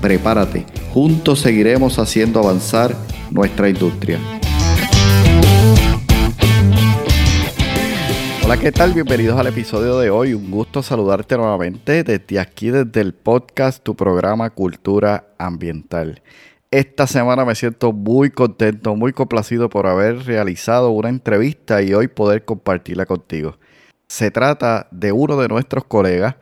Prepárate, 0.00 0.64
juntos 0.94 1.40
seguiremos 1.40 1.98
haciendo 1.98 2.40
avanzar 2.40 2.96
nuestra 3.30 3.68
industria. 3.68 4.18
Hola, 8.42 8.56
¿qué 8.56 8.72
tal? 8.72 8.94
Bienvenidos 8.94 9.38
al 9.38 9.48
episodio 9.48 9.98
de 9.98 10.08
hoy. 10.08 10.32
Un 10.32 10.50
gusto 10.50 10.82
saludarte 10.82 11.36
nuevamente 11.36 12.02
desde 12.02 12.40
aquí, 12.40 12.70
desde 12.70 13.02
el 13.02 13.12
podcast, 13.12 13.84
tu 13.84 13.94
programa 13.94 14.48
Cultura 14.48 15.34
Ambiental. 15.36 16.22
Esta 16.70 17.06
semana 17.06 17.44
me 17.44 17.54
siento 17.54 17.92
muy 17.92 18.30
contento, 18.30 18.96
muy 18.96 19.12
complacido 19.12 19.68
por 19.68 19.86
haber 19.86 20.24
realizado 20.24 20.92
una 20.92 21.10
entrevista 21.10 21.82
y 21.82 21.92
hoy 21.92 22.08
poder 22.08 22.46
compartirla 22.46 23.04
contigo. 23.04 23.58
Se 24.08 24.30
trata 24.30 24.88
de 24.92 25.12
uno 25.12 25.36
de 25.36 25.48
nuestros 25.48 25.84
colegas, 25.84 26.36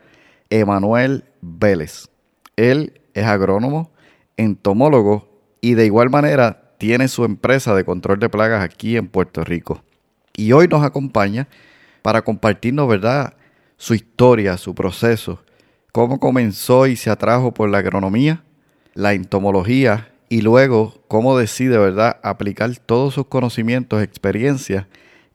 Emanuel 0.49 1.25
Vélez. 1.41 2.07
Él 2.55 2.93
es 3.19 3.25
agrónomo, 3.25 3.91
entomólogo 4.37 5.29
y 5.61 5.73
de 5.73 5.85
igual 5.85 6.09
manera 6.09 6.73
tiene 6.77 7.07
su 7.07 7.25
empresa 7.25 7.75
de 7.75 7.83
control 7.83 8.19
de 8.19 8.29
plagas 8.29 8.63
aquí 8.63 8.97
en 8.97 9.07
Puerto 9.07 9.43
Rico. 9.43 9.83
Y 10.35 10.53
hoy 10.53 10.67
nos 10.67 10.83
acompaña 10.83 11.47
para 12.01 12.21
compartirnos, 12.21 12.87
¿verdad?, 12.87 13.33
su 13.77 13.93
historia, 13.93 14.57
su 14.57 14.75
proceso, 14.75 15.41
cómo 15.91 16.19
comenzó 16.19 16.87
y 16.87 16.95
se 16.95 17.09
atrajo 17.09 17.53
por 17.53 17.69
la 17.69 17.79
agronomía, 17.79 18.43
la 18.93 19.13
entomología 19.13 20.11
y 20.29 20.41
luego 20.41 21.01
cómo 21.07 21.37
decide, 21.37 21.77
¿verdad?, 21.77 22.17
aplicar 22.23 22.75
todos 22.77 23.13
sus 23.13 23.27
conocimientos, 23.27 24.01
experiencias 24.01 24.85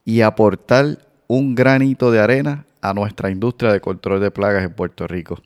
y 0.04 0.22
aportar 0.22 0.98
un 1.26 1.54
granito 1.54 2.10
de 2.10 2.20
arena 2.20 2.66
a 2.80 2.94
nuestra 2.94 3.30
industria 3.30 3.72
de 3.72 3.80
control 3.80 4.20
de 4.20 4.30
plagas 4.30 4.64
en 4.64 4.72
Puerto 4.72 5.06
Rico. 5.06 5.40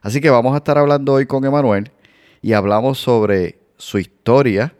Así 0.00 0.20
que 0.20 0.30
vamos 0.30 0.54
a 0.54 0.58
estar 0.58 0.78
hablando 0.78 1.14
hoy 1.14 1.26
con 1.26 1.44
Emanuel 1.44 1.90
y 2.42 2.52
hablamos 2.52 2.98
sobre 2.98 3.58
su 3.76 3.98
historia, 3.98 4.74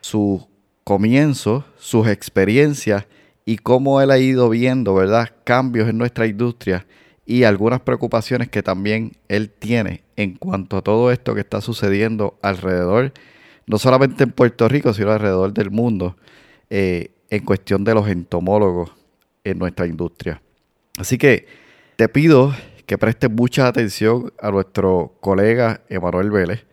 sus 0.00 0.42
comienzos, 0.84 1.64
sus 1.76 2.08
experiencias 2.08 3.06
y 3.44 3.58
cómo 3.58 4.00
él 4.00 4.10
ha 4.10 4.18
ido 4.18 4.48
viendo, 4.48 4.94
¿verdad?, 4.94 5.30
cambios 5.44 5.88
en 5.88 5.98
nuestra 5.98 6.26
industria 6.26 6.86
y 7.26 7.44
algunas 7.44 7.80
preocupaciones 7.80 8.48
que 8.48 8.62
también 8.62 9.16
él 9.28 9.50
tiene 9.50 10.04
en 10.16 10.34
cuanto 10.34 10.76
a 10.76 10.82
todo 10.82 11.10
esto 11.10 11.34
que 11.34 11.40
está 11.40 11.60
sucediendo 11.60 12.38
alrededor 12.42 13.12
no 13.66 13.78
solamente 13.78 14.24
en 14.24 14.30
Puerto 14.30 14.68
Rico, 14.68 14.92
sino 14.92 15.10
alrededor 15.10 15.52
del 15.52 15.70
mundo, 15.70 16.16
eh, 16.70 17.12
en 17.30 17.44
cuestión 17.44 17.84
de 17.84 17.94
los 17.94 18.08
entomólogos 18.08 18.92
en 19.42 19.58
nuestra 19.58 19.86
industria. 19.86 20.42
Así 20.98 21.18
que 21.18 21.46
te 21.96 22.08
pido 22.08 22.54
que 22.86 22.98
prestes 22.98 23.30
mucha 23.30 23.66
atención 23.66 24.32
a 24.40 24.50
nuestro 24.50 25.16
colega 25.20 25.82
Emanuel 25.88 26.30
Vélez, 26.30 26.66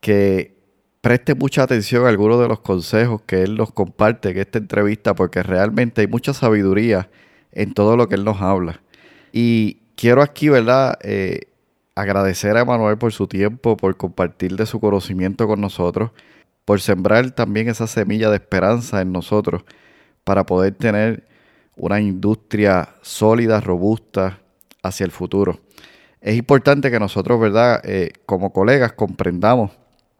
que 0.00 0.56
preste 1.00 1.34
mucha 1.34 1.62
atención 1.62 2.04
a 2.04 2.08
algunos 2.08 2.40
de 2.40 2.48
los 2.48 2.60
consejos 2.60 3.22
que 3.22 3.42
él 3.42 3.56
nos 3.56 3.72
comparte 3.72 4.30
en 4.30 4.38
esta 4.38 4.58
entrevista, 4.58 5.14
porque 5.14 5.42
realmente 5.42 6.00
hay 6.00 6.06
mucha 6.06 6.32
sabiduría 6.32 7.10
en 7.52 7.74
todo 7.74 7.96
lo 7.96 8.08
que 8.08 8.14
él 8.14 8.24
nos 8.24 8.40
habla. 8.40 8.80
Y 9.32 9.78
quiero 9.96 10.22
aquí, 10.22 10.48
¿verdad? 10.48 10.98
Eh, 11.02 11.40
agradecer 11.94 12.56
a 12.56 12.60
Emanuel 12.60 12.98
por 12.98 13.12
su 13.12 13.26
tiempo, 13.26 13.76
por 13.76 13.96
compartir 13.96 14.56
de 14.56 14.66
su 14.66 14.80
conocimiento 14.80 15.46
con 15.46 15.60
nosotros, 15.60 16.12
por 16.64 16.80
sembrar 16.80 17.30
también 17.32 17.68
esa 17.68 17.86
semilla 17.86 18.30
de 18.30 18.36
esperanza 18.36 19.00
en 19.00 19.12
nosotros 19.12 19.64
para 20.22 20.44
poder 20.46 20.74
tener 20.74 21.26
una 21.76 22.00
industria 22.00 22.96
sólida, 23.02 23.60
robusta 23.60 24.40
hacia 24.82 25.04
el 25.04 25.10
futuro. 25.10 25.60
Es 26.20 26.36
importante 26.36 26.90
que 26.90 26.98
nosotros, 26.98 27.40
¿verdad? 27.40 27.80
Eh, 27.84 28.12
como 28.26 28.52
colegas 28.52 28.92
comprendamos 28.92 29.70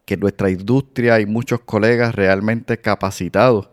que 0.04 0.14
en 0.14 0.20
nuestra 0.20 0.50
industria 0.50 1.14
hay 1.14 1.26
muchos 1.26 1.60
colegas 1.60 2.14
realmente 2.14 2.78
capacitados 2.78 3.68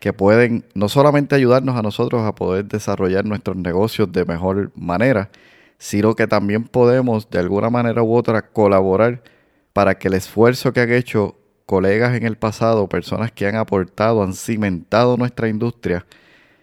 que 0.00 0.12
pueden 0.12 0.64
no 0.74 0.88
solamente 0.88 1.34
ayudarnos 1.34 1.76
a 1.76 1.82
nosotros 1.82 2.22
a 2.24 2.34
poder 2.34 2.66
desarrollar 2.66 3.24
nuestros 3.24 3.56
negocios 3.56 4.10
de 4.12 4.24
mejor 4.24 4.70
manera, 4.76 5.30
sino 5.78 6.14
que 6.14 6.26
también 6.26 6.64
podemos 6.64 7.30
de 7.30 7.38
alguna 7.38 7.70
manera 7.70 8.02
u 8.02 8.14
otra 8.14 8.42
colaborar 8.50 9.22
para 9.72 9.98
que 9.98 10.08
el 10.08 10.14
esfuerzo 10.14 10.72
que 10.72 10.80
han 10.80 10.92
hecho 10.92 11.36
colegas 11.66 12.16
en 12.16 12.24
el 12.24 12.36
pasado, 12.36 12.88
personas 12.88 13.32
que 13.32 13.46
han 13.46 13.56
aportado, 13.56 14.22
han 14.22 14.34
cimentado 14.34 15.16
nuestra 15.16 15.48
industria, 15.48 16.06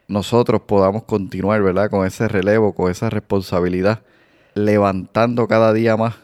nosotros 0.07 0.61
podamos 0.61 1.03
continuar, 1.03 1.61
¿verdad? 1.61 1.89
Con 1.89 2.05
ese 2.05 2.27
relevo, 2.27 2.73
con 2.73 2.91
esa 2.91 3.09
responsabilidad, 3.09 4.03
levantando 4.53 5.47
cada 5.47 5.73
día 5.73 5.97
más 5.97 6.15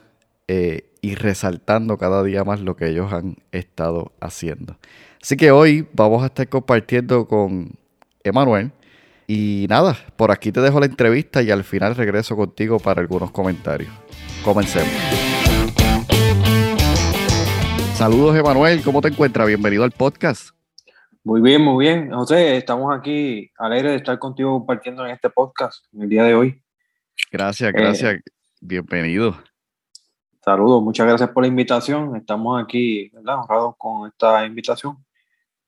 eh, 0.47 0.90
y 1.02 1.16
resaltando 1.16 1.97
cada 1.97 2.24
día 2.24 2.44
más 2.44 2.59
lo 2.59 2.75
que 2.75 2.90
ellos 2.90 3.12
han 3.12 3.38
estado 3.52 4.12
haciendo. 4.19 4.78
Así 5.22 5.38
que 5.38 5.52
hoy 5.52 5.88
vamos 5.94 6.24
a 6.24 6.28
estar 6.28 6.47
compartiendo 6.47 7.28
con 7.28 7.72
Emanuel 8.24 8.72
y 9.28 9.66
nada, 9.69 9.98
por 10.16 10.31
aquí 10.31 10.52
te 10.52 10.62
dejo 10.62 10.80
la 10.80 10.86
entrevista 10.86 11.42
y 11.42 11.52
al 11.52 11.63
final 11.63 11.96
regreso 11.96 12.36
contigo 12.36 12.80
para 12.80 13.02
algunos 13.02 13.31
comentarios. 13.31 13.92
Comencemos. 14.44 14.92
Saludos, 17.96 18.36
Emanuel. 18.36 18.81
¿Cómo 18.84 19.00
te 19.00 19.09
encuentras? 19.09 19.48
Bienvenido 19.48 19.84
al 19.84 19.92
podcast. 19.92 20.50
Muy 21.24 21.42
bien, 21.42 21.62
muy 21.62 21.86
bien. 21.86 22.12
José, 22.12 22.58
estamos 22.58 22.96
aquí 22.96 23.52
alegres 23.58 23.92
de 23.92 23.98
estar 23.98 24.18
contigo 24.18 24.52
compartiendo 24.54 25.06
en 25.06 25.12
este 25.12 25.30
podcast 25.30 25.86
en 25.94 26.02
el 26.02 26.09
día 26.09 26.24
de 26.24 26.34
hoy. 26.34 26.64
Gracias, 27.32 27.70
eh, 27.70 27.74
gracias. 27.74 28.22
Bienvenido. 28.59 29.36
Saludos, 30.44 30.81
muchas 30.81 31.06
gracias 31.06 31.30
por 31.30 31.44
la 31.44 31.48
invitación. 31.48 32.16
Estamos 32.16 32.64
aquí, 32.64 33.10
¿verdad? 33.10 33.42
Honrados 33.42 33.76
con 33.78 34.08
esta 34.08 34.46
invitación 34.46 34.98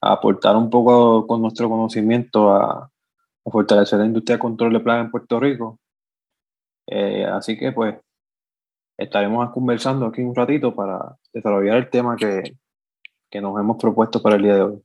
a 0.01 0.13
aportar 0.13 0.55
un 0.55 0.69
poco 0.71 1.27
con 1.27 1.41
nuestro 1.41 1.69
conocimiento 1.69 2.49
a, 2.49 2.89
a 3.45 3.51
fortalecer 3.51 3.99
la 3.99 4.05
industria 4.05 4.37
de 4.37 4.41
control 4.41 4.73
de 4.73 4.79
plagas 4.79 5.05
en 5.05 5.11
Puerto 5.11 5.39
Rico. 5.39 5.79
Eh, 6.87 7.25
así 7.25 7.57
que 7.57 7.71
pues 7.71 7.95
estaremos 8.97 9.49
conversando 9.51 10.07
aquí 10.07 10.21
un 10.21 10.35
ratito 10.35 10.73
para 10.73 11.15
desarrollar 11.31 11.77
el 11.77 11.89
tema 11.89 12.15
que, 12.15 12.57
que, 13.29 13.41
nos 13.41 13.59
hemos 13.59 13.77
propuesto 13.77 14.21
para 14.21 14.35
el 14.35 14.43
día 14.43 14.55
de 14.55 14.61
hoy. 14.61 14.83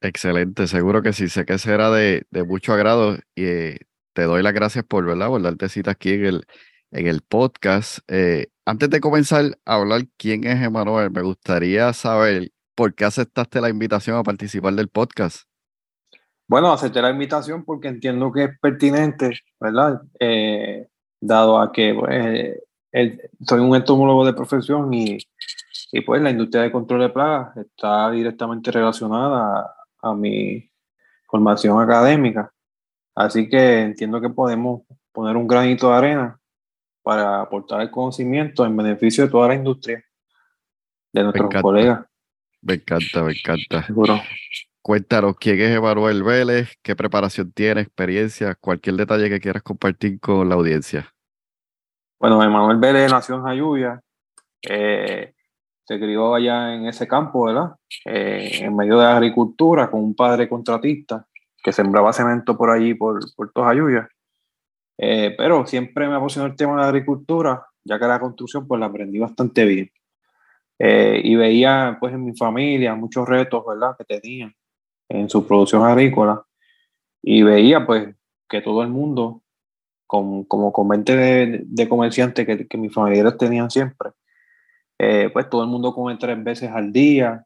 Excelente, 0.00 0.66
seguro 0.68 1.02
que 1.02 1.12
sí, 1.12 1.28
sé 1.28 1.44
que 1.44 1.58
será 1.58 1.90
de, 1.90 2.26
de 2.30 2.44
mucho 2.44 2.72
agrado 2.72 3.16
y 3.34 3.44
eh, 3.44 3.78
te 4.12 4.22
doy 4.22 4.42
las 4.42 4.52
gracias 4.52 4.84
por, 4.84 5.04
¿verdad? 5.04 5.28
por 5.28 5.42
darte 5.42 5.68
cita 5.68 5.92
aquí 5.92 6.12
en 6.12 6.24
el, 6.24 6.46
en 6.92 7.06
el 7.08 7.20
podcast. 7.22 7.98
Eh, 8.08 8.48
antes 8.64 8.90
de 8.90 9.00
comenzar 9.00 9.58
a 9.64 9.74
hablar 9.74 10.02
quién 10.16 10.44
es 10.44 10.62
Emanuel, 10.62 11.10
me 11.10 11.22
gustaría 11.22 11.92
saber 11.92 12.52
por 12.76 12.94
qué 12.94 13.04
aceptaste 13.04 13.60
la 13.60 13.70
invitación 13.70 14.16
a 14.16 14.22
participar 14.22 14.74
del 14.74 14.88
podcast. 14.88 15.48
Bueno, 16.46 16.72
acepté 16.72 17.02
la 17.02 17.10
invitación 17.10 17.64
porque 17.64 17.88
entiendo 17.88 18.32
que 18.32 18.44
es 18.44 18.58
pertinente, 18.60 19.40
¿verdad? 19.60 20.00
Eh, 20.20 20.88
dado 21.20 21.60
a 21.60 21.72
que 21.72 21.94
pues, 21.94 22.56
soy 23.46 23.60
un 23.60 23.74
entomólogo 23.74 24.24
de 24.24 24.32
profesión 24.32 24.94
y, 24.94 25.18
y, 25.92 26.00
pues 26.02 26.22
la 26.22 26.30
industria 26.30 26.62
de 26.62 26.72
control 26.72 27.00
de 27.00 27.08
plagas 27.08 27.56
está 27.56 28.10
directamente 28.10 28.70
relacionada 28.70 29.74
a, 30.00 30.14
mi 30.14 30.70
formación 31.26 31.80
académica. 31.80 32.52
Así 33.14 33.48
que 33.48 33.80
entiendo 33.80 34.20
que 34.20 34.30
podemos 34.30 34.82
poner 35.12 35.36
un 35.36 35.46
granito 35.46 35.90
de 35.90 35.96
arena 35.96 36.40
para 37.02 37.40
aportar 37.40 37.80
el 37.80 37.90
conocimiento 37.90 38.64
en 38.64 38.76
beneficio 38.76 39.24
de 39.24 39.30
toda 39.30 39.48
la 39.48 39.54
industria, 39.54 40.04
de 41.12 41.22
nuestros 41.22 41.62
colegas. 41.62 42.06
Me 42.62 42.74
encanta, 42.74 43.22
me 43.22 43.32
encanta. 43.32 43.82
Seguro. 43.84 44.20
Cuéntanos 44.82 45.36
quién 45.36 45.60
es 45.60 45.76
Emanuel 45.76 46.22
Vélez, 46.22 46.78
qué 46.82 46.96
preparación 46.96 47.52
tiene, 47.52 47.82
experiencia, 47.82 48.54
cualquier 48.54 48.96
detalle 48.96 49.28
que 49.28 49.40
quieras 49.40 49.62
compartir 49.62 50.18
con 50.18 50.48
la 50.48 50.54
audiencia. 50.54 51.14
Bueno, 52.18 52.42
Emanuel 52.42 52.78
Vélez 52.78 53.10
nació 53.10 53.36
en 53.36 53.42
Jayuya, 53.42 54.00
eh, 54.62 55.34
se 55.88 55.98
crió 55.98 56.34
allá 56.34 56.74
en 56.74 56.86
ese 56.86 57.08
campo, 57.08 57.46
¿verdad? 57.46 57.74
Eh, 58.04 58.58
en 58.60 58.76
medio 58.76 58.98
de 58.98 59.04
la 59.04 59.16
agricultura, 59.16 59.90
con 59.90 60.04
un 60.04 60.14
padre 60.14 60.46
contratista 60.46 61.26
que 61.64 61.72
sembraba 61.72 62.12
cemento 62.12 62.58
por 62.58 62.68
allí, 62.68 62.92
por 62.92 63.18
Puerto 63.34 63.64
Jayuya. 63.64 64.06
Eh, 64.98 65.34
pero 65.38 65.64
siempre 65.64 66.06
me 66.06 66.16
apasionó 66.16 66.46
el 66.46 66.56
tema 66.56 66.72
de 66.72 66.82
la 66.82 66.88
agricultura, 66.88 67.64
ya 67.84 67.98
que 67.98 68.04
la 68.04 68.20
construcción 68.20 68.68
pues 68.68 68.78
la 68.78 68.86
aprendí 68.86 69.18
bastante 69.18 69.64
bien. 69.64 69.90
Eh, 70.78 71.22
y 71.24 71.36
veía 71.36 71.96
pues 71.98 72.12
en 72.12 72.22
mi 72.22 72.36
familia 72.36 72.94
muchos 72.94 73.26
retos, 73.26 73.64
¿verdad? 73.66 73.96
Que 73.96 74.04
tenían 74.04 74.54
en 75.08 75.30
su 75.30 75.46
producción 75.46 75.84
agrícola 75.84 76.44
y 77.22 77.42
veía 77.42 77.86
pues 77.86 78.14
que 78.46 78.60
todo 78.60 78.82
el 78.82 78.90
mundo, 78.90 79.40
con, 80.06 80.44
como 80.44 80.70
con 80.70 81.02
de, 81.02 81.62
de 81.64 81.88
comerciantes 81.88 82.44
que, 82.44 82.68
que, 82.68 82.76
mis 82.76 82.92
familiares 82.92 83.38
tenían 83.38 83.70
siempre, 83.70 84.10
eh, 84.98 85.30
pues 85.32 85.48
todo 85.48 85.62
el 85.62 85.68
mundo 85.68 85.94
come 85.94 86.16
tres 86.16 86.42
veces 86.42 86.70
al 86.70 86.92
día, 86.92 87.44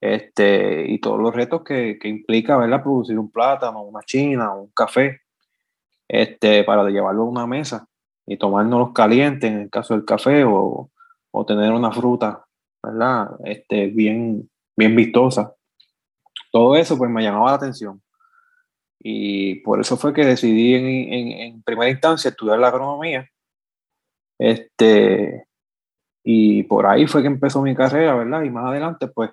este, 0.00 0.86
y 0.88 1.00
todos 1.00 1.18
los 1.20 1.34
retos 1.34 1.62
que, 1.64 1.98
que 2.00 2.08
implica, 2.08 2.56
¿verdad? 2.56 2.82
Producir 2.82 3.18
un 3.18 3.30
plátano, 3.30 3.82
una 3.82 4.02
china, 4.02 4.54
un 4.54 4.70
café, 4.70 5.22
este, 6.08 6.64
para 6.64 6.88
llevarlo 6.88 7.22
a 7.22 7.30
una 7.30 7.46
mesa 7.46 7.86
y 8.26 8.36
tomárnoslos 8.36 8.92
calientes 8.92 9.50
en 9.50 9.58
el 9.62 9.70
caso 9.70 9.94
del 9.94 10.04
café 10.04 10.44
o, 10.44 10.90
o 11.30 11.46
tener 11.46 11.72
una 11.72 11.90
fruta, 11.90 12.44
¿verdad? 12.82 13.30
Este, 13.44 13.86
bien, 13.86 14.48
bien 14.76 14.94
vistosa. 14.94 15.54
Todo 16.52 16.76
eso 16.76 16.96
pues 16.96 17.10
me 17.10 17.22
llamaba 17.22 17.50
la 17.50 17.56
atención. 17.56 18.02
Y 19.00 19.56
por 19.56 19.80
eso 19.80 19.96
fue 19.96 20.12
que 20.12 20.24
decidí 20.24 20.74
en, 20.74 20.86
en, 20.86 21.28
en 21.40 21.62
primera 21.62 21.90
instancia 21.90 22.30
estudiar 22.30 22.58
la 22.58 22.68
agronomía. 22.68 23.28
Este, 24.38 25.47
y 26.30 26.62
por 26.64 26.86
ahí 26.86 27.06
fue 27.06 27.22
que 27.22 27.28
empezó 27.28 27.62
mi 27.62 27.74
carrera, 27.74 28.14
¿verdad? 28.14 28.42
Y 28.42 28.50
más 28.50 28.66
adelante, 28.66 29.08
pues, 29.08 29.30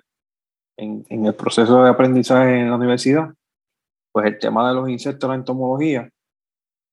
en, 0.78 1.04
en, 1.10 1.26
el 1.26 1.34
proceso 1.34 1.84
de 1.84 1.90
aprendizaje 1.90 2.58
en 2.58 2.70
la 2.70 2.76
universidad, 2.76 3.34
pues 4.10 4.24
el 4.24 4.38
tema 4.38 4.66
de 4.66 4.74
los 4.76 4.88
insectos, 4.88 5.28
la 5.28 5.36
entomología, 5.36 6.08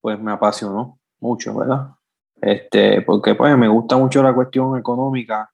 pues 0.01 0.19
me 0.19 0.33
apasionó 0.33 1.00
mucho, 1.21 1.57
¿verdad? 1.57 1.91
Este, 2.41 3.01
porque 3.03 3.33
pues 3.35 3.57
me 3.57 3.69
gusta 3.69 3.95
mucho 3.95 4.21
la 4.21 4.33
cuestión 4.33 4.77
económica 4.77 5.50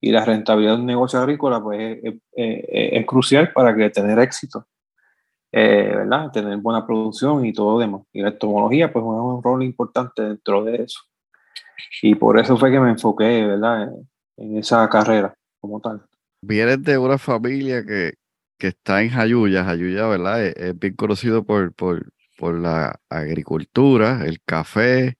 y 0.00 0.12
la 0.12 0.24
rentabilidad 0.24 0.74
de 0.74 0.80
un 0.82 0.86
negocio 0.86 1.18
agrícola, 1.18 1.60
pues 1.60 1.98
es, 2.32 3.04
crucial 3.04 3.52
para 3.52 3.74
que 3.74 3.90
tener 3.90 4.20
éxito, 4.20 4.64
eh, 5.50 5.92
¿verdad? 5.96 6.30
Tener 6.30 6.56
buena 6.58 6.86
producción 6.86 7.44
y 7.44 7.52
todo 7.52 7.80
demás. 7.80 8.02
Y 8.12 8.22
la 8.22 8.28
entomología, 8.28 8.92
pues 8.92 9.04
juega 9.04 9.22
un 9.22 9.42
rol 9.42 9.64
importante 9.64 10.22
dentro 10.22 10.62
de 10.62 10.84
eso. 10.84 11.00
Y 12.02 12.14
por 12.14 12.38
eso 12.38 12.56
fue 12.56 12.70
que 12.70 12.80
me 12.80 12.90
enfoqué, 12.90 13.44
¿verdad? 13.44 13.90
En, 14.36 14.56
esa 14.56 14.88
carrera 14.88 15.34
como 15.60 15.80
tal. 15.80 16.00
Vienes 16.42 16.82
de 16.84 16.96
una 16.96 17.18
familia 17.18 17.84
que, 17.84 18.14
que 18.56 18.68
está 18.68 19.02
en 19.02 19.10
Jayuya. 19.10 19.64
Jayuya, 19.64 20.06
¿verdad? 20.06 20.44
Es, 20.44 20.54
es 20.56 20.78
bien 20.78 20.94
conocido 20.94 21.44
por, 21.44 21.74
por, 21.74 22.12
por, 22.36 22.54
la 22.54 23.00
agricultura, 23.10 24.24
el 24.24 24.40
café, 24.44 25.16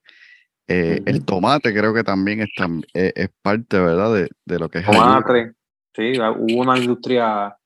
eh, 0.67 0.99
uh 1.01 1.03
-huh. 1.03 1.09
el 1.09 1.25
tomate 1.25 1.73
creo 1.73 1.93
que 1.93 2.03
también 2.03 2.41
es, 2.41 2.49
es, 2.93 3.11
es 3.15 3.29
parte, 3.41 3.77
¿verdad? 3.77 4.13
De, 4.13 4.29
de, 4.45 4.59
lo 4.59 4.69
que 4.69 4.79
es 4.79 4.85
Tomate, 4.85 5.53
sí, 5.93 6.13
hubo 6.17 6.61
una 6.61 6.77
industria 6.77 7.57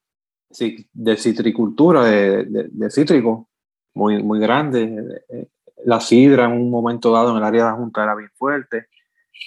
de 0.93 1.17
citricultura, 1.17 2.05
de, 2.05 2.45
de, 2.45 2.67
de 2.71 2.89
cítrico, 2.89 3.49
muy, 3.93 4.23
muy 4.23 4.39
grande. 4.39 5.21
La 5.85 5.99
sidra 5.99 6.45
en 6.45 6.53
un 6.53 6.69
momento 6.69 7.11
dado 7.11 7.31
en 7.31 7.37
el 7.37 7.43
área 7.43 7.65
de 7.65 7.71
la 7.71 7.77
Junta 7.77 8.03
era 8.03 8.15
bien 8.15 8.31
fuerte. 8.35 8.87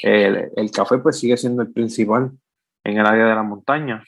El, 0.03 0.71
café 0.71 0.99
pues 0.99 1.19
sigue 1.19 1.37
siendo 1.37 1.63
el 1.63 1.73
principal 1.73 2.31
en 2.85 2.99
el 2.99 3.07
área 3.07 3.27
de 3.27 3.35
la 3.35 3.43
montaña, 3.43 4.05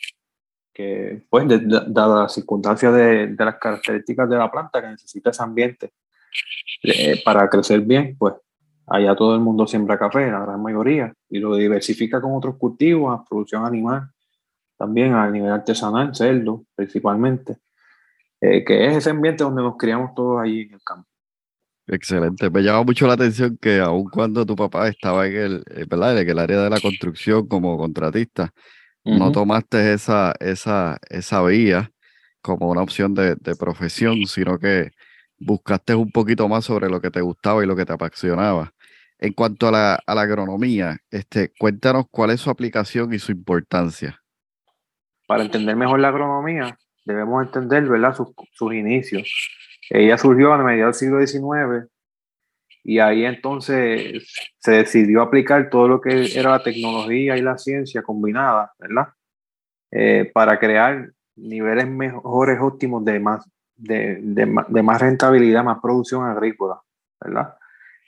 que 0.72 1.22
pues 1.30 1.46
dada 1.48 2.22
las 2.22 2.34
circunstancias 2.34 2.92
de, 2.92 3.28
de, 3.28 3.44
las 3.44 3.56
características 3.56 4.28
de 4.28 4.36
la 4.36 4.50
planta 4.50 4.80
que 4.80 4.88
necesita 4.88 5.30
ese 5.30 5.42
ambiente 5.42 5.92
eh, 6.82 7.20
para 7.25 7.48
crecer 7.48 7.80
bien, 7.80 8.16
pues 8.19 8.34
allá 8.86 9.14
todo 9.16 9.34
el 9.34 9.40
mundo 9.40 9.66
siembra 9.66 9.98
café, 9.98 10.30
la 10.30 10.40
gran 10.40 10.62
mayoría, 10.62 11.12
y 11.28 11.38
lo 11.38 11.56
diversifica 11.56 12.20
con 12.20 12.34
otros 12.34 12.56
cultivos, 12.56 13.19
a 13.19 13.25
producción 13.25 13.64
animal, 13.64 14.10
también 14.76 15.14
a 15.14 15.28
nivel 15.30 15.50
artesanal, 15.50 16.14
cerdo 16.14 16.64
principalmente, 16.75 17.58
eh, 18.40 18.64
que 18.64 18.86
es 18.86 18.96
ese 18.98 19.10
ambiente 19.10 19.42
donde 19.42 19.62
nos 19.62 19.76
criamos 19.76 20.14
todos 20.14 20.40
ahí 20.40 20.62
en 20.62 20.75
el 20.75 20.82
campo. 20.82 21.08
Excelente. 21.88 22.50
Me 22.50 22.62
llama 22.62 22.82
mucho 22.82 23.06
la 23.06 23.14
atención 23.14 23.56
que 23.61 23.81
aun 23.81 24.05
cuando 24.11 24.44
tu 24.44 24.55
papá 24.55 24.88
estaba 24.88 25.26
en 25.26 25.37
el, 25.37 25.64
eh, 25.75 25.87
¿verdad? 25.88 26.20
en 26.20 26.29
el 26.29 26.38
área 26.38 26.61
de 26.61 26.70
la 26.70 26.81
construcción 26.81 27.49
como 27.49 27.79
contratista, 27.79 28.52
uh 29.05 29.12
-huh. 29.12 29.19
no 29.19 29.32
tomaste 29.32 29.94
esa, 29.94 30.35
esa, 30.38 30.99
esa 31.08 31.43
vía 31.44 31.90
como 32.43 32.69
una 32.70 32.82
opción 32.82 33.14
de, 33.14 33.37
de, 33.37 33.56
profesión, 33.56 34.26
sino 34.26 34.58
que 34.58 34.90
buscaste 35.38 35.94
un 35.94 36.11
poquito 36.12 36.46
más 36.49 36.67
sobre 36.67 36.90
lo 36.90 37.00
que 37.00 37.11
te 37.11 37.23
gustaba 37.23 37.64
y 37.64 37.67
lo 37.67 37.75
que 37.75 37.87
te 37.87 37.93
apasionaba. 37.94 38.73
En 39.19 39.32
cuanto 39.32 39.69
a 39.69 39.73
la, 39.73 39.94
a 40.06 40.14
la 40.14 40.23
agronomía, 40.23 40.99
este, 41.11 41.52
cuéntanos 41.58 42.05
cuál 42.11 42.31
es 42.31 42.40
su 42.40 42.50
aplicación 42.50 43.14
y 43.14 43.19
su 43.19 43.32
importancia. 43.32 44.20
Para 45.26 45.43
entender 45.43 45.75
mejor 45.75 46.00
la 46.00 46.08
agronomía, 46.08 46.79
debemos 47.05 47.44
entender 47.46 47.85
¿verdad? 47.88 48.14
Sus, 48.14 48.29
sus 48.52 48.75
inicios 48.75 49.29
ella 49.90 50.19
surgió 50.19 50.52
a 50.52 50.58
mediados 50.58 51.00
del 51.00 51.26
siglo 51.26 51.26
XIX 51.26 51.90
y 52.85 53.00
ahí 53.00 53.25
entonces 53.25 54.26
se 54.58 54.73
decidió 54.73 55.23
aplicar 55.23 55.69
todo 55.69 55.88
lo 55.88 56.00
que 56.00 56.26
era 56.35 56.50
la 56.50 56.62
tecnología 56.62 57.37
y 57.37 57.43
la 57.43 57.58
ciencia 57.58 58.02
combinada, 58.02 58.73
¿verdad? 58.79 59.08
Eh, 59.90 60.31
para 60.32 60.58
crear 60.58 61.11
niveles 61.37 61.87
mejores 61.87 62.58
óptimos 62.61 63.05
de 63.05 63.20
más, 63.20 63.44
de, 63.76 64.19
de, 64.23 64.64
de, 64.69 64.82
más 64.82 65.00
rentabilidad, 65.00 65.64
más 65.64 65.81
producción 65.82 66.25
agrícola, 66.25 66.81
¿verdad? 67.20 67.55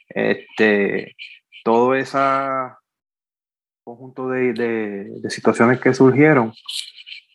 Este, 0.08 1.14
todo 1.64 1.94
ese 1.94 2.18
conjunto 3.84 4.28
de, 4.28 4.52
de, 4.52 5.30
situaciones 5.30 5.80
que 5.80 5.94
surgieron 5.94 6.52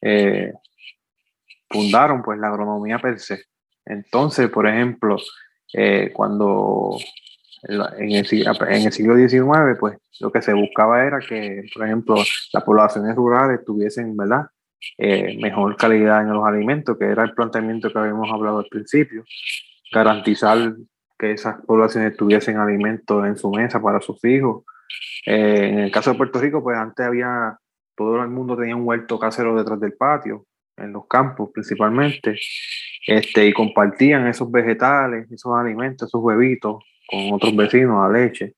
eh, 0.01 0.51
fundaron 1.69 2.21
pues 2.21 2.39
la 2.39 2.47
agronomía 2.47 2.99
per 2.99 3.19
se. 3.19 3.43
Entonces, 3.85 4.49
por 4.49 4.67
ejemplo, 4.67 5.17
eh, 5.73 6.11
cuando 6.13 6.97
en 7.67 8.11
el, 8.11 8.25
siglo 8.25 9.15
XIX, 9.15 9.77
pues 9.79 9.97
lo 10.19 10.31
que 10.31 10.41
se 10.41 10.53
buscaba 10.53 11.03
era 11.03 11.19
que, 11.19 11.63
por 11.73 11.85
ejemplo, 11.85 12.15
las 12.53 12.63
poblaciones 12.63 13.15
rurales 13.15 13.65
tuviesen, 13.65 14.15
¿verdad? 14.15 14.47
Eh, 14.97 15.37
mejor 15.41 15.75
calidad 15.75 16.21
en 16.21 16.33
los 16.33 16.45
alimentos, 16.45 16.97
que 16.97 17.05
era 17.05 17.23
el 17.23 17.33
planteamiento 17.33 17.91
que 17.91 17.97
habíamos 17.97 18.29
hablado 18.31 18.59
al 18.59 18.67
principio, 18.69 19.23
garantizar 19.91 20.75
que 21.17 21.31
esas 21.31 21.61
poblaciones 21.65 22.15
tuviesen 22.15 22.57
alimentos 22.57 23.25
en 23.25 23.37
su 23.37 23.49
mesa 23.49 23.81
para 23.81 24.01
sus 24.01 24.23
hijos. 24.25 24.63
Eh, 25.25 25.69
en 25.71 25.79
el 25.79 25.91
caso 25.91 26.11
de 26.11 26.17
Puerto 26.17 26.39
Rico, 26.39 26.61
pues 26.61 26.77
antes 26.77 27.05
había, 27.05 27.57
todo 27.95 28.21
el 28.21 28.29
mundo 28.29 28.55
tenía 28.55 28.75
un 28.75 28.85
huerto 28.85 29.17
casero 29.17 29.55
detrás 29.55 29.79
del 29.79 29.93
patio, 29.93 30.45
en 30.77 30.93
los 30.93 31.07
campos 31.07 31.49
principalmente, 31.53 32.35
este, 33.07 33.47
y 33.47 33.53
compartían 33.53 34.27
esos 34.27 34.51
vegetales, 34.51 35.31
esos 35.31 35.55
alimentos, 35.55 36.09
esos 36.09 36.21
huevitos 36.21 36.83
con 37.07 37.33
otros 37.33 37.55
vecinos, 37.55 38.03
a 38.03 38.11
leche. 38.11 38.55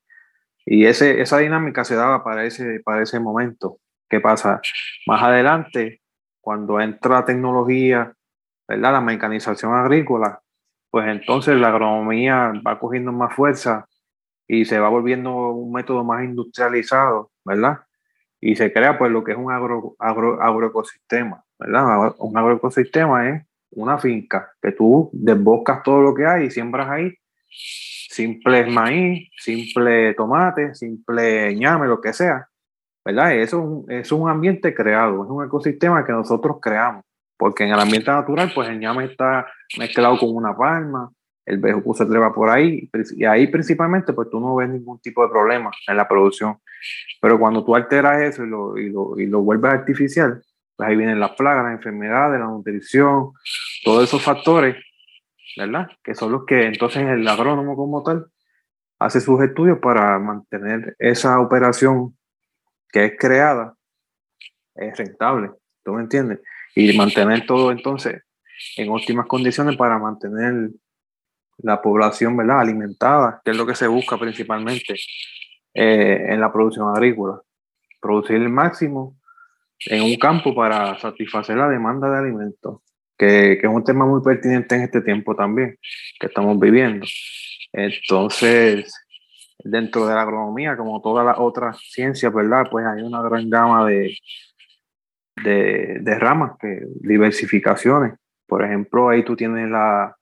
Y 0.64 0.84
ese, 0.84 1.20
esa 1.20 1.38
dinámica 1.38 1.84
se 1.84 1.94
daba 1.94 2.24
para 2.24 2.44
ese, 2.44 2.80
para 2.84 3.02
ese 3.02 3.20
momento. 3.20 3.78
¿Qué 4.08 4.20
pasa? 4.20 4.60
Más 5.06 5.22
adelante, 5.22 6.00
cuando 6.40 6.80
entra 6.80 7.24
tecnología, 7.24 8.12
¿verdad? 8.66 8.92
la 8.92 9.00
mecanización 9.00 9.74
agrícola, 9.74 10.40
pues 10.90 11.08
entonces 11.08 11.56
la 11.56 11.68
agronomía 11.68 12.52
va 12.66 12.78
cogiendo 12.78 13.12
más 13.12 13.34
fuerza 13.34 13.86
y 14.46 14.64
se 14.64 14.78
va 14.78 14.88
volviendo 14.88 15.50
un 15.50 15.72
método 15.72 16.04
más 16.04 16.24
industrializado, 16.24 17.30
¿verdad? 17.44 17.80
Y 18.40 18.56
se 18.56 18.72
crea 18.72 18.98
pues 18.98 19.12
lo 19.12 19.22
que 19.24 19.32
es 19.32 19.38
un 19.38 19.52
agro, 19.52 19.94
agro, 19.98 20.42
agroecosistema, 20.42 21.44
¿verdad? 21.58 22.14
Un 22.18 22.36
agroecosistema 22.36 23.28
es 23.28 23.44
una 23.70 23.98
finca 23.98 24.52
que 24.62 24.72
tú 24.72 25.10
desbocas 25.12 25.82
todo 25.82 26.00
lo 26.00 26.14
que 26.14 26.26
hay 26.26 26.46
y 26.46 26.50
siembras 26.50 26.88
ahí 26.88 27.14
simple 28.18 28.66
maíz, 28.66 29.30
simple 29.36 30.14
tomate, 30.14 30.74
simple 30.74 31.54
ñame, 31.54 31.86
lo 31.86 32.00
que 32.00 32.12
sea, 32.12 32.48
¿verdad? 33.04 33.36
Eso 33.36 33.84
es 33.88 34.10
un 34.10 34.28
ambiente 34.28 34.74
creado, 34.74 35.24
es 35.24 35.30
un 35.30 35.44
ecosistema 35.44 36.04
que 36.04 36.12
nosotros 36.12 36.56
creamos, 36.60 37.04
porque 37.36 37.64
en 37.64 37.70
el 37.70 37.78
ambiente 37.78 38.10
natural, 38.10 38.50
pues 38.54 38.68
el 38.68 38.80
ñame 38.80 39.04
está 39.04 39.46
mezclado 39.78 40.18
con 40.18 40.34
una 40.34 40.56
palma, 40.56 41.12
el 41.46 41.58
bejuco 41.58 41.94
se 41.94 42.04
eleva 42.04 42.34
por 42.34 42.50
ahí, 42.50 42.90
y 43.16 43.24
ahí 43.24 43.46
principalmente, 43.46 44.12
pues 44.12 44.28
tú 44.30 44.40
no 44.40 44.56
ves 44.56 44.68
ningún 44.68 44.98
tipo 44.98 45.22
de 45.22 45.30
problema 45.30 45.70
en 45.86 45.96
la 45.96 46.08
producción. 46.08 46.58
Pero 47.20 47.38
cuando 47.38 47.64
tú 47.64 47.74
alteras 47.74 48.20
eso 48.22 48.44
y 48.44 48.48
lo, 48.48 48.78
y 48.78 48.90
lo, 48.90 49.18
y 49.18 49.26
lo 49.26 49.40
vuelves 49.42 49.72
artificial, 49.72 50.42
pues 50.78 50.88
ahí 50.88 50.96
vienen 50.96 51.18
las 51.18 51.32
plagas, 51.32 51.64
las 51.64 51.74
enfermedades, 51.74 52.38
la 52.38 52.46
nutrición, 52.46 53.32
todos 53.82 54.04
esos 54.04 54.22
factores, 54.22 54.76
¿verdad? 55.56 55.88
Que 56.04 56.14
son 56.14 56.30
los 56.30 56.46
que 56.46 56.66
entonces 56.66 57.02
el 57.02 57.26
agrónomo 57.26 57.74
como 57.74 58.04
tal 58.04 58.26
hace 59.00 59.20
sus 59.20 59.42
estudios 59.42 59.80
para 59.80 60.16
mantener 60.20 60.94
esa 61.00 61.40
operación 61.40 62.16
que 62.92 63.06
es 63.06 63.12
creada 63.18 63.74
es 64.76 64.96
rentable, 64.96 65.50
¿tú 65.84 65.94
me 65.94 66.02
entiendes? 66.02 66.38
Y 66.76 66.96
mantener 66.96 67.44
todo 67.44 67.72
entonces 67.72 68.22
en 68.76 68.88
óptimas 68.90 69.26
condiciones 69.26 69.76
para 69.76 69.98
mantener 69.98 70.70
la 71.56 71.82
población, 71.82 72.36
¿verdad? 72.36 72.60
Alimentada, 72.60 73.42
que 73.44 73.50
es 73.50 73.56
lo 73.56 73.66
que 73.66 73.74
se 73.74 73.88
busca 73.88 74.16
principalmente 74.16 74.94
eh, 75.74 76.26
en 76.28 76.40
la 76.40 76.52
producción 76.52 76.88
agrícola. 76.88 77.42
Producir 78.00 78.36
el 78.36 78.48
máximo 78.48 79.17
en 79.86 80.02
un 80.02 80.16
campo 80.16 80.54
para 80.54 80.98
satisfacer 80.98 81.56
la 81.56 81.68
demanda 81.68 82.10
de 82.10 82.18
alimentos, 82.18 82.80
que, 83.16 83.58
que, 83.60 83.66
es 83.66 83.72
un 83.72 83.84
tema 83.84 84.06
muy 84.06 84.22
pertinente 84.22 84.74
en 84.74 84.82
este 84.82 85.00
tiempo 85.00 85.34
también 85.34 85.78
que 86.18 86.26
estamos 86.26 86.58
viviendo. 86.58 87.06
Entonces, 87.72 88.92
dentro 89.58 90.06
de 90.06 90.14
la 90.14 90.22
agronomía, 90.22 90.76
como 90.76 91.00
todas 91.00 91.24
las 91.24 91.38
otras 91.38 91.78
ciencias, 91.80 92.32
¿verdad? 92.32 92.66
Pues 92.70 92.86
hay 92.86 93.02
una 93.02 93.22
gran 93.22 93.48
gama 93.50 93.86
de, 93.86 94.16
de, 95.42 95.98
de 96.00 96.18
ramas, 96.18 96.52
que, 96.60 96.80
diversificaciones. 97.00 98.14
Por 98.46 98.64
ejemplo, 98.64 99.08
ahí 99.08 99.24
tú 99.24 99.36
tienes 99.36 99.68
la, 99.68 100.16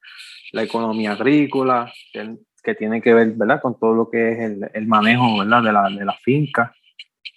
la 0.52 0.62
economía 0.62 1.12
agrícola, 1.12 1.92
que, 2.12 2.36
que, 2.62 2.74
tiene 2.74 3.00
que 3.00 3.14
ver, 3.14 3.32
¿verdad? 3.32 3.60
Con 3.60 3.78
todo 3.78 3.94
lo 3.94 4.10
que 4.10 4.32
es 4.32 4.38
el, 4.40 4.70
el 4.72 4.86
manejo, 4.86 5.38
¿verdad? 5.38 5.62
De 5.62 5.72
la, 5.72 5.88
de 5.88 6.04
la 6.04 6.14
finca 6.14 6.74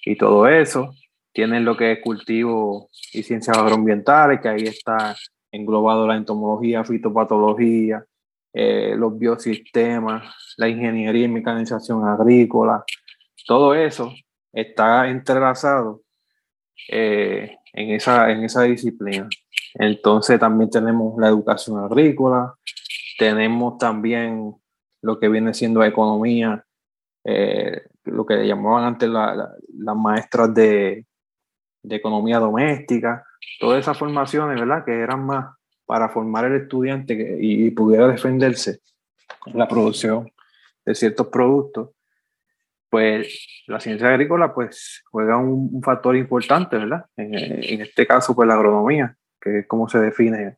y 0.03 0.15
todo 0.15 0.47
eso. 0.47 0.93
Tienes 1.31 1.61
lo 1.61 1.77
que 1.77 1.93
es 1.93 1.99
cultivo 2.01 2.89
y 3.13 3.23
ciencias 3.23 3.57
agroambientales, 3.57 4.41
que 4.41 4.49
ahí 4.49 4.63
está 4.63 5.15
englobado 5.51 6.07
la 6.07 6.15
entomología, 6.15 6.83
fitopatología, 6.83 8.03
eh, 8.53 8.95
los 8.97 9.17
biosistemas, 9.17 10.33
la 10.57 10.67
ingeniería 10.67 11.25
y 11.25 11.29
mecanización 11.29 12.07
agrícola, 12.07 12.83
todo 13.45 13.73
eso 13.73 14.11
está 14.51 15.07
entrelazado 15.07 16.01
eh, 16.87 17.57
en, 17.73 17.89
esa, 17.91 18.31
en 18.31 18.43
esa 18.43 18.63
disciplina. 18.63 19.27
Entonces 19.75 20.39
también 20.39 20.69
tenemos 20.69 21.19
la 21.19 21.27
educación 21.27 21.83
agrícola, 21.83 22.55
tenemos 23.17 23.77
también 23.77 24.55
lo 25.01 25.19
que 25.19 25.29
viene 25.29 25.53
siendo 25.53 25.83
economía, 25.83 26.65
eh, 27.23 27.83
lo 28.05 28.25
que 28.25 28.47
llamaban 28.47 28.85
antes 28.85 29.09
las 29.09 29.95
maestras 29.95 30.53
de, 30.53 31.05
de, 31.81 31.95
economía 31.95 32.39
doméstica, 32.39 33.25
todas 33.59 33.79
esas 33.79 33.97
formaciones, 33.97 34.59
¿verdad? 34.59 34.83
Que 34.85 34.99
eran 34.99 35.25
más 35.25 35.55
para 35.85 36.09
formar 36.09 36.45
el 36.45 36.61
estudiante 36.61 37.37
y, 37.39 37.71
pudiera 37.71 38.07
defenderse 38.07 38.79
la 39.53 39.67
producción 39.67 40.31
de 40.85 40.95
ciertos 40.95 41.27
productos, 41.27 41.89
pues 42.89 43.63
la 43.67 43.79
ciencia 43.79 44.09
agrícola 44.09 44.53
pues 44.53 45.03
juega 45.09 45.37
un, 45.37 45.81
factor 45.81 46.15
importante, 46.15 46.77
¿verdad? 46.77 47.05
En, 47.15 47.33
en, 47.35 47.81
este 47.81 48.05
caso, 48.05 48.35
pues 48.35 48.47
la 48.47 48.55
agronomía, 48.55 49.15
que 49.39 49.59
es 49.59 49.67
cómo 49.67 49.87
se 49.89 49.99
define 49.99 50.57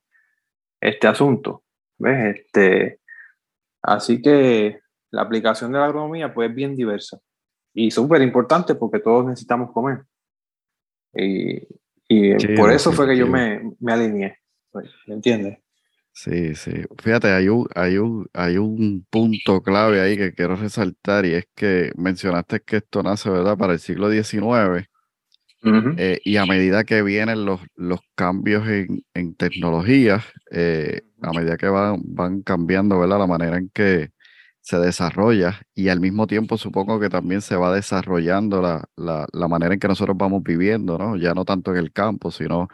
este 0.82 1.08
asunto, 1.08 1.64
¿ves? 1.98 2.36
Este, 2.36 3.00
así 3.82 4.22
que 4.22 4.82
la 5.12 5.22
aplicación 5.22 5.72
de 5.72 5.80
la 5.80 5.86
agronomía 5.86 6.34
pues 6.34 6.50
es 6.50 6.56
bien 6.56 6.76
diversa 6.76 7.20
y 7.74 7.92
súper 7.92 8.22
importante 8.22 8.76
porque 8.76 9.00
todos 9.00 9.26
necesitamos 9.26 9.72
comer. 9.72 10.04
Y, 11.14 11.68
y 12.08 12.56
por 12.56 12.72
eso 12.72 12.92
fue 12.92 13.08
que 13.08 13.18
yo 13.18 13.28
me, 13.28 13.62
me 13.80 13.94
alineé. 13.94 14.38
¿Me 15.08 15.16
entiendes? 15.16 15.58
Sí, 16.14 16.56
sí. 16.56 16.72
Fíjate, 17.02 17.30
hay 17.32 17.48
un, 17.48 17.68
hay, 17.74 17.98
un, 17.98 18.28
hay 18.34 18.58
un 18.58 19.06
punto 19.10 19.62
clave 19.62 20.02
ahí 20.02 20.18
que 20.18 20.34
quiero 20.34 20.56
resaltar 20.56 21.26
y 21.26 21.34
es 21.34 21.46
que 21.56 21.92
mencionaste 21.96 22.60
que 22.62 22.78
esto 22.78 23.02
nace, 23.02 23.30
¿verdad?, 23.30 23.58
para 23.58 23.74
el 23.74 23.80
siglo 23.80 24.10
XIX. 24.10 24.88
Eh, 25.98 26.20
y 26.26 26.38
a 26.38 26.46
medida 26.46 26.84
que 26.84 27.04
vienen 27.04 27.46
los, 27.46 27.62
los 27.76 28.00
cambios 28.16 28.68
en, 28.68 29.04
en 29.14 29.36
tecnologías, 29.36 30.26
eh, 30.52 31.02
a 31.22 31.32
medida 31.34 31.56
que 31.56 31.68
van, 31.68 32.02
van 32.04 32.42
cambiando, 32.42 33.00
¿verdad?, 33.00 33.20
la 33.20 33.28
manera 33.28 33.58
en 33.58 33.70
que 33.70 34.10
se 34.72 34.80
desarrolla 34.80 35.60
y 35.76 35.90
al 35.90 36.00
mismo 36.00 36.28
tiempo 36.28 36.58
supongo 36.58 36.98
que 36.98 37.10
también 37.10 37.42
se 37.42 37.58
va 37.58 37.76
desarrollando 37.76 38.62
la, 38.62 38.88
la, 38.96 39.48
manera 39.50 39.74
en 39.74 39.82
que 39.82 39.88
nosotros 39.90 40.16
vamos 40.16 40.44
viviendo, 40.44 40.98
¿no? 40.98 41.18
Ya 41.18 41.34
no 41.34 41.44
tanto 41.44 41.72
en 41.72 41.78
el 41.78 41.92
campo, 41.92 42.32
sino 42.32 42.70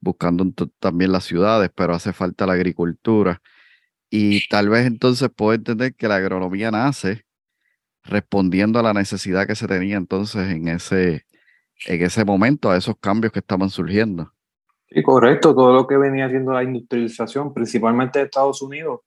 buscando 0.00 0.46
también 0.78 1.12
las 1.12 1.24
ciudades, 1.24 1.70
pero 1.74 1.94
hace 1.94 2.14
falta 2.14 2.46
la 2.46 2.54
agricultura. 2.54 3.42
Y 4.08 4.48
tal 4.48 4.70
vez 4.70 4.86
entonces 4.86 5.28
puedo 5.28 5.52
entender 5.52 5.94
que 5.94 6.08
la 6.08 6.16
agronomía 6.16 6.70
nace 6.70 7.26
respondiendo 8.02 8.78
a 8.78 8.82
la 8.82 8.94
necesidad 8.94 9.46
que 9.46 9.54
se 9.54 9.66
tenía 9.68 9.98
entonces 9.98 10.50
en 10.50 10.68
ese, 10.68 11.26
en 11.84 12.02
ese 12.02 12.24
momento, 12.24 12.70
a 12.70 12.78
esos 12.78 12.96
cambios 12.98 13.30
que 13.30 13.40
estaban 13.40 13.68
surgiendo. 13.68 14.32
Sí, 14.88 15.02
correcto, 15.02 15.54
todo 15.54 15.74
lo 15.74 15.86
que 15.86 15.98
venía 15.98 16.26
haciendo 16.26 16.52
la 16.52 16.62
industrialización, 16.62 17.52
principalmente 17.52 18.20
de 18.20 18.24
Estados 18.24 18.62
Unidos, 18.62 19.00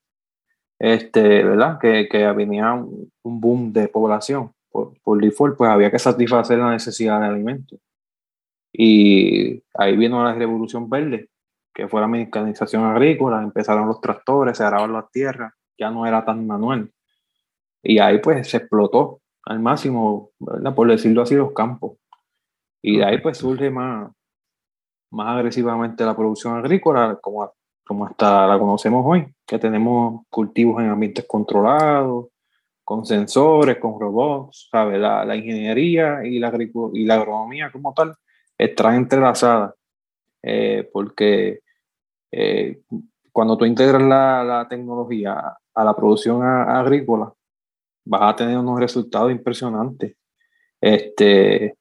este, 0.80 1.44
¿verdad? 1.44 1.80
Que, 1.80 2.08
que 2.10 2.32
venía 2.32 2.74
un, 2.74 3.10
boom 3.24 3.74
de 3.74 3.88
población. 3.88 4.52
Por, 4.70 4.94
por 5.02 5.22
default, 5.22 5.58
pues 5.58 5.70
había 5.70 5.92
que 5.92 6.00
satisfacer 6.00 6.58
la 6.60 6.72
necesidad 6.72 7.20
de 7.22 7.28
alimentos. 7.28 7.80
Y 8.74 9.64
ahí 9.74 9.96
vino 9.96 10.24
la 10.24 10.34
revolución 10.34 10.90
verde, 10.90 11.30
que 11.74 11.88
fue 11.88 12.02
la 12.02 12.08
mecanización 12.08 12.84
agrícola, 12.84 13.42
empezaron 13.42 13.88
los 13.88 14.02
tractores, 14.02 14.58
se 14.58 14.64
araban 14.64 14.92
las 14.92 15.10
tierras, 15.12 15.54
ya 15.78 15.90
no 15.90 16.06
era 16.06 16.26
tan 16.26 16.46
manual. 16.46 16.92
Y 17.82 18.00
ahí 18.00 18.20
pues 18.20 18.50
se 18.50 18.58
explotó 18.58 19.22
al 19.46 19.60
máximo, 19.60 20.32
por 20.76 20.90
decirlo 20.90 21.22
así, 21.22 21.36
los 21.36 21.54
campos. 21.54 21.98
Y 22.82 22.98
de 22.98 23.06
ahí 23.06 23.18
pues 23.20 23.38
surge 23.38 23.70
más, 23.70 24.12
más 25.12 25.38
agresivamente 25.38 26.04
la 26.04 26.16
producción 26.16 26.58
agrícola, 26.58 27.18
como, 27.22 27.54
como 27.86 28.06
hasta 28.06 28.48
la 28.48 28.58
conocemos 28.58 29.06
hoy, 29.06 29.28
que 29.46 29.60
tenemos 29.60 30.26
cultivos 30.30 30.82
en 30.82 30.90
ambientes 30.90 31.26
controlados, 31.26 32.28
con 32.84 33.06
sensores, 33.06 33.78
con 33.78 34.00
robots, 34.00 34.70
¿sabes? 34.72 35.00
La, 35.00 35.26
la 35.26 35.36
ingeniería 35.36 36.26
y 36.26 36.40
la, 36.40 36.52
y 36.94 37.06
la 37.06 37.16
agronomía 37.16 37.72
como 37.72 37.94
tal 37.94 38.16
están 38.58 38.96
entrelazadas, 38.96 39.74
eh, 40.44 40.90
porque 40.94 41.62
eh, 42.32 42.82
cuando 43.32 43.58
tú 43.58 43.66
integras 43.66 44.02
la, 44.02 44.44
la, 44.44 44.68
tecnología 44.68 45.58
a 45.74 45.84
la 45.84 45.96
producción 45.96 46.44
agrícola, 46.44 47.34
vas 48.06 48.34
a 48.34 48.36
tener 48.36 48.58
unos 48.58 48.80
resultados 48.80 49.32
impresionantes. 49.32 50.16
Este, 50.80 51.76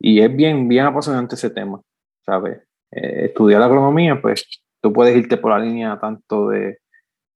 y 0.00 0.20
es 0.20 0.34
bien, 0.34 0.68
bien 0.68 0.86
apasionante 0.86 1.34
ese 1.34 1.50
tema, 1.50 1.80
¿sabes? 2.24 2.62
Eh, 2.90 3.26
estudiar 3.26 3.60
la 3.60 3.66
agronomía, 3.66 4.20
pues 4.20 4.63
tú 4.84 4.92
puedes 4.92 5.16
irte 5.16 5.38
por 5.38 5.50
la 5.50 5.58
línea 5.58 5.98
tanto 5.98 6.48
de 6.48 6.80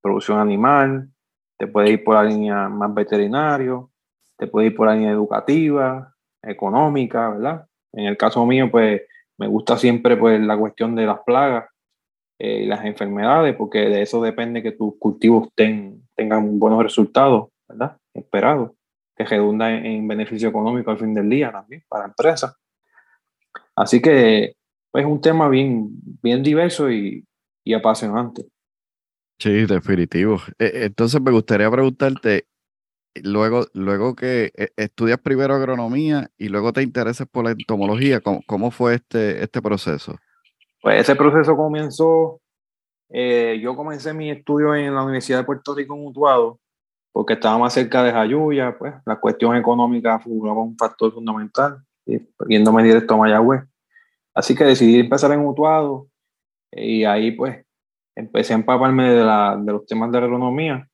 producción 0.02 0.38
animal, 0.38 1.08
te 1.56 1.66
puedes 1.66 1.92
ir 1.92 2.04
por 2.04 2.16
la 2.16 2.22
línea 2.22 2.68
más 2.68 2.92
veterinario, 2.92 3.90
te 4.36 4.48
puedes 4.48 4.70
ir 4.70 4.76
por 4.76 4.86
la 4.86 4.94
línea 4.94 5.12
educativa, 5.12 6.14
económica, 6.42 7.30
¿verdad? 7.30 7.66
En 7.94 8.04
el 8.04 8.18
caso 8.18 8.44
mío, 8.44 8.70
pues 8.70 9.00
me 9.38 9.46
gusta 9.46 9.78
siempre 9.78 10.18
pues, 10.18 10.38
la 10.42 10.58
cuestión 10.58 10.94
de 10.94 11.06
las 11.06 11.20
plagas 11.20 11.70
eh, 12.38 12.64
y 12.64 12.66
las 12.66 12.84
enfermedades, 12.84 13.56
porque 13.56 13.78
de 13.78 14.02
eso 14.02 14.20
depende 14.20 14.62
que 14.62 14.72
tus 14.72 14.98
cultivos 14.98 15.48
tengan 15.54 16.58
buenos 16.58 16.82
resultados, 16.82 17.48
¿verdad? 17.66 17.96
Esperados, 18.12 18.72
que 19.16 19.24
redunda 19.24 19.72
en, 19.72 20.06
beneficio 20.06 20.50
económico 20.50 20.90
al 20.90 20.98
fin 20.98 21.14
del 21.14 21.30
día 21.30 21.50
también 21.50 21.82
para 21.88 22.04
empresas. 22.04 22.54
Así 23.74 24.02
que 24.02 24.54
pues, 24.90 25.06
es 25.06 25.10
un 25.10 25.22
tema 25.22 25.48
bien, 25.48 25.88
bien 26.22 26.42
diverso 26.42 26.90
y, 26.90 27.24
y 27.64 27.74
apasionante. 27.74 28.46
Sí, 29.38 29.66
definitivo. 29.66 30.40
E, 30.58 30.84
entonces 30.84 31.20
me 31.20 31.30
gustaría 31.30 31.70
preguntarte, 31.70 32.46
luego, 33.22 33.66
luego 33.72 34.16
que 34.16 34.50
eh, 34.56 34.68
estudias 34.76 35.18
primero 35.18 35.54
agronomía 35.54 36.30
y 36.36 36.48
luego 36.48 36.72
te 36.72 36.82
interesas 36.82 37.28
por 37.30 37.44
la 37.44 37.52
entomología, 37.52 38.20
¿cómo, 38.20 38.70
fue 38.70 38.96
este, 38.96 39.42
este 39.42 39.62
proceso? 39.62 40.16
Pues 40.82 41.00
ese 41.00 41.14
proceso 41.14 41.56
comenzó, 41.56 42.40
eh, 43.10 43.58
yo 43.62 43.76
comencé 43.76 44.12
mi 44.12 44.30
estudio 44.30 44.74
en 44.74 44.94
la 44.94 45.02
Universidad 45.02 45.38
de 45.38 45.44
Puerto 45.44 45.74
Rico 45.74 45.94
en 45.94 46.06
Utuado, 46.06 46.58
porque 47.12 47.34
estaba 47.34 47.58
más 47.58 47.72
cerca 47.72 48.02
de 48.02 48.12
Jayuya, 48.12 48.76
pues 48.78 48.94
la 49.06 49.18
cuestión 49.18 49.56
económica 49.56 50.20
jugaba 50.20 50.62
un 50.62 50.76
factor 50.76 51.12
fundamental, 51.12 51.78
yéndome 52.48 52.82
directo 52.82 53.14
a 53.14 53.18
Mayagüez. 53.18 53.62
Así 54.34 54.54
que 54.54 54.64
decidí 54.64 55.00
empezar 55.00 55.32
en 55.32 55.44
Utuado 55.44 56.08
y 56.72 57.04
ahí 57.04 57.32
pues 57.32 57.64
empecé 58.14 58.52
a 58.52 58.56
empaparme 58.56 59.10
de, 59.12 59.24
la, 59.24 59.56
de 59.56 59.72
los 59.72 59.86
temas 59.86 60.10
de 60.10 60.18
agronomía 60.18 60.88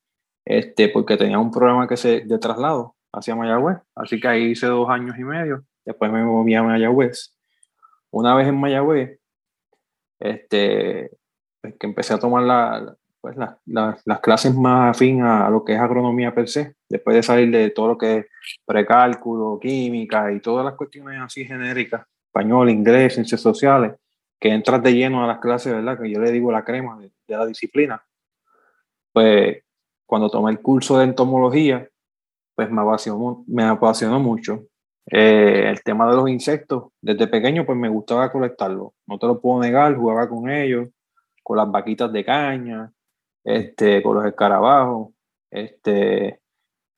este, 0.45 0.89
porque 0.89 1.17
tenía 1.17 1.39
un 1.39 1.51
programa 1.51 1.87
que 1.87 1.97
se, 1.97 2.21
de 2.21 2.37
traslado 2.37 2.95
hacia 3.11 3.35
Mayagüez. 3.35 3.79
Así 3.95 4.19
que 4.19 4.27
ahí 4.27 4.43
hice 4.51 4.67
dos 4.67 4.89
años 4.89 5.17
y 5.17 5.23
medio. 5.23 5.63
Después 5.83 6.11
me 6.11 6.23
moví 6.23 6.53
a 6.53 6.63
Mayagüez. 6.63 7.35
Una 8.11 8.35
vez 8.35 8.47
en 8.47 8.59
Mayagüez, 8.59 9.19
este, 10.19 11.11
pues, 11.61 11.75
que 11.79 11.87
empecé 11.87 12.13
a 12.13 12.19
tomar 12.19 12.43
la, 12.43 12.95
pues, 13.21 13.35
la, 13.35 13.59
las 13.65 14.19
clases 14.19 14.53
más 14.53 14.95
afín 14.95 15.23
a, 15.23 15.49
lo 15.49 15.65
que 15.65 15.73
es 15.73 15.79
agronomía 15.79 16.33
per 16.33 16.47
se, 16.47 16.75
después 16.87 17.15
de 17.15 17.23
salir 17.23 17.51
de 17.51 17.71
todo 17.71 17.89
lo 17.89 17.97
que 17.97 18.17
es 18.17 18.25
precálculo, 18.65 19.59
química 19.59 20.31
y 20.31 20.39
todas 20.39 20.63
las 20.63 20.75
cuestiones 20.75 21.19
así 21.19 21.43
genéricas, 21.43 22.05
español, 22.27 22.69
inglés, 22.69 23.15
ciencias 23.15 23.41
sociales, 23.41 23.93
que 24.39 24.49
entras 24.49 24.83
de 24.83 24.93
lleno 24.93 25.23
a 25.23 25.27
las 25.27 25.39
clases, 25.39 25.73
¿verdad? 25.73 25.99
Que 25.99 26.09
yo 26.09 26.19
le 26.19 26.31
digo 26.31 26.51
la 26.51 26.63
crema 26.63 26.99
de, 26.99 27.11
la 27.27 27.45
disciplina. 27.45 28.03
Pues 29.11 29.63
cuando 30.05 30.29
tomé 30.29 30.51
el 30.51 30.61
curso 30.61 30.97
de 30.97 31.05
entomología, 31.05 31.87
pues 32.55 32.69
me 32.69 32.81
apasionó, 32.81 34.19
mucho. 34.19 34.65
Eh, 35.11 35.69
el 35.69 35.83
tema 35.83 36.09
de 36.09 36.15
los 36.15 36.29
insectos, 36.29 36.91
desde 37.01 37.27
pequeño 37.27 37.65
pues 37.65 37.77
me 37.77 37.89
gustaba 37.89 38.31
colectarlos, 38.31 38.93
no 39.05 39.19
te 39.19 39.27
lo 39.27 39.39
puedo 39.39 39.61
negar, 39.61 39.95
jugaba 39.95 40.27
con 40.27 40.49
ellos, 40.49 40.89
con 41.43 41.57
las 41.57 41.69
vaquitas 41.69 42.11
de 42.11 42.25
caña, 42.25 42.91
este, 43.43 44.01
con 44.01 44.15
los 44.15 44.25
escarabajos, 44.25 45.09
este, 45.51 46.41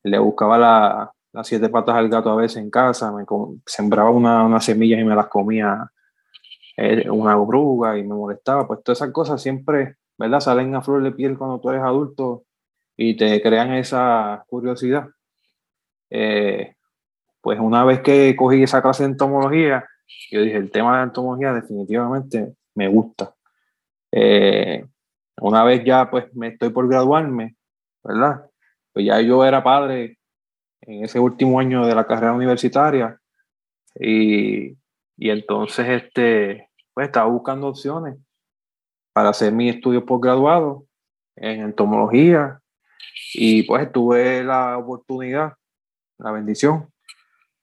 le 0.03 0.20
buscaba 0.20 1.12
las 1.34 1.48
siete 1.48 1.67
patas 1.67 1.96
al 1.96 2.08
gato 2.08 2.32
a 2.32 2.38
veces 2.38 2.63
en 2.63 2.70
casa, 2.70 3.12
me 3.12 3.25
sembraba 3.65 4.10
unas 4.10 4.46
una 4.46 4.62
semillas 4.62 5.01
y 5.01 5.03
me 5.03 5.15
las 5.15 5.27
comía 5.27 5.91
una 7.10 7.38
oruga 7.38 7.98
y 7.98 8.04
me 8.04 8.14
molestaba, 8.14 8.68
pues 8.68 8.84
todas 8.84 9.00
esas 9.00 9.12
cosas 9.12 9.42
siempre, 9.42 9.96
¿verdad? 10.18 10.40
Salen 10.40 10.76
a 10.76 10.82
flor 10.82 11.04
de 11.04 11.12
piel 11.12 11.38
cuando 11.38 11.60
tú 11.60 11.70
eres 11.70 11.82
adulto 11.82 12.44
y 12.96 13.18
te 13.18 13.42
crean 13.42 13.74
esa 13.74 14.44
curiosidad. 14.48 15.08
Eh, 16.10 16.76
pues 17.42 17.60
una 17.60 17.84
vez 17.84 18.02
que 18.02 18.36
cogí 18.36 18.64
esa 18.64 18.82
clase 18.82 19.04
de 19.04 19.10
entomología, 19.12 19.86
yo 20.32 20.42
dije, 20.42 20.58
el 20.58 20.72
tema 20.72 20.98
de 20.98 21.06
entomología 21.06 21.54
definitivamente 21.54 22.56
me 22.76 22.88
gusta. 22.88 23.34
Eh, 24.12 24.86
una 25.40 25.64
vez 25.64 25.84
ya 25.84 26.10
pues 26.10 26.34
me 26.36 26.50
estoy 26.50 26.70
por 26.70 26.88
graduarme, 26.88 27.56
¿verdad? 28.04 28.50
Pues 28.94 29.06
ya 29.06 29.22
yo 29.22 29.46
era 29.46 29.64
padre 29.64 30.18
en 30.82 31.04
ese 31.04 31.20
último 31.20 31.60
año 31.60 31.86
de 31.86 31.96
la 31.96 32.08
carrera 32.08 32.34
universitaria 32.34 33.20
y, 33.96 34.78
y 35.18 35.30
entonces 35.30 35.88
este, 36.04 36.67
pues 36.98 37.10
estaba 37.10 37.30
buscando 37.30 37.68
opciones 37.68 38.18
para 39.13 39.30
hacer 39.30 39.54
mi 39.54 39.70
estudio 39.70 40.04
posgraduado 40.04 40.88
en 41.36 41.62
entomología 41.62 42.60
y 43.36 43.62
pues 43.68 43.92
tuve 43.92 44.44
la 44.44 44.80
oportunidad, 44.80 45.54
la 46.18 46.32
bendición 46.32 46.92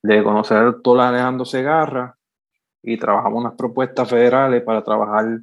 de 0.04 0.22
conocer 0.22 0.58
al 0.58 0.66
doctor 0.66 1.00
Alejandro 1.00 1.44
Segarra 1.44 2.16
y 2.80 2.96
trabajamos 2.96 3.40
unas 3.40 3.54
propuestas 3.54 4.08
federales 4.08 4.62
para 4.62 4.84
trabajar 4.84 5.40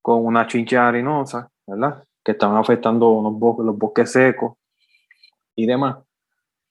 con 0.00 0.24
una 0.24 0.46
chincha 0.46 0.88
harinosa, 0.88 1.50
¿verdad? 1.66 2.02
Que 2.24 2.32
estaban 2.32 2.56
afectando 2.56 3.10
unos 3.10 3.38
bosques, 3.38 3.66
los 3.66 3.76
bosques 3.76 4.10
secos 4.10 4.56
y 5.54 5.66
demás. 5.66 5.98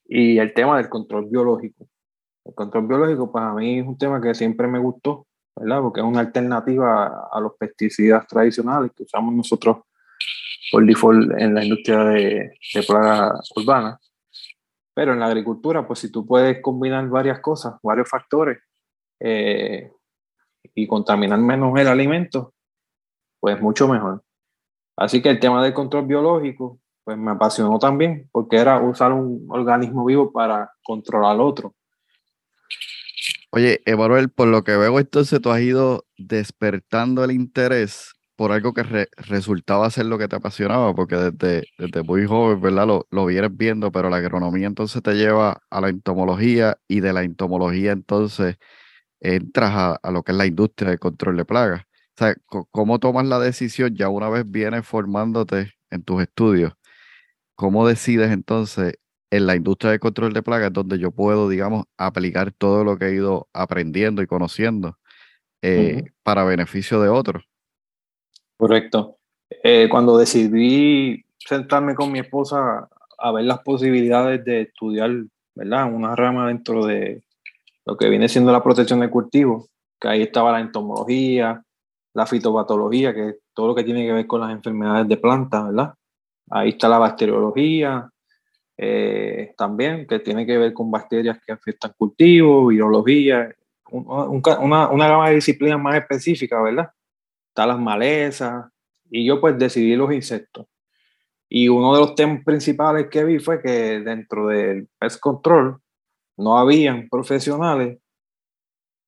Y 0.06 0.38
el 0.38 0.52
tema 0.52 0.76
del 0.78 0.88
control 0.88 1.26
biológico. 1.26 1.86
El 2.44 2.52
control 2.56 2.88
biológico, 2.88 3.30
para 3.30 3.54
mí 3.54 3.78
es 3.78 3.86
un 3.86 3.96
tema 3.96 4.20
que 4.20 4.34
siempre 4.34 4.66
me 4.66 4.80
gustó, 4.80 5.27
¿verdad? 5.60 5.80
Porque 5.80 6.00
es 6.00 6.06
una 6.06 6.20
alternativa 6.20 7.28
a 7.30 7.40
los 7.40 7.52
pesticidas 7.58 8.26
tradicionales 8.26 8.92
que 8.96 9.04
usamos 9.04 9.34
nosotros 9.34 9.78
por 10.70 10.84
default 10.84 11.32
en 11.38 11.54
la 11.54 11.64
industria 11.64 12.04
de, 12.04 12.52
de 12.74 12.82
plagas 12.86 13.50
urbanas. 13.56 14.00
Pero 14.94 15.12
en 15.12 15.20
la 15.20 15.26
agricultura, 15.26 15.86
pues 15.86 16.00
si 16.00 16.10
tú 16.10 16.26
puedes 16.26 16.60
combinar 16.60 17.08
varias 17.08 17.40
cosas, 17.40 17.74
varios 17.82 18.08
factores, 18.08 18.58
eh, 19.20 19.90
y 20.74 20.86
contaminar 20.86 21.38
menos 21.38 21.78
el 21.78 21.88
alimento, 21.88 22.54
pues 23.40 23.60
mucho 23.60 23.88
mejor. 23.88 24.22
Así 24.96 25.22
que 25.22 25.30
el 25.30 25.40
tema 25.40 25.62
del 25.62 25.74
control 25.74 26.06
biológico, 26.06 26.80
pues 27.04 27.16
me 27.16 27.32
apasionó 27.32 27.78
también, 27.78 28.28
porque 28.32 28.56
era 28.56 28.80
usar 28.80 29.12
un 29.12 29.46
organismo 29.48 30.04
vivo 30.04 30.32
para 30.32 30.72
controlar 30.82 31.40
otro. 31.40 31.74
Oye, 33.50 33.80
Emanuel, 33.86 34.28
por 34.30 34.48
lo 34.48 34.62
que 34.62 34.76
veo, 34.76 34.98
entonces 34.98 35.40
tú 35.40 35.50
has 35.50 35.60
ido 35.62 36.04
despertando 36.18 37.24
el 37.24 37.30
interés 37.30 38.12
por 38.36 38.52
algo 38.52 38.74
que 38.74 38.82
resultaba 39.16 39.90
ser 39.90 40.06
lo 40.06 40.18
que 40.18 40.28
te 40.28 40.36
apasionaba, 40.36 40.94
porque 40.94 41.16
desde, 41.16 42.02
muy 42.04 42.26
joven, 42.26 42.60
¿verdad? 42.60 42.86
Lo, 42.86 43.06
lo 43.10 43.24
vienes 43.26 43.56
viendo, 43.56 43.90
pero 43.90 44.10
la 44.10 44.18
agronomía 44.18 44.66
entonces 44.66 45.02
te 45.02 45.14
lleva 45.14 45.62
a 45.70 45.80
la 45.80 45.88
entomología 45.88 46.78
y 46.88 47.00
de 47.00 47.12
la 47.14 47.22
entomología 47.22 47.92
entonces 47.92 48.56
entras 49.20 49.72
a, 49.74 49.94
a 49.96 50.10
lo 50.12 50.22
que 50.22 50.32
es 50.32 50.38
la 50.38 50.46
industria 50.46 50.90
de 50.92 50.98
control 50.98 51.36
de 51.38 51.44
plagas. 51.46 51.82
O 51.82 52.18
sea, 52.18 52.34
¿cómo 52.70 52.98
tomas 53.00 53.26
la 53.26 53.38
decisión 53.40 53.94
ya 53.96 54.08
una 54.08 54.28
vez 54.30 54.44
vienes 54.48 54.86
formándote 54.86 55.72
en 55.90 56.02
tus 56.04 56.22
estudios? 56.22 56.74
¿Cómo 57.56 57.86
decides 57.88 58.30
entonces 58.32 58.94
en 59.30 59.46
la 59.46 59.56
industria 59.56 59.90
de 59.90 59.98
control 59.98 60.32
de 60.32 60.42
plagas 60.42 60.72
donde 60.72 60.98
yo 60.98 61.10
puedo, 61.10 61.48
digamos, 61.48 61.84
aplicar 61.96 62.52
todo 62.52 62.84
lo 62.84 62.96
que 62.96 63.06
he 63.06 63.14
ido 63.14 63.48
aprendiendo 63.52 64.22
y 64.22 64.26
conociendo 64.26 64.98
eh, 65.62 66.04
para 66.22 66.44
beneficio 66.44 67.00
de 67.00 67.08
otros? 67.08 67.44
Correcto. 68.56 69.18
Eh, 69.62 69.88
cuando 69.90 70.18
decidí 70.18 71.24
sentarme 71.38 71.94
con 71.94 72.12
mi 72.12 72.20
esposa 72.20 72.88
a 73.18 73.32
ver 73.32 73.44
las 73.44 73.60
posibilidades 73.60 74.44
de 74.44 74.62
estudiar, 74.62 75.10
¿verdad? 75.54 75.92
Una 75.92 76.14
rama 76.14 76.48
dentro 76.48 76.86
de 76.86 77.22
lo 77.84 77.96
que 77.96 78.08
viene 78.08 78.28
siendo 78.28 78.52
la 78.52 78.62
protección 78.62 79.00
de 79.00 79.10
cultivos, 79.10 79.68
que 80.00 80.08
ahí 80.08 80.22
estaba 80.22 80.52
la 80.52 80.60
entomología, 80.60 81.62
la 82.14 82.26
fitopatología, 82.26 83.14
que 83.14 83.28
es 83.28 83.36
todo 83.54 83.68
lo 83.68 83.74
que 83.74 83.84
tiene 83.84 84.06
que 84.06 84.12
ver 84.12 84.26
con 84.26 84.40
las 84.40 84.50
enfermedades 84.50 85.08
de 85.08 85.16
plantas, 85.16 85.66
¿verdad? 85.66 85.94
Ahí 86.50 86.70
está 86.70 86.88
la 86.88 86.98
bacteriología, 86.98 88.10
eh, 88.78 89.54
también, 89.58 90.06
que 90.06 90.20
tiene 90.20 90.46
que 90.46 90.56
ver 90.56 90.72
con 90.72 90.90
bacterias 90.90 91.38
que 91.44 91.52
afectan 91.52 91.92
cultivos, 91.98 92.68
virología, 92.68 93.52
una, 93.90 94.88
una 94.88 95.08
gama 95.08 95.28
de 95.28 95.34
disciplinas 95.34 95.80
más 95.80 95.96
específicas, 95.96 96.62
¿verdad? 96.62 96.90
las 97.66 97.78
malezas, 97.78 98.66
y 99.10 99.24
yo 99.24 99.40
pues 99.40 99.58
decidí 99.58 99.96
los 99.96 100.12
insectos. 100.12 100.66
Y 101.48 101.68
uno 101.68 101.94
de 101.94 102.00
los 102.00 102.14
temas 102.14 102.44
principales 102.44 103.08
que 103.08 103.24
vi 103.24 103.38
fue 103.38 103.60
que 103.60 104.00
dentro 104.00 104.48
del 104.48 104.88
pest 104.98 105.18
control 105.18 105.80
no 106.36 106.58
habían 106.58 107.08
profesionales 107.08 107.98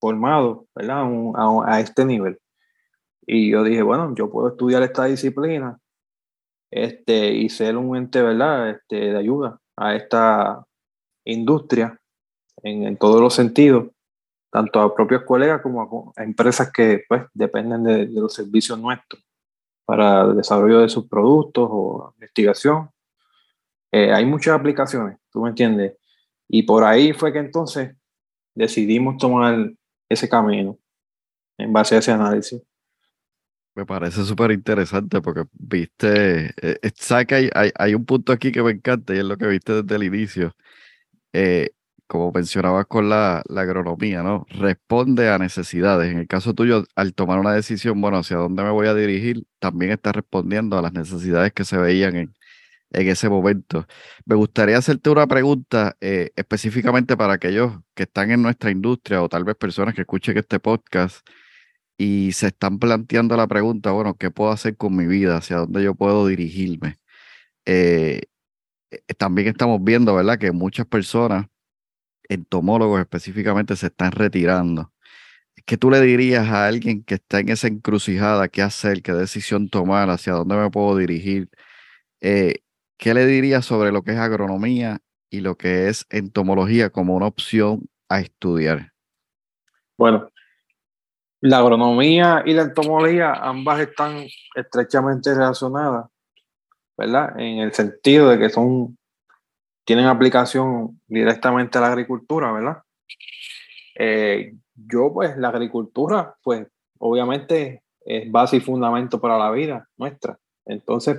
formados 0.00 0.64
¿verdad? 0.74 1.04
A, 1.36 1.80
este 1.80 2.04
nivel. 2.04 2.38
Y 3.26 3.50
yo 3.50 3.62
dije, 3.62 3.82
bueno, 3.82 4.14
yo 4.16 4.30
puedo 4.30 4.48
estudiar 4.48 4.82
esta 4.82 5.04
disciplina 5.04 5.78
este, 6.70 7.32
y 7.32 7.48
ser 7.50 7.76
un 7.76 7.96
ente 7.96 8.22
¿verdad? 8.22 8.70
Este, 8.70 8.96
de 8.96 9.18
ayuda 9.18 9.59
a 9.80 9.96
esta 9.96 10.64
industria 11.24 11.98
en, 12.62 12.96
todos 12.98 13.20
los 13.20 13.34
sentidos 13.34 13.88
tanto 14.50 14.80
a 14.80 14.94
propios 14.94 15.22
colegas 15.22 15.62
como 15.62 16.12
a, 16.16 16.22
empresas 16.22 16.70
que 16.70 17.04
pues, 17.08 17.22
dependen 17.32 17.84
de, 17.84 18.06
los 18.06 18.34
servicios 18.34 18.78
nuestros 18.78 19.22
para 19.86 20.22
el 20.22 20.36
desarrollo 20.36 20.80
de 20.80 20.88
sus 20.88 21.08
productos 21.08 21.68
o 21.70 22.12
investigación. 22.16 22.90
Eh, 23.90 24.12
hay 24.12 24.24
muchas 24.24 24.58
aplicaciones, 24.58 25.18
tú 25.30 25.40
me 25.42 25.48
entiendes. 25.48 25.96
Y 26.46 26.62
por 26.64 26.84
ahí 26.84 27.12
fue 27.12 27.32
que 27.32 27.38
entonces 27.38 27.96
decidimos 28.54 29.16
tomar 29.16 29.72
ese 30.08 30.28
camino 30.28 30.76
en 31.56 31.72
base 31.72 31.94
a 31.96 31.98
ese 31.98 32.12
análisis. 32.12 32.62
Me 33.74 33.86
parece 33.86 34.24
súper 34.24 34.50
interesante 34.50 35.20
porque 35.20 35.44
viste, 35.52 36.46
eh, 36.60 36.78
eh, 36.82 37.50
hay, 37.54 37.70
hay, 37.74 37.94
un 37.94 38.04
punto 38.04 38.32
aquí 38.32 38.50
que 38.52 38.62
me 38.62 38.72
encanta 38.72 39.14
y 39.14 39.18
es 39.18 39.24
lo 39.24 39.36
que 39.36 39.46
viste 39.46 39.82
desde 39.82 39.96
el 39.96 40.02
inicio. 40.02 40.54
Eh, 41.32 41.70
como 42.10 42.32
mencionabas 42.32 42.86
con 42.86 43.08
la, 43.08 43.42
agronomía, 43.56 44.22
¿no? 44.22 44.46
Responde 44.50 45.30
a 45.30 45.38
necesidades. 45.38 46.10
En 46.10 46.18
el 46.18 46.26
caso 46.26 46.54
tuyo, 46.54 46.84
al 46.96 47.14
tomar 47.14 47.38
una 47.38 47.52
decisión, 47.52 48.00
bueno, 48.00 48.18
hacia 48.18 48.36
dónde 48.36 48.64
me 48.64 48.70
voy 48.70 48.88
a 48.88 48.94
dirigir, 48.94 49.44
también 49.60 49.92
está 49.92 50.12
respondiendo 50.12 50.76
a 50.78 50.82
las 50.82 50.92
necesidades 50.92 51.52
que 51.52 51.64
se 51.64 51.78
veían 51.78 52.16
en, 52.16 52.34
en 52.90 53.08
ese 53.08 53.28
momento. 53.28 53.86
Me 54.24 54.34
gustaría 54.34 54.78
hacerte 54.78 55.10
una 55.10 55.26
pregunta 55.26 55.96
eh, 56.00 56.30
específicamente 56.36 57.16
para 57.16 57.34
aquellos 57.34 57.74
que 57.94 58.04
están 58.04 58.30
en 58.30 58.42
nuestra 58.42 58.70
industria 58.70 59.22
o 59.22 59.28
tal 59.28 59.44
vez 59.44 59.56
personas 59.56 59.94
que 59.94 60.02
escuchen 60.02 60.36
este 60.38 60.58
podcast 60.60 61.26
y 62.00 62.32
se 62.32 62.46
están 62.46 62.78
planteando 62.78 63.36
la 63.36 63.46
pregunta, 63.46 63.90
bueno, 63.90 64.14
¿qué 64.16 64.30
puedo 64.30 64.50
hacer 64.52 64.74
con 64.74 64.96
mi 64.96 65.06
vida? 65.06 65.36
¿Hacia 65.36 65.58
dónde 65.58 65.82
yo 65.82 65.94
puedo 65.94 66.26
dirigirme? 66.26 66.96
Eh, 67.66 68.22
eh, 68.90 69.14
también 69.18 69.48
estamos 69.48 69.84
viendo, 69.84 70.14
¿verdad? 70.14 70.38
Que 70.38 70.50
muchas 70.50 70.86
personas 70.86 71.48
entomólogos 72.26 73.00
específicamente 73.00 73.76
se 73.76 73.88
están 73.88 74.12
retirando. 74.12 74.94
¿Qué 75.66 75.76
tú 75.76 75.90
le 75.90 76.00
dirías 76.00 76.48
a 76.48 76.66
alguien 76.68 77.04
que 77.04 77.16
está 77.16 77.40
en 77.40 77.50
esa 77.50 77.68
encrucijada? 77.68 78.48
¿Qué 78.48 78.62
hacer? 78.62 79.02
¿Qué 79.02 79.12
decisión 79.12 79.68
tomar? 79.68 80.08
¿Hacia 80.08 80.32
dónde 80.32 80.56
me 80.56 80.70
puedo 80.70 80.96
dirigir? 80.96 81.50
Eh, 82.22 82.62
¿Qué 82.96 83.12
le 83.12 83.26
dirías 83.26 83.66
sobre 83.66 83.92
lo 83.92 84.00
que 84.04 84.12
es 84.12 84.18
agronomía 84.18 85.00
y 85.28 85.42
lo 85.42 85.58
que 85.58 85.88
es 85.88 86.06
entomología 86.08 86.88
como 86.88 87.14
una 87.14 87.26
opción 87.26 87.90
a 88.08 88.20
estudiar? 88.20 88.94
Bueno, 89.98 90.30
la 91.40 91.58
agronomía 91.58 92.42
y 92.44 92.52
la 92.52 92.62
entomología 92.62 93.32
ambas 93.32 93.80
están 93.80 94.26
estrechamente 94.54 95.34
relacionadas, 95.34 96.06
¿verdad? 96.96 97.38
En 97.38 97.58
el 97.58 97.72
sentido 97.72 98.28
de 98.28 98.38
que 98.38 98.50
son 98.50 98.96
tienen 99.84 100.06
aplicación 100.06 101.00
directamente 101.06 101.78
a 101.78 101.80
la 101.80 101.88
agricultura, 101.88 102.52
¿verdad? 102.52 102.82
Eh, 103.98 104.54
yo, 104.74 105.12
pues, 105.12 105.36
la 105.36 105.48
agricultura, 105.48 106.36
pues, 106.42 106.66
obviamente 106.98 107.82
es 108.04 108.30
base 108.30 108.58
y 108.58 108.60
fundamento 108.60 109.20
para 109.20 109.38
la 109.38 109.50
vida 109.50 109.88
nuestra. 109.96 110.38
Entonces, 110.64 111.18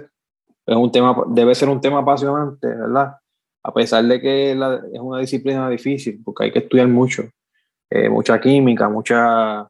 es 0.66 0.76
un 0.76 0.92
tema, 0.92 1.16
debe 1.28 1.54
ser 1.56 1.70
un 1.70 1.82
tema 1.82 2.00
apasionante, 2.00 2.68
¿verdad? 2.68 3.18
a 3.64 3.74
pesar 3.74 4.04
de 4.06 4.20
que 4.20 4.52
es 4.52 5.00
una 5.00 5.20
disciplina 5.20 5.70
difícil, 5.70 6.22
porque 6.24 6.46
hay 6.46 6.52
que 6.52 6.60
estudiar 6.60 6.88
mucho, 6.88 7.30
eh, 7.90 8.10
mucha 8.10 8.40
química, 8.40 8.90
mucha 8.90 9.68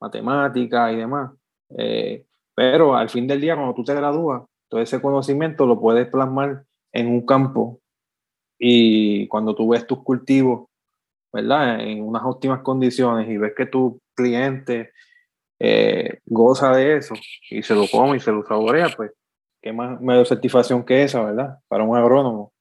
matemática 0.00 0.92
y 0.92 0.96
demás. 0.96 1.32
Eh, 1.76 2.24
pero 2.54 2.96
al 2.96 3.10
fin 3.10 3.26
del 3.26 3.40
día, 3.40 3.54
cuando 3.54 3.74
tú 3.74 3.84
te 3.84 3.94
gradúas, 3.94 4.42
todo 4.68 4.80
ese 4.80 5.00
conocimiento 5.00 5.66
lo 5.66 5.80
puedes 5.80 6.08
plasmar 6.08 6.64
en 6.92 7.08
un 7.08 7.24
campo 7.24 7.80
y 8.58 9.28
cuando 9.28 9.54
tú 9.54 9.68
ves 9.68 9.86
tus 9.86 10.02
cultivos, 10.02 10.68
¿verdad? 11.32 11.80
En 11.80 12.02
unas 12.02 12.22
óptimas 12.24 12.62
condiciones 12.62 13.28
y 13.28 13.36
ves 13.36 13.52
que 13.56 13.66
tu 13.66 14.00
cliente 14.14 14.92
eh, 15.58 16.20
goza 16.24 16.74
de 16.74 16.96
eso 16.96 17.14
y 17.50 17.62
se 17.62 17.74
lo 17.74 17.86
come 17.90 18.16
y 18.16 18.20
se 18.20 18.32
lo 18.32 18.44
saborea, 18.46 18.88
pues 18.96 19.12
qué 19.62 19.72
más 19.72 20.00
mayor 20.00 20.26
satisfacción 20.26 20.84
que 20.84 21.02
esa, 21.02 21.22
¿verdad? 21.24 21.58
Para 21.68 21.84
un 21.84 21.96
agrónomo, 21.96 22.52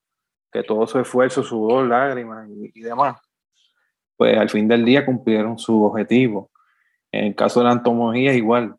que 0.51 0.63
todo 0.63 0.87
su 0.87 0.99
esfuerzo, 0.99 1.43
sudor, 1.43 1.87
lágrimas 1.87 2.49
y, 2.49 2.81
demás, 2.81 3.21
pues 4.17 4.37
al 4.37 4.49
fin 4.49 4.67
del 4.67 4.85
día 4.85 5.05
cumplieron 5.05 5.59
su 5.59 5.83
objetivo. 5.83 6.49
En 7.15 7.25
el 7.27 7.35
caso 7.35 7.61
de 7.61 7.67
la 7.67 7.73
entomología, 7.73 8.33
igual. 8.33 8.75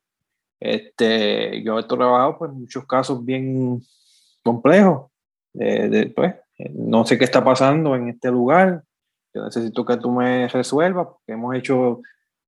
Este, 0.61 1.63
yo 1.63 1.79
he 1.79 1.83
trabajado 1.85 2.39
pues, 2.39 2.53
muchos 2.53 2.87
casos 2.87 3.25
bien 3.25 3.83
complejos. 4.43 5.11
Pues, 5.53 6.35
no 6.75 7.07
sé 7.07 7.19
qué 7.19 7.25
está 7.25 7.43
pasando 7.43 7.97
en 7.97 8.11
este 8.11 8.31
lugar. 8.31 8.83
Yo 9.35 9.45
necesito 9.45 9.85
que 9.85 9.97
tú 9.97 10.11
me 10.11 10.49
resuelvas, 10.49 11.07
porque 11.07 11.33
hemos 11.33 11.55
hecho 11.55 12.03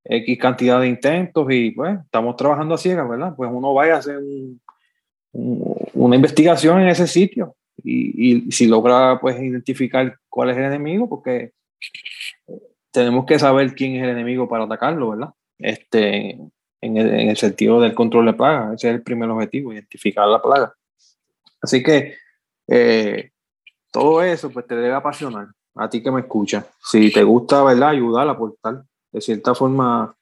X 0.05 0.39
cantidad 0.39 0.81
de 0.81 0.89
intentos 0.89 1.47
y 1.51 1.71
pues 1.73 1.99
estamos 2.05 2.37
trabajando 2.37 2.75
a 2.75 2.79
ciegas, 2.79 3.09
¿verdad? 3.09 3.35
Pues 3.37 3.51
uno 3.53 3.75
vaya 3.75 3.97
a 3.97 3.99
hacer 3.99 4.21
una 5.33 6.17
investigación 6.17 6.81
en 6.81 6.89
ese 6.89 7.07
sitio 7.07 7.57
y, 7.83 8.47
y, 8.47 8.51
si 8.51 8.67
logra 8.67 9.19
pues 9.21 9.39
identificar 9.41 10.19
cuál 10.29 10.51
es 10.51 10.57
el 10.57 10.65
enemigo, 10.65 11.09
porque 11.09 11.53
tenemos 12.91 13.27
que 13.27 13.39
saber 13.39 13.75
quién 13.75 13.97
es 13.97 14.05
el 14.05 14.11
enemigo 14.11 14.49
para 14.49 14.65
atacarlo, 14.65 15.11
¿verdad? 15.11 15.31
Este, 15.59 16.39
en 16.81 16.97
el, 16.97 17.09
en 17.09 17.29
el 17.31 17.37
sentido 17.37 17.81
del 17.81 17.95
control 17.95 18.27
de 18.27 18.35
plaga, 18.35 18.75
ese 18.75 18.89
es 18.89 18.95
el 18.95 19.03
primer 19.03 19.29
objetivo, 19.31 19.73
identificar 19.73 20.27
la 20.29 20.41
plaga. 20.41 20.75
Así 21.61 21.83
que 21.83 22.15
eh, 22.69 23.33
todo 23.91 24.23
eso 24.23 24.51
pues 24.51 24.67
te 24.67 24.77
debe 24.77 24.95
apasionar 24.95 25.49
a 25.75 25.89
ti 25.89 26.03
que 26.03 26.11
me 26.11 26.21
escuchas. 26.21 26.67
Si 26.83 27.13
te 27.13 27.23
gusta, 27.23 27.63
¿verdad? 27.63 27.91
Ayudar, 27.91 28.29
aportar 28.29 28.85
de 29.13 29.21
cierta 29.21 29.55
forma 29.55 30.15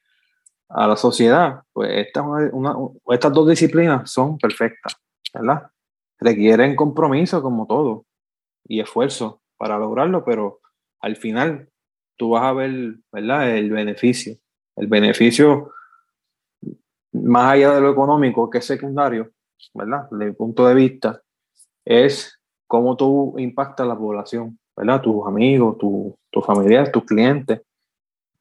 a 0.68 0.86
la 0.86 0.96
sociedad, 0.96 1.62
pues 1.72 1.90
esta 2.06 2.22
una, 2.22 2.74
estas 3.08 3.32
dos 3.32 3.48
disciplinas 3.48 4.10
son 4.10 4.38
perfectas, 4.38 4.96
¿verdad? 5.32 5.70
Requieren 6.18 6.74
compromiso 6.74 7.42
como 7.42 7.66
todo 7.66 8.04
y 8.64 8.80
esfuerzo 8.80 9.42
para 9.56 9.78
lograrlo, 9.78 10.24
pero 10.24 10.60
al 11.00 11.16
final 11.16 11.68
tú 12.16 12.30
vas 12.30 12.44
a 12.44 12.52
ver, 12.52 12.96
¿verdad? 13.12 13.56
El 13.56 13.70
beneficio. 13.70 14.36
El 14.76 14.86
beneficio, 14.86 15.72
más 17.12 17.52
allá 17.52 17.72
de 17.72 17.80
lo 17.80 17.90
económico, 17.90 18.50
que 18.50 18.58
es 18.58 18.64
secundario, 18.64 19.30
¿verdad? 19.74 20.08
Desde 20.10 20.26
mi 20.26 20.32
punto 20.32 20.66
de 20.66 20.74
vista, 20.74 21.22
es 21.84 22.38
cómo 22.66 22.96
tú 22.96 23.34
impactas 23.38 23.86
la 23.86 23.96
población, 23.96 24.58
¿verdad? 24.76 25.00
Tus 25.00 25.26
amigos, 25.26 25.78
tus 25.78 26.44
familiares, 26.44 26.92
tus 26.92 27.04
clientes. 27.04 27.62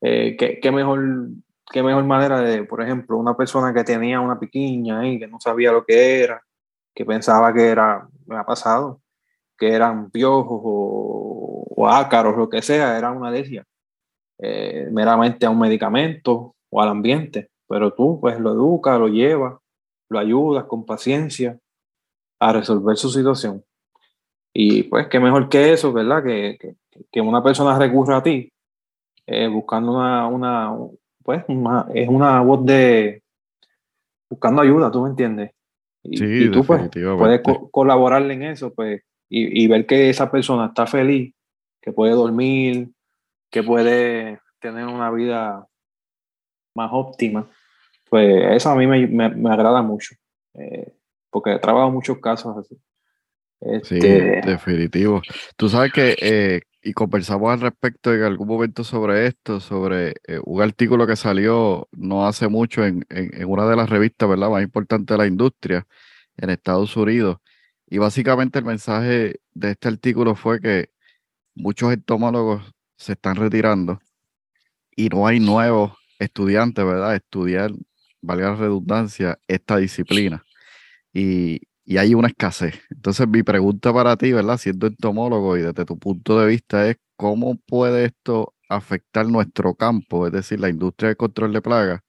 Eh, 0.02 0.36
¿qué, 0.38 0.71
mejor, 0.71 1.30
¿Qué 1.71 1.82
mejor 1.82 2.04
manera 2.04 2.41
de, 2.41 2.63
por 2.63 2.82
ejemplo, 2.82 3.17
una 3.17 3.36
persona 3.36 3.74
que 3.74 3.84
tenía 3.84 4.19
una 4.19 4.39
piquiña 4.39 5.08
y 5.08 5.19
que 5.19 5.28
no 5.28 5.39
sabía 5.39 5.71
lo 5.71 5.86
que 5.86 6.24
era, 6.24 6.43
que 6.93 7.06
pensaba 7.06 7.54
que 7.54 7.69
era, 7.69 8.08
me 8.26 8.36
ha 8.36 8.45
pasado, 8.45 9.02
que 9.58 9.71
eran 9.71 10.12
piojos 10.12 10.62
o, 10.63 11.88
ácaros, 11.88 12.36
lo 12.36 12.50
que 12.50 12.62
sea, 12.62 12.98
era 12.98 13.12
una 13.12 13.28
alergia, 13.28 13.63
eh, 14.39 14.88
meramente 14.91 15.45
a 15.45 15.50
un 15.50 15.60
medicamento 15.60 16.56
o 16.69 16.82
al 16.82 16.89
ambiente. 16.89 17.50
Pero 17.67 17.93
tú, 17.93 18.19
pues, 18.19 18.39
lo 18.39 18.52
educas, 18.52 19.00
lo 19.00 19.08
llevas, 19.08 19.56
lo 20.10 20.19
ayudas 20.19 20.65
con 20.65 20.86
paciencia 20.86 21.58
a 22.39 22.54
resolver 22.54 22.98
su 22.98 23.10
situación. 23.10 23.63
Y 24.54 24.84
pues, 24.84 25.08
qué 25.08 25.19
mejor 25.19 25.50
que 25.50 25.74
eso, 25.74 25.91
¿verdad? 25.91 26.24
Que, 26.24 26.58
que, 27.12 27.21
una 27.21 27.43
persona 27.43 27.78
recurra 27.78 28.17
a 28.17 28.24
ti 28.24 28.50
eh, 29.28 29.48
buscando 29.48 29.93
una, 29.93 30.28
una, 30.28 30.74
pues, 31.24 31.43
es 31.93 32.08
una 32.08 32.41
voz 32.41 32.65
de 32.65 33.21
buscando 34.30 34.62
ayuda, 34.62 34.91
¿tú 34.91 35.02
me 35.02 35.10
entiendes? 35.10 35.52
Y, 36.04 36.17
sí, 36.17 36.52
tú 36.52 36.63
pues, 36.63 36.89
puedes 37.17 37.41
colaborarle 37.71 38.34
en 38.34 38.43
eso, 38.43 38.74
pues, 38.74 39.02
y, 39.30 39.63
y, 39.63 39.67
ver 39.67 39.86
que 39.86 40.10
esa 40.10 40.30
persona 40.30 40.67
está 40.67 40.86
feliz, 40.86 41.34
que 41.82 41.91
puede 41.91 42.13
dormir, 42.13 42.91
que 43.56 43.63
puede 43.63 44.41
tener 44.60 44.86
una 44.86 45.10
vida 45.12 45.65
más 46.76 46.89
óptima, 46.91 47.50
pues 48.10 48.54
eso 48.54 48.70
a 48.70 48.76
mí 48.76 48.86
me, 48.86 49.08
me, 49.08 49.50
agrada 49.50 49.82
mucho, 49.82 50.13
eh, 50.56 50.91
porque 51.30 51.54
he 51.54 51.60
trabajado 51.60 51.89
muchos 51.89 52.18
casos 52.18 52.58
así. 52.58 52.76
Sí, 53.84 53.96
este, 53.96 54.41
definitivo. 54.41 55.22
Tú 55.56 55.70
sabes 55.70 55.94
que, 55.94 56.18
eh, 56.22 56.63
y 56.84 56.91
conversamos 56.91 57.50
al 57.54 57.62
respecto 57.62 58.13
en 58.13 58.24
algún 58.24 58.50
momento 58.50 58.84
sobre 58.84 59.26
esto, 59.26 59.62
sobre 59.62 60.15
eh, 60.28 60.41
un 60.44 60.62
artículo 60.62 61.08
que 61.08 61.15
salió 61.15 61.88
no 61.94 62.28
hace 62.28 62.50
mucho 62.50 62.84
en, 62.84 63.06
en, 63.10 63.46
una 63.46 63.65
de 63.70 63.78
las 63.78 63.89
revistas, 63.89 64.28
¿verdad? 64.28 64.50
Más 64.50 64.63
importantes 64.63 65.15
de 65.15 65.18
la 65.18 65.28
industria 65.28 65.88
en 66.36 66.50
Estados 66.50 66.98
Unidos. 66.98 67.38
Y 67.88 68.00
básicamente 68.00 68.60
el 68.60 68.65
mensaje 68.65 69.39
de 69.54 69.72
este 69.72 69.88
artículo 69.88 70.36
fue 70.36 70.60
que 70.60 70.89
muchos 71.56 71.94
entomólogos 71.94 72.74
se 72.97 73.13
están 73.13 73.36
retirando 73.36 73.99
y 74.95 75.10
no 75.10 75.27
hay 75.27 75.39
nuevos 75.39 75.93
estudiantes, 76.19 76.86
¿verdad? 76.86 77.15
Estudiar, 77.15 77.71
valga 78.21 78.51
la 78.51 78.55
redundancia, 78.55 79.38
esta 79.47 79.77
disciplina. 79.77 80.43
Y, 81.13 81.62
y 81.84 81.97
hay 81.97 82.13
una 82.13 82.29
escasez. 82.29 82.81
Entonces, 82.89 83.27
mi 83.27 83.43
pregunta 83.43 83.93
para 83.93 84.17
ti, 84.17 84.31
¿verdad? 84.31 84.58
Siendo 84.58 84.88
entomólogo 84.88 85.58
y 85.58 85.62
desde 85.62 85.86
tu 85.86 85.99
punto 85.99 86.39
de 86.39 86.47
vista 86.47 86.89
es, 86.89 86.97
¿cómo 87.15 87.55
puede 87.55 88.05
esto 88.05 88.53
afectar 88.67 89.27
nuestro 89.27 89.75
campo, 89.75 90.25
es 90.25 90.34
decir, 90.34 90.60
la 90.60 90.69
industria 90.69 91.10
de 91.10 91.15
control 91.15 91.53
de 91.53 91.62
plagas, 91.62 92.01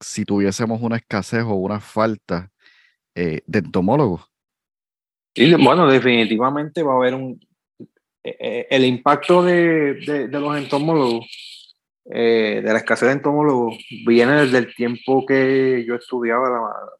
si 0.00 0.24
tuviésemos 0.24 0.82
una 0.82 0.96
escasez 0.96 1.44
o 1.44 1.54
una 1.54 1.80
falta 1.80 2.50
eh, 3.14 3.42
de 3.46 3.58
entomólogos? 3.60 4.22
Y 5.34 5.54
bueno, 5.54 5.86
definitivamente 5.86 6.82
va 6.82 6.94
a 6.94 6.96
haber 6.96 7.14
un... 7.14 7.40
Eh, 8.22 8.36
eh, 8.38 8.66
el 8.70 8.84
impacto 8.84 9.42
de, 9.42 9.94
de, 9.94 10.28
los 10.28 10.56
entomólogos, 10.56 11.26
de 12.04 12.62
la 12.64 12.78
escasez 12.78 13.08
de 13.08 13.14
entomólogos, 13.14 13.78
viene 14.06 14.42
desde 14.42 14.58
el 14.58 14.74
tiempo 14.74 15.24
que 15.24 15.84
yo 15.86 15.94
estudiaba 15.94 16.48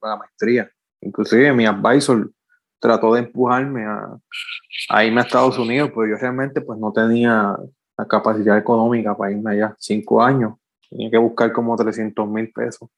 la 0.02 0.16
maestría 0.16 0.70
Inclusive 1.00 1.52
mi 1.52 1.66
advisor 1.66 2.30
trató 2.78 3.14
de 3.14 3.20
empujarme 3.20 3.85
a, 3.87 5.04
irme 5.04 5.20
a 5.20 5.24
Estados 5.24 5.59
Unidos, 5.59 5.90
pero 5.94 6.06
yo 6.06 6.16
realmente 6.16 6.61
pues 6.61 6.78
no 6.78 6.92
tenía 6.92 7.56
la 7.96 8.06
capacidad 8.06 8.56
económica 8.59 9.16
para 9.16 9.33
irme 9.33 9.52
allá. 9.52 9.74
Cinco 9.78 10.22
años. 10.22 10.54
Tenía 10.88 11.11
que 11.11 11.18
buscar 11.18 11.52
como 11.52 11.76
300 11.76 12.28
mil 12.28 12.50
pesos 12.52 12.88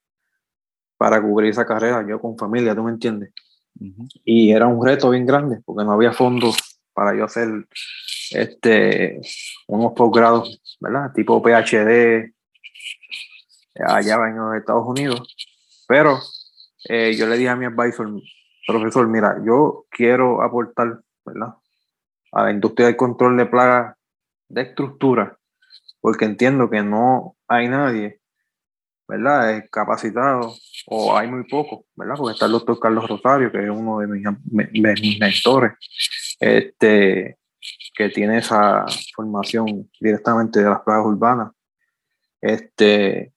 para 0.97 1.21
cubrir 1.21 1.51
esa 1.51 1.67
carrera, 1.67 2.07
yo 2.09 2.21
con 2.21 2.39
familia, 2.39 2.75
¿tú 2.75 2.85
me 2.85 2.93
entiendes? 2.93 3.33
Y 4.25 4.53
era 4.53 4.69
un 4.69 4.85
reto 4.85 5.11
bien 5.11 5.27
grande 5.27 5.61
porque 5.65 5.85
no 5.85 5.93
había 5.93 6.13
fondos 6.13 6.57
para 6.95 7.17
yo 7.17 7.25
hacer 7.25 7.67
este, 8.33 9.21
unos 9.67 9.93
posgrados, 9.93 10.61
¿verdad? 10.81 11.13
Tipo 11.15 11.43
PhD 11.43 12.33
allá 13.87 14.29
en 14.29 14.37
los 14.37 14.57
Estados 14.57 14.87
Unidos. 14.87 15.37
Pero 15.87 16.19
eh, 16.89 17.15
yo 17.17 17.27
le 17.27 17.37
dije 17.37 17.49
a 17.49 17.57
mi 17.57 17.67
advisor, 17.67 18.11
profesor, 18.67 19.07
mira, 19.09 19.37
yo 19.45 19.87
quiero 19.91 20.43
aportar, 20.43 21.01
¿verdad? 21.25 21.55
A 22.33 22.45
la 22.45 22.51
industria 22.51 22.87
del 22.87 22.97
control 22.97 23.37
de 23.37 23.47
plagas 23.47 23.97
de 24.49 24.63
estructura, 24.63 25.39
porque 26.01 26.25
entiendo 26.25 26.69
que 26.69 26.83
no 26.83 27.37
hay 27.49 27.69
nadie, 27.69 28.21
¿verdad? 29.09 29.65
capacitado, 29.71 30.55
o 30.87 31.17
hay 31.17 31.29
muy 31.29 31.45
poco, 31.45 31.87
¿verdad? 31.95 32.15
Porque 32.17 32.35
está 32.35 32.47
el 32.47 32.53
doctor 32.53 32.79
Carlos 32.79 33.09
Rosario, 33.09 33.51
que 33.51 33.63
es 33.63 33.71
uno 33.71 34.01
de 34.01 34.07
mis, 34.07 34.25
mis 34.51 35.21
mentores, 35.21 35.73
este, 36.43 37.39
que 37.95 38.09
tiene 38.09 38.39
esa 38.39 38.85
formación 39.15 39.89
directamente 40.01 40.61
de 40.61 40.69
las 40.69 40.81
plagas 40.81 41.07
urbanas. 41.07 41.53
Este, 42.41 43.33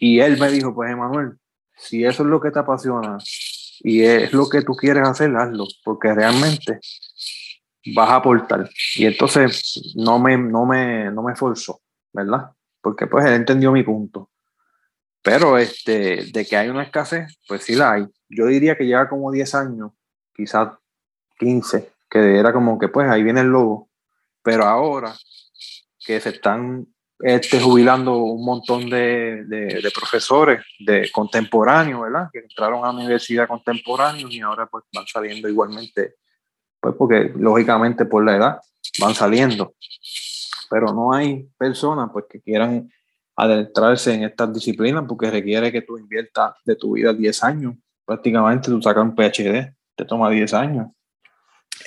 y 0.00 0.20
él 0.20 0.38
me 0.40 0.50
dijo, 0.50 0.74
pues 0.74 0.90
Emanuel, 0.90 1.38
si 1.76 2.04
eso 2.04 2.22
es 2.22 2.28
lo 2.30 2.40
que 2.40 2.50
te 2.50 2.58
apasiona 2.58 3.18
y 3.80 4.02
es 4.02 4.32
lo 4.32 4.48
que 4.48 4.62
tú 4.62 4.72
quieres 4.72 5.06
hacer, 5.06 5.36
hazlo, 5.36 5.66
porque 5.84 6.14
realmente 6.14 6.80
vas 7.94 8.08
a 8.08 8.16
aportar. 8.16 8.70
Y 8.94 9.04
entonces 9.04 9.92
no 9.94 10.18
me, 10.18 10.38
no 10.38 10.64
me, 10.64 11.10
no 11.10 11.22
me 11.22 11.36
forzó, 11.36 11.82
¿verdad? 12.14 12.50
Porque 12.80 13.06
pues 13.06 13.26
él 13.26 13.34
entendió 13.34 13.72
mi 13.72 13.82
punto. 13.82 14.30
Pero 15.20 15.58
este, 15.58 16.24
de 16.32 16.46
que 16.46 16.56
hay 16.56 16.70
una 16.70 16.84
escasez, 16.84 17.38
pues 17.46 17.64
sí 17.64 17.74
la 17.74 17.92
hay. 17.92 18.06
Yo 18.30 18.46
diría 18.46 18.74
que 18.74 18.86
lleva 18.86 19.06
como 19.06 19.30
10 19.30 19.54
años, 19.54 19.90
quizás 20.34 20.70
15, 21.38 21.95
que 22.08 22.38
era 22.38 22.52
como 22.52 22.78
que 22.78 22.88
pues 22.88 23.08
ahí 23.08 23.22
viene 23.22 23.40
el 23.40 23.48
logo, 23.48 23.88
pero 24.42 24.64
ahora 24.64 25.14
que 26.04 26.20
se 26.20 26.30
están 26.30 26.86
este, 27.18 27.60
jubilando 27.60 28.16
un 28.18 28.44
montón 28.44 28.90
de, 28.90 29.44
de, 29.44 29.90
profesores 29.94 30.60
de 30.78 31.10
contemporáneos, 31.10 32.02
¿verdad? 32.02 32.28
Que 32.32 32.40
entraron 32.40 32.84
a 32.84 32.92
la 32.92 32.98
universidad 32.98 33.48
contemporáneos 33.48 34.30
y 34.32 34.40
ahora 34.40 34.66
pues 34.66 34.84
van 34.92 35.06
saliendo 35.06 35.48
igualmente, 35.48 36.16
pues 36.78 36.94
porque 36.96 37.32
lógicamente 37.36 38.04
por 38.04 38.24
la 38.24 38.36
edad 38.36 38.60
van 39.00 39.14
saliendo, 39.14 39.74
pero 40.70 40.92
no 40.92 41.12
hay 41.12 41.48
personas 41.56 42.10
pues 42.12 42.26
que 42.28 42.40
quieran 42.40 42.90
adentrarse 43.34 44.14
en 44.14 44.24
estas 44.24 44.52
disciplinas 44.52 45.04
porque 45.06 45.30
requiere 45.30 45.72
que 45.72 45.82
tú 45.82 45.98
inviertas 45.98 46.54
de 46.64 46.76
tu 46.76 46.92
vida 46.92 47.12
10 47.12 47.44
años, 47.44 47.74
prácticamente 48.04 48.68
tú 48.68 48.80
sacas 48.80 49.04
un 49.04 49.14
PhD, 49.14 49.74
te 49.94 50.04
toma 50.04 50.30
10 50.30 50.54
años. 50.54 50.88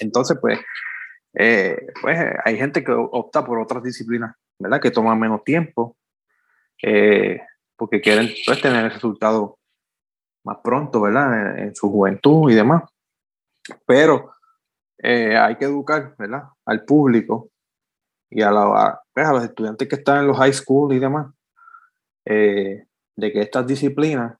Entonces 0.01 0.37
pues, 0.39 0.59
eh, 1.33 1.87
pues 2.01 2.19
hay 2.43 2.57
gente 2.57 2.83
que 2.83 2.91
opta 2.91 3.45
por 3.45 3.59
otras 3.59 3.83
disciplinas 3.83 4.35
¿verdad? 4.59 4.81
Que 4.81 4.91
toman 4.91 5.19
menos 5.19 5.43
tiempo, 5.43 5.95
eh, 6.83 7.41
porque 7.77 8.01
quieren 8.01 8.29
pues, 8.45 8.61
tener 8.61 8.85
el 8.85 8.91
resultado 8.91 9.57
más 10.43 10.57
pronto, 10.61 11.01
¿verdad? 11.01 11.57
En, 11.59 11.75
su 11.75 11.89
juventud 11.89 12.51
y 12.51 12.55
demás. 12.55 12.83
Pero 13.85 14.33
eh, 14.97 15.37
hay 15.37 15.55
que 15.55 15.65
educar, 15.65 16.13
¿verdad? 16.17 16.43
Al 16.65 16.83
público 16.83 17.49
y 18.29 18.41
a, 18.41 18.51
la, 18.51 19.01
pues, 19.13 19.25
a, 19.25 19.31
los 19.31 19.43
estudiantes 19.45 19.87
que 19.87 19.95
están 19.95 20.19
en 20.19 20.27
los 20.27 20.37
high 20.37 20.53
school 20.53 20.93
y 20.93 20.99
demás, 20.99 21.27
de 22.25 22.85
que 23.33 23.41
estas 23.41 23.65
disciplinas 23.65 24.37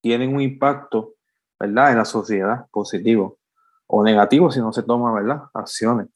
tienen 0.00 0.34
un 0.34 0.40
impacto, 0.40 1.14
¿verdad? 1.58 1.92
En 1.92 1.98
la 1.98 2.04
sociedad 2.04 2.66
positivo 2.70 3.35
o 3.86 4.02
negativo 4.02 4.50
si 4.50 4.60
no 4.60 4.72
se 4.72 4.82
toman, 4.82 5.14
¿verdad? 5.14 5.42
Acciones. 5.54 6.08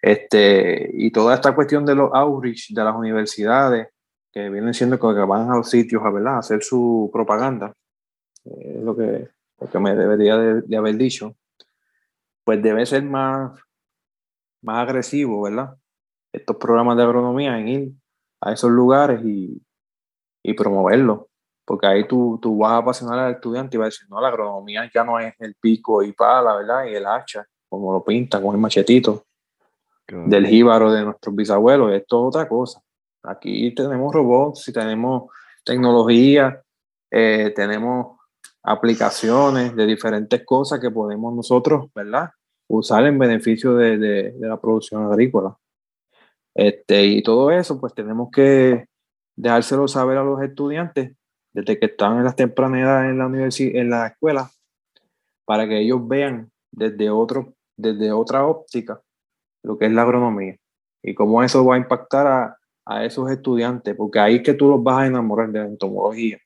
Este, 0.00 0.90
y 0.92 1.10
toda 1.10 1.34
esta 1.34 1.54
cuestión 1.54 1.86
de 1.86 1.94
los 1.94 2.10
outreach 2.12 2.70
de 2.70 2.84
las 2.84 2.94
universidades, 2.94 3.88
que 4.32 4.50
vienen 4.50 4.74
siendo 4.74 4.98
que 4.98 5.06
van 5.06 5.50
a 5.50 5.56
los 5.56 5.70
sitios 5.70 6.02
a, 6.04 6.10
¿verdad? 6.10 6.38
hacer 6.38 6.62
su 6.62 7.08
propaganda, 7.12 7.72
es 8.44 8.82
lo 8.82 8.96
que, 8.96 9.28
que 9.70 9.78
me 9.78 9.94
debería 9.94 10.36
de, 10.36 10.76
haber 10.76 10.96
dicho, 10.96 11.36
pues 12.44 12.62
debe 12.62 12.84
ser 12.84 13.04
más, 13.04 13.58
más 14.60 14.88
agresivo, 14.88 15.42
¿verdad? 15.42 15.76
Estos 16.32 16.56
programas 16.56 16.96
de 16.96 17.04
agronomía 17.04 17.58
en 17.58 17.68
ir 17.68 17.92
a 18.40 18.52
esos 18.52 18.70
lugares 18.70 19.24
y, 19.24 19.62
y 20.42 20.52
promoverlo. 20.54 21.28
Porque 21.64 21.86
ahí 21.86 22.06
tú, 22.06 22.38
tú 22.40 22.58
vas 22.58 22.72
a 22.72 22.76
apasionar 22.78 23.18
al 23.18 23.34
estudiante 23.34 23.76
y 23.76 23.78
vas 23.78 23.86
a 23.86 23.88
decir, 23.88 24.06
no, 24.10 24.20
la 24.20 24.28
agronomía 24.28 24.90
ya 24.92 25.02
no 25.04 25.18
es 25.18 25.34
el 25.38 25.54
pico 25.54 26.02
y 26.02 26.12
pala, 26.12 26.56
¿verdad? 26.56 26.84
Y 26.86 26.94
el 26.94 27.06
hacha, 27.06 27.46
como 27.68 27.92
lo 27.92 28.04
pintan 28.04 28.42
con 28.42 28.54
el 28.54 28.60
machetito 28.60 29.24
del 30.06 30.46
jíbaro 30.46 30.92
de 30.92 31.04
nuestros 31.04 31.34
bisabuelos. 31.34 31.92
Esto 31.92 32.20
es 32.20 32.28
otra 32.28 32.48
cosa. 32.48 32.80
Aquí 33.22 33.74
tenemos 33.74 34.12
robots 34.12 34.68
y 34.68 34.72
tenemos 34.72 35.30
tecnología, 35.64 36.62
eh, 37.10 37.52
tenemos 37.56 38.18
aplicaciones 38.62 39.74
de 39.74 39.86
diferentes 39.86 40.44
cosas 40.44 40.80
que 40.80 40.90
podemos 40.90 41.34
nosotros, 41.34 41.86
¿verdad? 41.94 42.30
Usar 42.68 43.06
en 43.06 43.18
beneficio 43.18 43.74
de, 43.74 43.96
de, 43.98 44.34
la 44.40 44.58
producción 44.58 45.10
agrícola. 45.10 45.56
Este, 46.54 47.04
y 47.04 47.22
todo 47.22 47.50
eso, 47.50 47.80
pues 47.80 47.94
tenemos 47.94 48.30
que 48.30 48.86
dejárselo 49.36 49.88
saber 49.88 50.18
a 50.18 50.24
los 50.24 50.42
estudiantes 50.42 51.16
desde 51.54 51.78
que 51.78 51.86
están 51.86 52.18
en 52.18 52.24
las 52.24 52.36
tempranas 52.36 52.80
edades 52.80 53.10
en 53.10 53.18
la 53.18 53.26
universidad, 53.26 53.80
en 53.80 53.90
la 53.90 54.06
escuela, 54.08 54.50
para 55.46 55.66
que 55.66 55.78
ellos 55.78 56.06
vean 56.06 56.50
desde 56.70 57.08
otro, 57.10 57.54
desde 57.76 58.12
otra 58.12 58.44
óptica 58.44 59.00
lo 59.62 59.78
que 59.78 59.86
es 59.86 59.92
la 59.92 60.02
agronomía 60.02 60.56
y 61.02 61.14
cómo 61.14 61.42
eso 61.42 61.64
va 61.64 61.76
a 61.76 61.78
impactar 61.78 62.26
a, 62.26 62.58
a 62.84 63.04
esos 63.04 63.30
estudiantes, 63.30 63.94
porque 63.94 64.18
ahí 64.18 64.36
es 64.36 64.42
que 64.42 64.54
tú 64.54 64.68
los 64.68 64.82
vas 64.82 65.00
a 65.00 65.06
enamorar 65.06 65.50
de 65.50 65.60
la 65.60 65.66
entomología, 65.66 66.38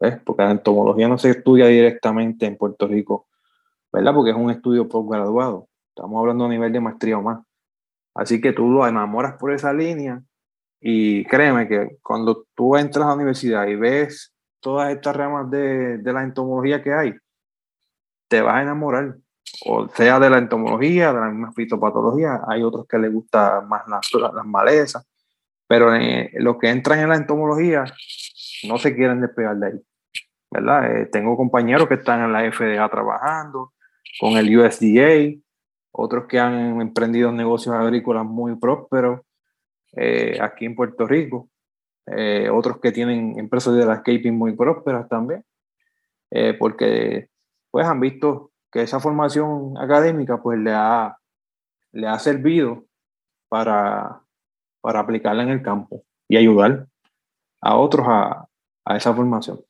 ¿ves? 0.00 0.18
Porque 0.24 0.42
la 0.42 0.50
entomología 0.50 1.08
no 1.08 1.16
se 1.16 1.30
estudia 1.30 1.66
directamente 1.66 2.46
en 2.46 2.56
Puerto 2.56 2.86
Rico, 2.86 3.28
¿verdad? 3.92 4.14
Porque 4.14 4.30
es 4.30 4.36
un 4.36 4.50
estudio 4.50 4.88
postgraduado, 4.88 5.68
estamos 5.94 6.20
hablando 6.20 6.44
a 6.44 6.48
nivel 6.48 6.72
de 6.72 6.80
maestría 6.80 7.18
o 7.18 7.22
más. 7.22 7.40
Así 8.14 8.40
que 8.40 8.52
tú 8.52 8.70
los 8.70 8.88
enamoras 8.88 9.36
por 9.38 9.52
esa 9.52 9.72
línea 9.72 10.22
y 10.80 11.24
créeme 11.24 11.68
que 11.68 11.98
cuando 12.02 12.46
tú 12.54 12.76
entras 12.76 13.04
a 13.04 13.08
la 13.08 13.14
universidad 13.14 13.66
y 13.66 13.76
ves 13.76 14.34
todas 14.60 14.92
estas 14.92 15.16
ramas 15.16 15.50
de, 15.50 15.98
de 15.98 16.12
la 16.12 16.22
entomología 16.22 16.82
que 16.82 16.92
hay, 16.92 17.14
te 18.28 18.40
vas 18.40 18.56
a 18.56 18.62
enamorar 18.62 19.16
o 19.64 19.88
sea 19.88 20.20
de 20.20 20.30
la 20.30 20.38
entomología, 20.38 21.12
de 21.12 21.20
la 21.20 21.28
misma 21.28 21.52
fitopatología, 21.52 22.40
hay 22.46 22.62
otros 22.62 22.86
que 22.86 22.98
les 22.98 23.12
gusta 23.12 23.60
más 23.62 23.82
las, 23.88 24.12
las 24.12 24.46
malezas, 24.46 25.06
pero 25.66 25.90
los 26.34 26.58
que 26.58 26.68
entran 26.68 27.00
en 27.00 27.08
la 27.08 27.16
entomología 27.16 27.84
no 28.64 28.78
se 28.78 28.94
quieren 28.94 29.20
despegar 29.20 29.56
de 29.56 29.66
ahí, 29.66 29.80
¿verdad? 30.50 30.96
Eh, 30.96 31.06
tengo 31.06 31.36
compañeros 31.36 31.88
que 31.88 31.94
están 31.94 32.22
en 32.22 32.32
la 32.32 32.50
FDA 32.50 32.88
trabajando, 32.88 33.72
con 34.20 34.36
el 34.36 34.56
USDA, 34.56 35.40
otros 35.92 36.26
que 36.26 36.38
han 36.38 36.80
emprendido 36.80 37.32
negocios 37.32 37.74
agrícolas 37.74 38.24
muy 38.24 38.56
prósperos 38.56 39.20
eh, 39.96 40.38
aquí 40.40 40.66
en 40.66 40.74
Puerto 40.74 41.06
Rico, 41.06 41.48
eh, 42.06 42.48
otros 42.50 42.80
que 42.80 42.92
tienen 42.92 43.38
empresas 43.38 43.74
de 43.74 43.86
landscaping 43.86 44.36
muy 44.36 44.54
prósperas 44.54 45.08
también, 45.08 45.44
porque 46.58 47.28
pues 47.70 47.86
han 47.86 48.00
visto 48.00 48.52
que 48.70 48.82
esa 48.82 49.00
formación 49.00 49.74
académica 49.78 50.42
pues 50.42 50.58
le 50.58 50.72
ha, 50.72 51.16
le 51.92 52.08
ha 52.08 52.18
servido 52.18 52.84
para, 53.48 54.20
para 54.80 55.00
aplicarla 55.00 55.44
en 55.44 55.50
el 55.50 55.62
campo 55.62 56.02
y 56.28 56.36
ayudar 56.36 56.86
a 57.60 57.76
otros 57.76 58.06
a, 58.08 58.46
a 58.84 58.96
esa 58.96 59.14
formación. 59.14 59.60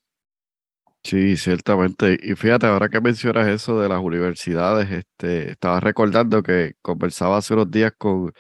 Sí, 1.03 1.37
ciertamente. 1.37 2.19
Y 2.21 2.35
fíjate, 2.35 2.67
ahora 2.67 2.89
que 2.89 3.01
mencionas 3.01 3.47
eso 3.47 3.79
de 3.81 3.89
las 3.89 4.01
universidades, 4.01 4.91
este, 4.91 5.53
estaba 5.53 5.79
recordando 5.79 6.43
que 6.43 6.75
conversaba 6.83 7.37
hace 7.37 7.55
unos 7.55 7.71
días 7.71 7.93
con, 7.97 8.33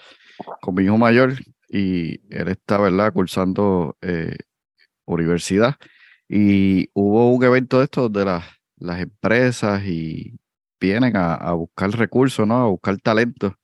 con 0.60 0.74
mi 0.74 0.82
hijo 0.82 0.98
mayor 0.98 1.34
y 1.68 2.20
él 2.34 2.48
está, 2.48 2.78
¿verdad?, 2.78 3.12
cursando 3.12 3.96
eh, 4.02 4.36
universidad. 5.06 5.76
Y 6.28 6.90
hubo 6.94 7.32
un 7.34 7.44
evento 7.44 7.78
de 7.78 7.84
estos 7.84 8.12
de 8.12 8.24
las, 8.24 8.44
las 8.76 9.00
empresas 9.00 9.84
y, 9.84 10.38
vienen 10.80 11.16
a, 11.16 11.52
buscar 11.52 11.90
recursos, 11.90 12.46
¿no? 12.46 12.56
A 12.56 12.66
buscar 12.66 12.96
talento. 12.98 13.56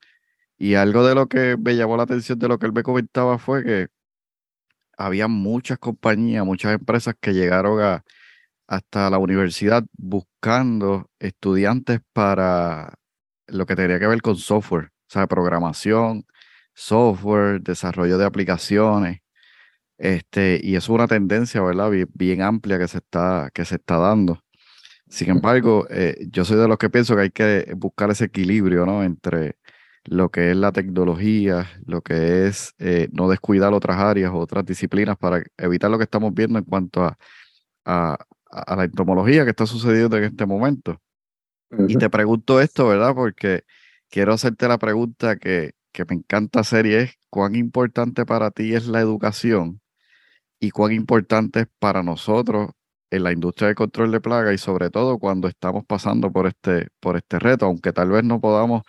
Y 0.59 0.75
algo 0.75 1.07
de 1.07 1.15
lo 1.15 1.29
que 1.29 1.57
me 1.57 1.77
llamó 1.77 1.97
la 1.97 2.05
atención 2.05 2.39
de 2.39 2.49
lo 2.49 2.59
que 2.59 2.67
él 2.67 2.73
me 2.73 2.83
comentaba 2.83 3.39
fue 3.39 3.65
que 3.65 3.89
había 4.97 5.29
muchas 5.29 5.79
compañías, 5.79 6.45
muchas 6.45 6.75
empresas 6.75 7.15
que 7.21 7.33
llegaron 7.33 7.81
a, 7.81 8.05
hasta 8.69 9.11
la 9.11 9.19
universidad 9.19 9.85
buscando 9.95 11.11
estudiantes 11.19 12.01
para 12.13 12.95
lo 13.49 13.67
que 13.67 13.77
tenía 13.77 13.99
que 13.99 14.07
ver 14.07 14.23
con 14.23 14.37
software, 14.37 14.87
o 14.87 15.09
sea, 15.09 15.27
programación, 15.27 16.25
software, 16.75 17.61
desarrollo 17.63 18.19
de 18.19 18.25
aplicaciones. 18.25 19.21
Este, 19.99 20.61
y 20.63 20.77
es 20.77 20.89
una 20.89 21.07
tendencia, 21.07 21.63
¿verdad? 21.63 21.91
Bien, 21.91 22.09
bien 22.15 22.43
amplia 22.43 22.79
que 22.79 22.89
se 22.89 22.99
está, 22.99 23.51
que 23.55 23.65
se 23.65 23.77
está 23.77 23.99
dando. 23.99 24.43
Sin 25.09 25.31
embargo, 25.31 25.87
eh, 25.91 26.27
yo 26.31 26.45
soy 26.45 26.57
de 26.59 26.67
los 26.67 26.79
que 26.79 26.91
pienso 26.91 27.15
que 27.15 27.23
hay 27.23 27.31
que 27.31 27.75
buscar 27.77 28.11
ese 28.11 28.25
equilibrio, 28.25 28.87
¿no? 28.87 29.05
Entre 29.05 29.57
lo 30.05 30.31
que 30.31 30.51
es 30.51 30.57
la 30.57 30.73
tecnología, 30.73 31.71
lo 31.87 32.01
que 32.03 32.47
es 32.47 32.75
eh, 32.79 33.09
no 33.13 33.29
descuidar 33.29 33.73
otras 33.75 33.99
áreas 33.99 34.33
o 34.33 34.39
otras 34.39 34.65
disciplinas 34.65 35.17
para 35.19 35.43
evitar 35.59 35.91
lo 35.91 35.99
que 35.99 36.05
estamos 36.05 36.33
viendo 36.35 36.59
en 36.59 36.65
cuanto 36.65 37.05
a, 37.05 37.19
a, 37.85 38.77
la 38.77 38.85
entomología 38.85 39.45
que 39.45 39.51
está 39.51 39.67
sucediendo 39.67 40.17
en 40.17 40.25
este 40.25 40.47
momento. 40.47 41.01
Y 41.89 41.97
te 41.97 42.11
pregunto 42.11 42.61
esto, 42.61 42.89
¿verdad? 42.89 43.15
Porque 43.15 43.65
quiero 44.11 44.33
hacerte 44.35 44.69
la 44.69 44.79
pregunta 44.79 45.37
que, 45.37 45.73
que 45.93 46.05
me 46.07 46.17
encanta 46.17 46.61
hacer 46.61 46.87
y 46.87 46.95
es, 46.95 47.15
¿cuán 47.31 47.55
importante 47.57 48.27
para 48.27 48.51
ti 48.51 48.75
es 48.75 48.87
la 48.87 49.01
educación 49.01 49.81
y 50.61 50.71
cuán 50.71 50.93
importante 50.93 51.61
es 51.61 51.69
para 51.79 52.03
nosotros 52.03 52.71
en 53.11 53.25
la 53.25 53.33
industria 53.33 53.69
de 53.69 53.75
control 53.75 54.11
de 54.13 54.21
plagas 54.21 54.55
y 54.55 54.59
sobre 54.59 54.91
todo 54.91 55.19
cuando 55.19 55.49
estamos 55.49 55.85
pasando 55.87 56.33
por 56.33 56.47
este, 56.47 56.89
por 57.01 57.17
este 57.17 57.39
reto, 57.39 57.67
aunque 57.67 57.93
tal 57.93 58.11
vez 58.11 58.25
no 58.25 58.41
podamos 58.41 58.83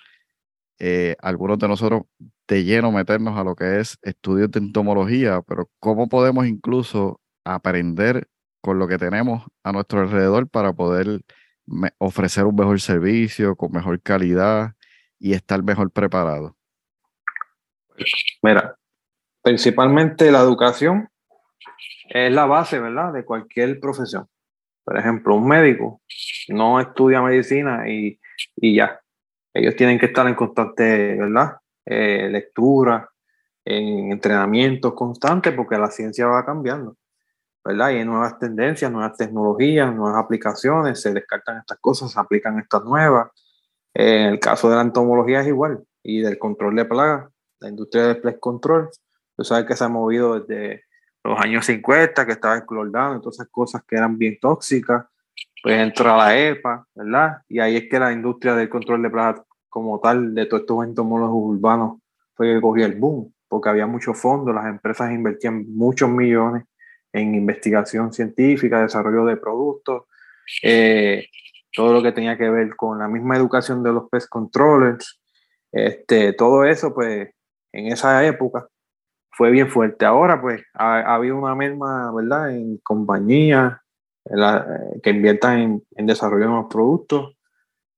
eh, 0.80 1.16
algunos 1.22 1.60
de 1.60 1.68
nosotros 1.68 2.04
de 2.48 2.64
lleno 2.64 2.92
meternos 2.92 3.38
a 3.38 3.44
lo 3.44 3.56
que 3.56 3.80
es 3.80 3.98
estudios 4.02 4.52
de 4.52 4.60
entomología, 4.60 5.42
pero 5.42 5.70
cómo 5.80 6.10
podemos 6.10 6.48
incluso 6.48 7.22
aprender 7.46 8.28
con 8.62 8.80
lo 8.80 8.88
que 8.88 8.98
tenemos 8.98 9.44
a 9.64 9.72
nuestro 9.72 10.02
alrededor 10.02 10.50
para 10.50 10.74
poder 10.74 11.22
ofrecer 11.98 12.46
un 12.46 12.56
mejor 12.56 12.80
servicio, 12.82 13.56
con 13.56 13.72
mejor 13.72 14.02
calidad 14.02 14.74
y 15.20 15.34
estar 15.34 15.64
mejor 15.64 15.92
preparado. 15.92 16.56
Mira, 18.42 18.76
principalmente 19.42 20.32
la 20.32 20.42
educación 20.42 21.10
es 22.10 22.32
la 22.32 22.46
base, 22.46 22.80
¿verdad?, 22.80 23.14
de 23.14 23.26
cualquier 23.26 23.80
profesión. 23.80 24.28
Por 24.84 24.98
ejemplo, 24.98 25.36
un 25.36 25.48
médico 25.48 26.02
no 26.50 26.80
estudia 26.80 27.22
medicina 27.22 27.88
y, 27.90 28.20
y 28.58 28.76
ya. 28.76 29.00
ellos 29.54 29.76
tienen 29.76 29.98
que 29.98 30.08
estar 30.08 30.28
en 30.28 30.36
constante, 30.36 31.16
¿verdad? 31.16 31.58
Eh, 31.86 32.30
lectura, 32.30 33.10
en 33.66 34.12
entrenamientos 34.12 34.94
constantes, 34.94 35.54
porque 35.54 35.78
la 35.78 35.90
ciencia 35.90 36.28
va 36.28 36.46
cambiando, 36.46 36.98
¿verdad? 37.64 37.92
Y 37.92 37.98
hay 37.98 38.06
nuevas 38.06 38.38
tendencias, 38.40 38.92
nuevas 38.92 39.16
tecnologías, 39.18 39.94
nuevas 39.94 40.22
aplicaciones, 40.22 41.02
se 41.02 41.14
descartan 41.14 41.60
estas 41.60 41.78
cosas, 41.80 42.12
se 42.12 42.20
aplican 42.20 42.60
estas 42.60 42.84
nuevas. 42.84 43.30
En 43.94 44.34
el 44.34 44.40
caso 44.40 44.70
de 44.70 44.76
la 44.76 44.82
entomología 44.82 45.42
es 45.42 45.48
igual, 45.48 45.84
y 46.02 46.22
del 46.22 46.38
control 46.38 46.76
de 46.76 46.86
plagas, 46.86 47.33
la 47.64 47.70
industria 47.70 48.08
del 48.08 48.22
pest 48.22 48.40
control, 48.40 48.90
tú 49.36 49.44
sabes 49.44 49.66
que 49.66 49.76
se 49.76 49.84
ha 49.84 49.90
movido 49.90 50.40
desde 50.40 50.84
los 51.24 51.40
años 51.40 51.66
50, 51.66 52.26
que 52.26 52.34
estaba 52.34 52.56
el 52.56 52.66
clordano, 52.66 53.20
todas 53.22 53.36
esas 53.36 53.50
cosas 53.50 53.84
que 53.88 53.96
eran 53.96 54.18
bien 54.18 54.38
tóxicas, 54.40 55.06
pues 55.62 55.80
entra 55.80 56.18
la 56.18 56.38
EPA, 56.38 56.86
¿verdad? 56.94 57.38
Y 57.48 57.60
ahí 57.60 57.78
es 57.78 57.90
que 57.90 57.98
la 57.98 58.12
industria 58.12 58.54
del 58.56 58.70
control 58.70 59.02
de 59.02 59.10
plagas 59.10 59.42
como 59.70 60.00
tal, 60.00 60.36
de 60.36 60.46
todos 60.46 60.64
estos 60.64 60.86
entomólogos 60.86 61.56
urbanos, 61.56 62.00
fue 62.36 62.54
que 62.54 62.62
cogió 62.62 62.86
el 62.86 62.96
boom, 62.96 63.34
porque 63.48 63.70
había 63.70 63.88
muchos 63.88 64.20
fondos, 64.20 64.54
las 64.54 64.66
empresas 64.66 65.12
invertían 65.12 65.66
muchos 65.74 66.10
millones 66.10 66.66
en 67.14 67.36
investigación 67.36 68.12
científica, 68.12 68.82
desarrollo 68.82 69.26
de 69.26 69.38
productos, 69.38 70.04
eh, 70.62 71.28
todo 71.72 71.94
lo 71.94 72.04
que 72.04 72.12
tenía 72.12 72.38
que 72.38 72.50
ver 72.50 72.76
con 72.76 73.00
la 73.00 73.08
misma 73.08 73.38
educación 73.38 73.82
de 73.84 73.94
los 73.94 74.10
pest 74.10 74.28
controllers, 74.30 75.22
este, 75.72 76.34
todo 76.34 76.66
eso, 76.66 76.94
pues, 76.94 77.30
en 77.74 77.88
esa 77.88 78.26
época 78.26 78.68
fue 79.32 79.52
bien 79.52 79.70
fuerte. 79.70 80.06
Ahora, 80.06 80.42
pues, 80.42 80.64
ha, 80.74 81.16
habido 81.16 81.38
una 81.38 81.56
merma, 81.56 82.12
¿verdad?, 82.14 82.52
en 82.56 82.78
compañías 82.78 83.80
que 85.04 85.10
inviertan 85.10 85.60
en, 85.60 85.84
en, 85.98 86.06
desarrollo 86.06 86.46
de 86.46 86.50
nuevos 86.50 86.68
productos, 86.70 87.36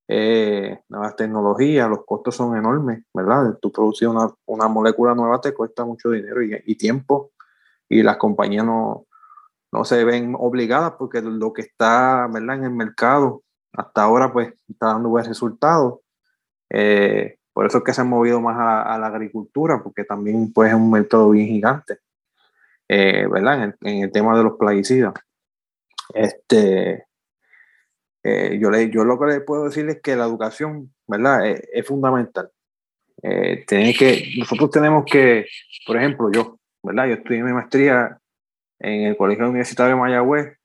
eh, 0.07 0.79
nuevas 0.89 1.15
tecnologías, 1.15 1.87
los 1.87 2.03
costos 2.05 2.35
son 2.35 2.57
enormes, 2.57 3.03
¿verdad? 3.13 3.57
Tú 3.61 3.71
producir 3.71 4.07
una, 4.07 4.29
una 4.45 4.67
molécula 4.67 5.13
nueva 5.13 5.39
te 5.39 5.53
cuesta 5.53 5.85
mucho 5.85 6.09
dinero 6.09 6.41
y, 6.41 6.59
y, 6.65 6.75
tiempo, 6.77 7.31
y 7.87 8.01
las 8.01 8.17
compañías 8.17 8.65
no, 8.65 9.05
no 9.71 9.85
se 9.85 10.03
ven 10.03 10.35
obligadas 10.37 10.93
porque 10.97 11.21
lo 11.21 11.53
que 11.53 11.63
está, 11.63 12.27
¿verdad?, 12.31 12.57
en 12.57 12.63
el 12.63 12.71
mercado 12.71 13.43
hasta 13.73 14.03
ahora, 14.03 14.31
pues, 14.31 14.53
está 14.67 14.87
dando 14.87 15.09
buen 15.09 15.25
resultado. 15.25 16.01
Eh, 16.69 17.37
por 17.55 17.65
eso 17.65 17.77
es 17.77 17.85
que 17.85 17.93
se 17.93 18.01
han 18.01 18.09
movido 18.09 18.41
más 18.41 18.57
a, 18.59 18.97
la 18.97 19.07
agricultura, 19.07 19.81
porque 19.81 20.03
también 20.03 20.51
pues, 20.51 20.71
es 20.71 20.75
un 20.75 20.91
mercado 20.91 21.29
bien 21.29 21.47
gigante, 21.47 21.99
eh, 22.89 23.25
¿verdad? 23.31 23.73
En 23.79 24.03
el, 24.03 24.11
tema 24.11 24.37
de 24.37 24.43
los 24.43 24.57
plaguicidas. 24.57 25.13
Este, 26.13 27.05
eh, 28.23 28.59
yo, 28.59 28.69
le, 28.69 28.89
yo 28.89 29.05
lo 29.05 29.17
que 29.17 29.27
le 29.27 29.39
puedo 29.39 29.63
decir 29.63 29.87
es 29.87 30.01
que 30.01 30.17
la 30.17 30.25
educación, 30.25 30.93
¿verdad? 31.07 31.47
Es, 31.47 31.87
fundamental. 31.87 32.51
Eh, 33.23 33.63
que, 33.65 34.33
nosotros 34.37 34.71
tenemos 34.71 35.05
que, 35.09 35.45
por 35.87 35.95
ejemplo, 35.95 36.29
yo, 36.33 36.59
¿verdad? 36.83 37.07
Yo 37.07 37.13
estudié 37.13 37.41
mi 37.41 37.53
maestría 37.53 38.19
en 38.79 39.03
el 39.03 39.15
Colegio 39.15 39.45
Universitario 39.45 39.95
de 39.95 40.01
Mayagüez 40.01 40.57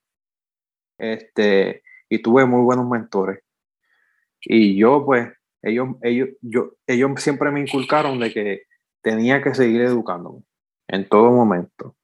este, 0.99 1.85
y 2.09 2.21
tuve 2.21 2.47
muy 2.47 2.63
buenos 2.63 2.89
mentores. 2.89 3.45
Y 4.41 4.77
yo, 4.77 5.05
pues, 5.07 5.29
ellos, 5.63 5.89
ellos, 6.03 6.29
yo, 6.41 6.75
ellos 6.87 7.11
siempre 7.23 7.51
me 7.51 7.61
inculcaron 7.61 8.19
de 8.19 8.33
que 8.33 8.63
tenía 9.03 9.43
que 9.43 9.55
seguir 9.55 9.83
educándome 9.83 10.43
en 10.89 11.09
todo 11.09 11.31
momento. 11.31 11.97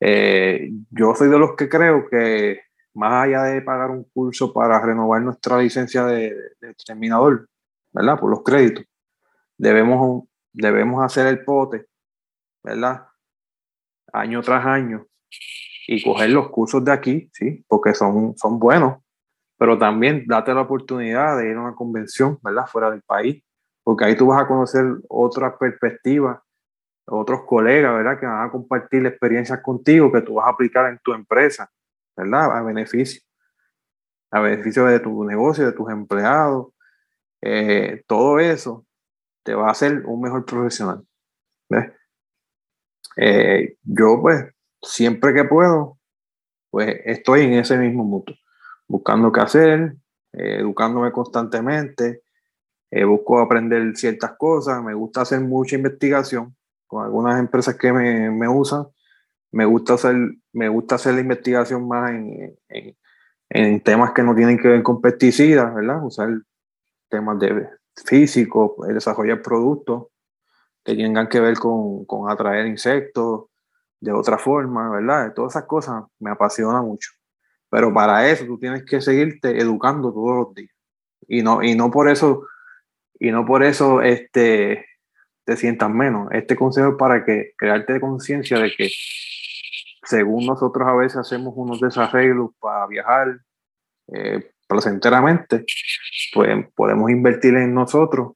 Eh, 0.00 0.70
yo 0.90 1.14
soy 1.14 1.28
de 1.28 1.38
los 1.38 1.56
que 1.56 1.68
creo 1.68 2.08
que 2.08 2.60
más 2.94 3.24
allá 3.24 3.44
de 3.44 3.62
pagar 3.62 3.90
un 3.90 4.04
curso 4.04 4.52
para 4.52 4.80
renovar 4.80 5.22
nuestra 5.22 5.58
licencia 5.58 6.04
de, 6.04 6.34
de 6.60 6.70
exterminador, 6.70 7.48
¿verdad? 7.92 8.18
Por 8.18 8.30
los 8.30 8.42
créditos, 8.42 8.84
debemos, 9.56 10.24
debemos 10.52 11.04
hacer 11.04 11.26
el 11.26 11.44
pote, 11.44 11.86
¿verdad? 12.62 13.06
Año 14.12 14.42
tras 14.42 14.64
año 14.66 15.06
y 15.86 16.02
coger 16.02 16.30
los 16.30 16.50
cursos 16.50 16.84
de 16.84 16.92
aquí, 16.92 17.30
¿sí? 17.32 17.64
Porque 17.68 17.94
son, 17.94 18.36
son 18.36 18.58
buenos 18.58 18.98
pero 19.60 19.76
también 19.76 20.24
date 20.26 20.54
la 20.54 20.62
oportunidad 20.62 21.36
de 21.36 21.50
ir 21.50 21.56
a 21.56 21.60
una 21.60 21.74
convención, 21.74 22.38
¿verdad? 22.42 22.66
Fuera 22.66 22.90
del 22.90 23.02
país, 23.02 23.44
porque 23.84 24.06
ahí 24.06 24.16
tú 24.16 24.28
vas 24.28 24.42
a 24.42 24.46
conocer 24.46 24.86
otras 25.06 25.52
perspectivas, 25.60 26.40
otros 27.04 27.42
colegas, 27.44 27.92
¿verdad? 27.92 28.18
Que 28.18 28.24
van 28.24 28.48
a 28.48 28.50
compartir 28.50 29.04
experiencias 29.04 29.60
contigo 29.60 30.10
que 30.10 30.22
tú 30.22 30.36
vas 30.36 30.46
a 30.46 30.52
aplicar 30.52 30.90
en 30.90 30.98
tu 31.04 31.12
empresa, 31.12 31.70
¿verdad? 32.16 32.56
A 32.56 32.62
beneficio, 32.62 33.20
a 34.30 34.40
beneficio 34.40 34.86
de 34.86 34.98
tu 34.98 35.24
negocio, 35.26 35.66
de 35.66 35.72
tus 35.72 35.90
empleados. 35.90 36.68
Eh, 37.42 38.02
todo 38.06 38.38
eso 38.38 38.86
te 39.42 39.54
va 39.54 39.68
a 39.68 39.72
hacer 39.72 40.06
un 40.06 40.22
mejor 40.22 40.46
profesional. 40.46 41.02
¿ves? 41.68 41.92
Eh, 43.14 43.76
yo, 43.82 44.22
pues, 44.22 44.42
siempre 44.80 45.34
que 45.34 45.44
puedo, 45.44 45.98
pues 46.70 46.96
estoy 47.04 47.42
en 47.42 47.52
ese 47.52 47.76
mismo 47.76 48.04
mundo 48.04 48.32
buscando 48.90 49.30
qué 49.30 49.40
hacer, 49.40 49.94
eh, 50.32 50.56
educándome 50.58 51.12
constantemente, 51.12 52.22
eh, 52.90 53.04
busco 53.04 53.38
aprender 53.38 53.96
ciertas 53.96 54.32
cosas, 54.36 54.82
me 54.82 54.94
gusta 54.94 55.20
hacer 55.20 55.40
mucha 55.40 55.76
investigación 55.76 56.56
con 56.88 57.04
algunas 57.04 57.38
empresas 57.38 57.76
que 57.76 57.92
me, 57.92 58.30
me 58.32 58.48
usan, 58.48 58.88
me 59.52 59.64
gusta 59.64 59.94
hacer, 59.94 60.16
me 60.52 60.68
gusta 60.68 60.96
hacer 60.96 61.14
la 61.14 61.20
investigación 61.20 61.86
más 61.86 62.10
en, 62.10 62.58
en, 63.48 63.80
temas 63.80 64.10
que 64.10 64.24
no 64.24 64.34
tienen 64.34 64.58
que 64.58 64.66
ver 64.66 64.82
con 64.82 65.00
pesticidas, 65.00 65.72
¿verdad? 65.72 66.04
Usar 66.04 66.28
temas 67.08 67.38
de 67.38 67.68
físico, 68.04 68.74
desarrollar 68.88 69.40
productos 69.40 70.08
que 70.84 70.96
tengan 70.96 71.28
que 71.28 71.38
ver 71.38 71.56
con, 71.58 72.04
con 72.06 72.28
atraer 72.28 72.66
insectos 72.66 73.46
de 74.00 74.12
otra 74.12 74.36
forma, 74.36 74.90
¿verdad? 74.90 75.32
Todas 75.32 75.52
esas 75.52 75.66
cosas 75.66 76.02
me 76.18 76.30
apasionan 76.30 76.84
mucho. 76.84 77.19
Pero 77.70 77.94
para 77.94 78.28
eso 78.28 78.44
tú 78.44 78.58
tienes 78.58 78.84
que 78.84 79.00
seguirte 79.00 79.60
educando 79.60 80.12
todos 80.12 80.36
los 80.36 80.54
días. 80.54 80.70
Y 81.28 81.42
no, 81.42 81.62
y 81.62 81.74
no 81.74 81.90
por 81.90 82.08
eso, 82.08 82.46
y 83.18 83.30
no 83.30 83.46
por 83.46 83.62
eso 83.62 84.02
este, 84.02 84.84
te 85.44 85.56
sientas 85.56 85.90
menos. 85.90 86.28
Este 86.32 86.56
consejo 86.56 86.90
es 86.90 86.96
para 86.96 87.24
que 87.24 87.52
crearte 87.56 88.00
conciencia 88.00 88.58
de 88.58 88.72
que 88.76 88.90
según 90.04 90.46
nosotros 90.46 90.88
a 90.88 90.94
veces 90.94 91.18
hacemos 91.18 91.54
unos 91.56 91.80
desarreglos 91.80 92.50
para 92.58 92.86
viajar 92.88 93.40
eh, 94.12 94.50
placenteramente, 94.66 95.64
pues 96.34 96.66
podemos 96.74 97.10
invertir 97.10 97.54
en 97.56 97.74
nosotros 97.74 98.32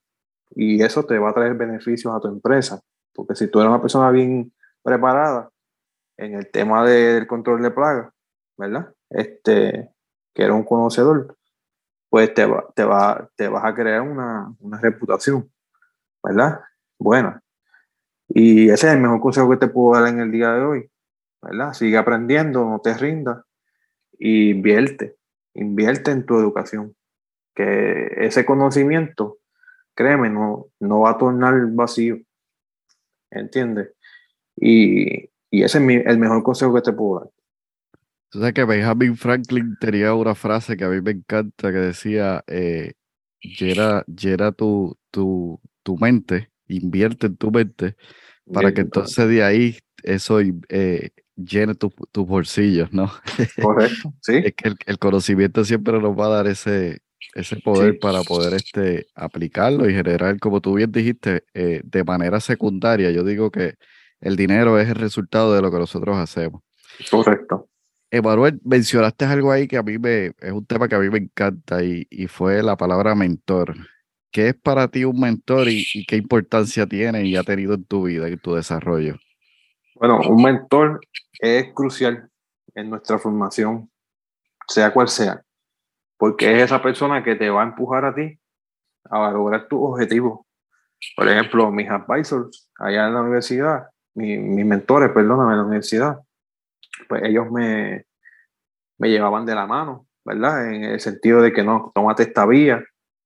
y 0.51 0.81
eso 0.81 1.05
te 1.05 1.17
va 1.17 1.31
a 1.31 1.33
traer 1.33 1.55
beneficios 1.55 2.13
a 2.13 2.19
tu 2.19 2.27
empresa. 2.27 2.79
Porque 3.13 3.35
si 3.35 3.49
tú 3.49 3.59
eres 3.59 3.69
una 3.69 3.81
persona 3.81 4.09
bien 4.11 4.53
preparada 4.83 5.49
en 6.17 6.35
el 6.35 6.49
tema 6.51 6.85
del 6.85 7.27
control 7.27 7.61
de 7.61 7.71
plagas, 7.71 8.13
¿verdad? 8.57 8.93
Este, 9.15 9.89
que 10.33 10.43
era 10.43 10.53
un 10.53 10.63
conocedor, 10.63 11.37
pues 12.09 12.33
te, 12.33 12.45
va, 12.45 12.65
te, 12.75 12.83
va, 12.83 13.29
te 13.35 13.47
vas 13.47 13.65
a 13.65 13.73
crear 13.73 14.01
una, 14.01 14.53
una 14.59 14.79
reputación, 14.79 15.51
¿verdad? 16.23 16.61
Buena. 16.99 17.41
Y 18.27 18.69
ese 18.69 18.87
es 18.87 18.93
el 18.93 18.99
mejor 18.99 19.21
consejo 19.21 19.49
que 19.49 19.57
te 19.57 19.67
puedo 19.67 19.99
dar 19.99 20.09
en 20.11 20.19
el 20.19 20.31
día 20.31 20.51
de 20.53 20.61
hoy, 20.63 20.91
¿verdad? 21.41 21.73
Sigue 21.73 21.97
aprendiendo, 21.97 22.65
no 22.65 22.79
te 22.79 22.93
rindas 22.93 23.43
y 24.17 24.51
invierte, 24.51 25.15
invierte 25.53 26.11
en 26.11 26.25
tu 26.25 26.37
educación. 26.37 26.95
Que 27.53 28.07
ese 28.17 28.45
conocimiento, 28.45 29.37
créeme, 29.93 30.29
no, 30.29 30.67
no 30.79 31.01
va 31.01 31.11
a 31.11 31.17
tornar 31.17 31.53
vacío, 31.67 32.17
¿entiendes? 33.31 33.93
Y, 34.57 35.29
y 35.49 35.63
ese 35.63 35.77
es 35.77 36.05
el 36.05 36.17
mejor 36.17 36.43
consejo 36.43 36.73
que 36.73 36.81
te 36.81 36.91
puedo 36.91 37.21
dar. 37.21 37.29
Tú 38.35 38.41
sabes 38.41 38.53
que 38.53 38.65
Benjamin 38.65 39.15
Franklin 39.15 39.77
tenía 39.79 40.13
una 40.13 40.35
frase 40.35 40.75
que 40.75 40.83
a 40.83 40.89
mí 40.89 40.99
me 40.99 41.11
encanta 41.11 41.71
que 41.71 41.77
decía, 41.77 42.43
eh, 42.47 42.91
llena, 43.39 44.51
tu, 44.51 44.97
tu, 45.09 45.61
tu, 45.83 45.97
mente, 45.97 46.51
invierte 46.67 47.27
en 47.27 47.37
tu 47.37 47.49
mente, 47.49 47.95
para 48.51 48.73
que 48.73 48.81
entonces 48.81 49.29
de 49.29 49.41
ahí 49.41 49.77
eso 50.03 50.41
eh, 50.41 51.11
llene 51.37 51.75
tus 51.75 52.27
bolsillos, 52.27 52.91
¿no? 52.91 53.09
Correcto, 53.61 54.13
sí. 54.21 54.33
es 54.43 54.53
que 54.53 54.73
el, 54.85 54.99
conocimiento 54.99 55.63
siempre 55.63 55.97
nos 56.01 56.19
va 56.19 56.25
a 56.25 56.35
dar 56.35 56.47
ese, 56.47 57.03
ese 57.35 57.55
poder 57.61 57.99
para 57.99 58.21
poder 58.23 58.53
este, 58.53 59.07
aplicarlo 59.15 59.89
y 59.89 59.93
generar, 59.93 60.37
como 60.41 60.59
tú 60.59 60.73
bien 60.73 60.91
dijiste, 60.91 61.45
eh, 61.53 61.79
de 61.85 62.03
manera 62.03 62.41
secundaria. 62.41 63.11
Yo 63.11 63.23
digo 63.23 63.49
que 63.49 63.75
el 64.19 64.35
dinero 64.35 64.77
es 64.77 64.89
el 64.89 64.95
resultado 64.95 65.55
de 65.55 65.61
lo 65.61 65.71
que 65.71 65.79
nosotros 65.79 66.17
hacemos. 66.17 66.61
Correcto. 67.09 67.69
Emanuel, 68.15 68.61
mencionaste 68.63 69.25
algo 69.25 69.51
ahí 69.51 69.67
que 69.67 69.77
a 69.77 69.83
mí 69.83 69.97
me, 69.97 70.27
es 70.27 70.51
un 70.51 70.65
tema 70.65 70.87
que 70.87 70.95
a 70.95 70.99
mí 70.99 71.09
me 71.09 71.17
encanta 71.17 71.83
y, 71.83 72.05
fue 72.27 72.63
la 72.63 72.77
palabra 72.77 73.13
mentor. 73.13 73.75
¿Qué 74.31 74.49
es 74.49 74.55
para 74.55 74.87
ti 74.87 75.03
un 75.03 75.19
mentor 75.19 75.67
y, 75.67 76.05
qué 76.05 76.15
importancia 76.15 76.87
tiene 76.87 77.25
y 77.25 77.35
ha 77.35 77.43
tenido 77.43 77.73
en 77.73 77.83
tu 77.83 78.03
vida, 78.03 78.29
en 78.29 78.39
tu 78.39 78.55
desarrollo? 78.55 79.17
Bueno, 79.95 80.21
un 80.29 80.41
mentor 80.41 81.01
es 81.39 81.73
crucial 81.73 82.29
en 82.73 82.89
nuestra 82.89 83.19
formación, 83.19 83.89
sea 84.65 84.93
cual 84.93 85.09
sea, 85.09 85.41
porque 86.17 86.55
es 86.55 86.63
esa 86.63 86.81
persona 86.81 87.21
que 87.21 87.35
te 87.35 87.49
va 87.49 87.63
a 87.63 87.65
empujar 87.65 88.05
a 88.05 88.15
ti 88.15 88.39
a 89.09 89.29
lograr 89.29 89.67
tus 89.67 89.79
objetivos. 89.81 90.45
Por 91.17 91.27
ejemplo, 91.27 91.69
mis 91.69 91.89
advisors 91.89 92.69
allá 92.79 93.07
en 93.07 93.13
la 93.13 93.21
universidad, 93.21 93.87
mis 94.13 94.65
mentores, 94.65 95.11
perdóname, 95.11 95.51
en 95.51 95.57
la 95.57 95.65
universidad, 95.65 96.24
pues 97.07 97.23
ellos 97.23 97.51
me, 97.51 98.05
me 98.97 99.09
llevaban 99.09 99.45
de 99.45 99.55
la 99.55 99.65
mano, 99.65 100.07
¿verdad? 100.23 100.73
En 100.73 100.83
el 100.83 100.99
sentido 100.99 101.41
de 101.41 101.53
que 101.53 101.63
no, 101.63 101.91
tómate 101.93 102.23
esta 102.23 102.45
vía. 102.45 102.83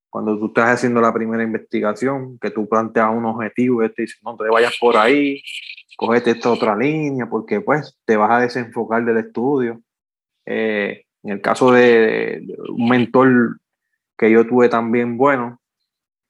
Cuando 0.08 0.36
tú 0.38 0.46
estás 0.46 0.70
haciendo 0.70 1.00
la 1.00 1.14
primera 1.14 1.42
investigación, 1.42 2.38
que 2.40 2.50
tú 2.50 2.68
planteas 2.68 3.10
un 3.10 3.24
objetivo 3.24 3.84
y 3.84 3.92
te 3.92 4.02
dicen, 4.02 4.18
no 4.24 4.36
te 4.36 4.48
vayas 4.48 4.76
por 4.80 4.96
ahí, 4.96 5.40
cógete 5.96 6.32
esta 6.32 6.50
otra 6.50 6.76
línea, 6.76 7.26
porque 7.26 7.60
pues 7.60 7.96
te 8.04 8.16
vas 8.16 8.30
a 8.30 8.40
desenfocar 8.40 9.04
del 9.04 9.18
estudio. 9.18 9.80
Eh, 10.46 11.04
en 11.22 11.30
el 11.30 11.40
caso 11.40 11.70
de, 11.70 12.44
un 12.70 12.88
mentor 12.88 13.60
que 14.18 14.30
yo 14.30 14.46
tuve 14.46 14.68
también 14.68 15.16
bueno, 15.16 15.60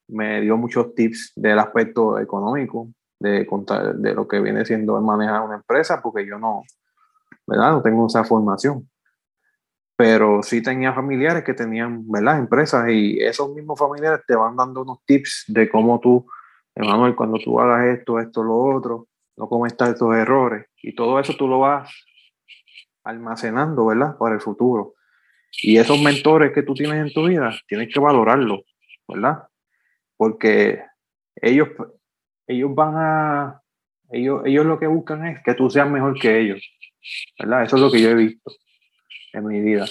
me 0.09 0.41
dio 0.43 0.57
muchos 0.57 0.95
tips 0.95 1.33
del 1.37 1.59
aspecto 1.59 2.19
económico, 2.19 2.89
de, 3.19 3.47
de 3.97 4.15
lo 4.15 4.29
que 4.29 4.41
viene 4.41 4.65
siendo 4.67 5.01
manejar 5.01 5.43
una 5.43 5.57
empresa, 5.57 6.03
porque 6.03 6.27
yo 6.27 6.39
no, 6.39 6.65
¿verdad? 7.51 7.73
No 7.73 7.83
tengo 7.83 8.07
esa 8.07 8.25
formación. 8.25 8.89
Pero 9.97 10.43
sí 10.43 10.63
tenía 10.63 10.95
familiares 10.95 11.45
que 11.45 11.53
tenían, 11.53 12.09
¿verdad? 12.09 12.39
Empresas 12.39 12.89
y 12.89 13.19
esos 13.21 13.53
mismos 13.53 13.79
familiares 13.79 14.21
te 14.27 14.35
van 14.35 14.57
dando 14.57 14.83
unos 14.83 15.05
tips 15.05 15.45
de 15.49 15.69
cómo 15.69 16.01
tú, 16.01 16.27
Emanuel, 16.75 17.15
cuando 17.15 17.39
tú 17.39 17.61
hagas 17.61 17.99
esto, 17.99 18.19
esto, 18.21 18.43
lo 18.43 18.57
otro, 18.57 19.09
no 19.37 19.49
cometas 19.49 19.91
estos 19.91 20.15
errores. 20.15 20.67
Y 20.83 20.95
todo 20.95 21.19
eso 21.19 21.35
tú 21.35 21.49
lo 21.49 21.59
vas 21.59 21.93
almacenando, 23.05 23.87
¿verdad? 23.87 24.17
Para 24.17 24.37
el 24.37 24.41
futuro. 24.41 24.95
Y 25.63 25.77
esos 25.77 26.01
mentores 26.01 26.53
que 26.53 26.63
tú 26.63 26.75
tienes 26.75 26.97
en 26.97 27.13
tu 27.13 27.27
vida, 27.27 27.53
tienes 27.67 27.93
que 27.93 28.01
valorarlos, 28.01 28.61
¿verdad? 29.09 29.49
Porque 30.17 30.83
ellos, 31.35 31.69
ellos 32.47 32.75
van 32.75 32.95
a, 32.97 33.63
ellos, 34.11 34.43
ellos 34.45 34.65
lo 34.65 34.79
que 34.79 34.87
buscan 34.87 35.27
es 35.27 35.43
que 35.43 35.55
tú 35.55 35.69
seas 35.69 35.91
mejor 35.91 36.19
que 36.19 36.41
ellos. 36.41 36.63
¿Verdad? 37.39 37.65
Eso 37.65 37.77
es 37.77 37.83
lo 37.83 37.91
que 37.91 38.01
yo 38.01 38.11
he 38.11 38.15
visto 38.15 38.51
en 39.33 39.47
mi 39.47 39.61
vida. 39.61 39.87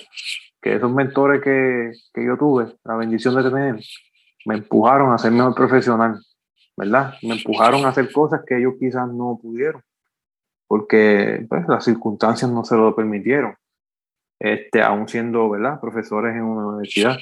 Que 0.61 0.75
esos 0.75 0.91
mentores 0.91 1.41
que, 1.41 1.91
que 2.13 2.25
yo 2.25 2.37
tuve, 2.37 2.75
la 2.83 2.95
bendición 2.95 3.35
de 3.35 3.49
tener, 3.49 3.79
me 4.45 4.55
empujaron 4.55 5.13
a 5.13 5.17
ser 5.17 5.31
mejor 5.31 5.55
profesional, 5.55 6.19
¿verdad? 6.75 7.13
Me 7.21 7.35
empujaron 7.35 7.85
a 7.85 7.89
hacer 7.89 8.11
cosas 8.11 8.41
que 8.45 8.57
ellos 8.57 8.73
quizás 8.79 9.07
no 9.07 9.39
pudieron, 9.41 9.81
porque 10.67 11.45
pues, 11.49 11.67
las 11.67 11.85
circunstancias 11.85 12.49
no 12.49 12.63
se 12.63 12.75
lo 12.75 12.95
permitieron, 12.95 13.55
este, 14.39 14.81
aún 14.81 15.07
siendo, 15.07 15.49
¿verdad? 15.49 15.79
Profesores 15.79 16.35
en 16.35 16.43
una 16.43 16.67
universidad. 16.67 17.17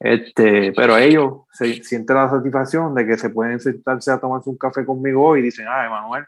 Este, 0.00 0.72
pero 0.72 0.96
ellos 0.96 1.42
se 1.52 1.82
sienten 1.82 2.16
la 2.16 2.28
satisfacción 2.28 2.94
de 2.94 3.06
que 3.06 3.16
se 3.16 3.30
pueden 3.30 3.60
sentarse 3.60 4.10
a 4.10 4.18
tomarse 4.18 4.50
un 4.50 4.58
café 4.58 4.84
conmigo 4.84 5.24
hoy 5.24 5.40
y 5.40 5.44
dicen, 5.44 5.66
ah, 5.68 5.86
Emanuel, 5.86 6.24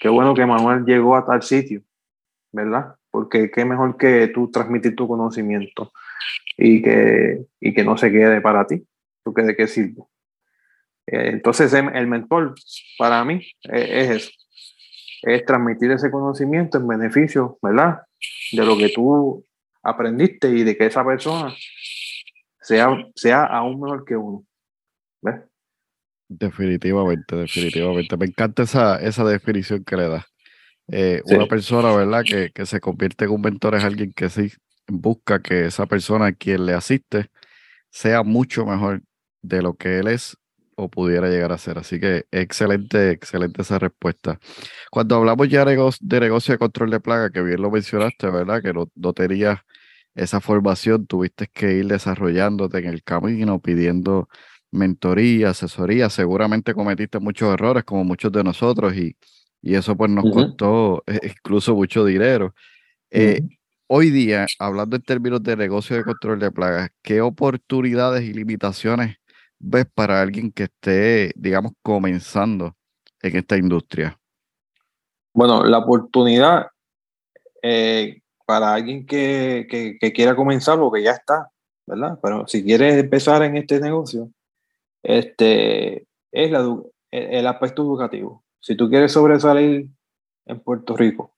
qué 0.00 0.08
bueno 0.08 0.34
que 0.34 0.42
Emanuel 0.42 0.84
llegó 0.84 1.16
a 1.16 1.26
tal 1.26 1.42
sitio. 1.42 1.82
¿Verdad? 2.52 2.94
Porque 3.10 3.50
qué 3.50 3.64
mejor 3.64 3.96
que 3.96 4.28
tú 4.28 4.50
transmitir 4.50 4.94
tu 4.94 5.08
conocimiento 5.08 5.92
y 6.56 6.82
que, 6.82 7.46
y 7.60 7.74
que 7.74 7.84
no 7.84 7.96
se 7.96 8.12
quede 8.12 8.40
para 8.40 8.66
ti, 8.66 8.86
tú 9.24 9.34
que 9.34 9.42
de 9.42 9.56
qué 9.56 9.66
sirve. 9.66 10.02
Eh, 11.06 11.30
entonces 11.30 11.72
el 11.72 12.06
mentor 12.06 12.54
para 12.98 13.24
mí 13.24 13.44
es 13.64 14.10
eso, 14.10 14.30
es 15.22 15.44
transmitir 15.44 15.90
ese 15.90 16.10
conocimiento 16.10 16.78
en 16.78 16.86
beneficio, 16.86 17.58
¿verdad? 17.62 18.02
De 18.52 18.64
lo 18.64 18.76
que 18.76 18.90
tú 18.90 19.44
aprendiste 19.82 20.48
y 20.48 20.62
de 20.62 20.76
que 20.76 20.86
esa 20.86 21.04
persona 21.04 21.54
sea, 22.60 22.88
sea 23.14 23.44
aún 23.44 23.80
mejor 23.80 24.04
que 24.04 24.16
uno. 24.16 24.44
¿Ves? 25.22 25.40
Definitivamente, 26.28 27.36
definitivamente. 27.36 28.16
Me 28.16 28.26
encanta 28.26 28.62
esa, 28.62 28.96
esa 28.96 29.24
definición 29.24 29.84
que 29.84 29.96
le 29.96 30.08
das. 30.08 30.31
Eh, 30.88 31.22
una 31.26 31.46
persona, 31.46 31.94
¿verdad? 31.94 32.22
Que, 32.24 32.50
que, 32.52 32.66
se 32.66 32.80
convierte 32.80 33.24
en 33.24 33.30
un 33.30 33.40
mentor 33.40 33.74
es 33.74 33.84
alguien 33.84 34.12
que 34.12 34.28
sí 34.28 34.52
busca 34.88 35.40
que 35.40 35.66
esa 35.66 35.86
persona 35.86 36.26
a 36.26 36.32
quien 36.32 36.66
le 36.66 36.74
asiste 36.74 37.30
sea 37.90 38.22
mucho 38.22 38.66
mejor 38.66 39.02
de 39.42 39.62
lo 39.62 39.74
que 39.74 39.98
él 39.98 40.08
es 40.08 40.36
o 40.74 40.88
pudiera 40.88 41.28
llegar 41.28 41.52
a 41.52 41.58
ser. 41.58 41.78
Así 41.78 42.00
que 42.00 42.26
excelente, 42.30 43.10
excelente 43.10 43.62
esa 43.62 43.78
respuesta. 43.78 44.38
Cuando 44.90 45.16
hablamos 45.16 45.48
ya 45.48 45.64
de 45.64 46.20
negocio 46.20 46.52
de 46.54 46.58
control 46.58 46.90
de 46.90 47.00
plaga, 47.00 47.30
que 47.30 47.42
bien 47.42 47.62
lo 47.62 47.70
mencionaste, 47.70 48.30
¿verdad? 48.30 48.62
Que 48.62 48.72
no, 48.72 48.90
no 48.94 49.12
tenías 49.12 49.60
esa 50.14 50.40
formación, 50.40 51.06
tuviste 51.06 51.48
que 51.48 51.74
ir 51.74 51.86
desarrollándote 51.86 52.78
en 52.78 52.86
el 52.86 53.02
camino, 53.02 53.60
pidiendo 53.60 54.28
mentoría, 54.70 55.50
asesoría. 55.50 56.10
Seguramente 56.10 56.74
cometiste 56.74 57.18
muchos 57.18 57.52
errores, 57.52 57.84
como 57.84 58.04
muchos 58.04 58.32
de 58.32 58.44
nosotros, 58.44 58.94
y, 58.96 59.16
y 59.62 59.76
eso 59.76 59.96
pues 59.96 60.10
nos 60.10 60.24
costó 60.30 61.04
eh, 61.06 61.20
incluso 61.22 61.74
mucho 61.74 62.04
dinero. 62.04 62.52
Eh, 63.10 63.40
hoy 63.86 64.10
día, 64.10 64.46
hablando 64.58 64.96
en 64.96 65.02
términos 65.02 65.42
de 65.42 65.56
negocio 65.56 65.96
de 65.96 66.02
control 66.02 66.40
de 66.40 66.50
plagas, 66.50 66.90
¿qué 67.00 67.20
oportunidades 67.20 68.24
y 68.24 68.32
limitaciones 68.32 69.16
ves 69.60 69.86
para 69.94 70.20
alguien 70.20 70.50
que 70.50 70.64
esté, 70.64 71.32
digamos, 71.36 71.72
comenzando 71.80 72.74
en 73.22 73.36
esta 73.36 73.56
industria? 73.56 74.18
Bueno, 75.32 75.62
la 75.64 75.78
oportunidad 75.78 76.66
eh, 77.62 78.20
para 78.44 78.74
alguien 78.74 79.06
que, 79.06 79.66
que, 79.70 80.12
quiera 80.12 80.34
comenzar 80.34 80.78
o 80.80 80.90
que 80.90 81.04
ya 81.04 81.12
está, 81.12 81.50
¿verdad? 81.86 82.18
Pero 82.20 82.48
si 82.48 82.64
quieres 82.64 82.96
empezar 82.96 83.42
en 83.44 83.56
este 83.56 83.80
negocio, 83.80 84.28
este, 85.04 86.06
es 86.32 86.50
la, 86.50 86.76
el 87.12 87.46
aspecto 87.46 87.82
educativo. 87.82 88.42
Si 88.62 88.76
tú 88.76 88.88
quieres 88.88 89.10
sobresalir 89.10 89.88
en 90.46 90.60
Puerto 90.60 90.96
Rico 90.96 91.34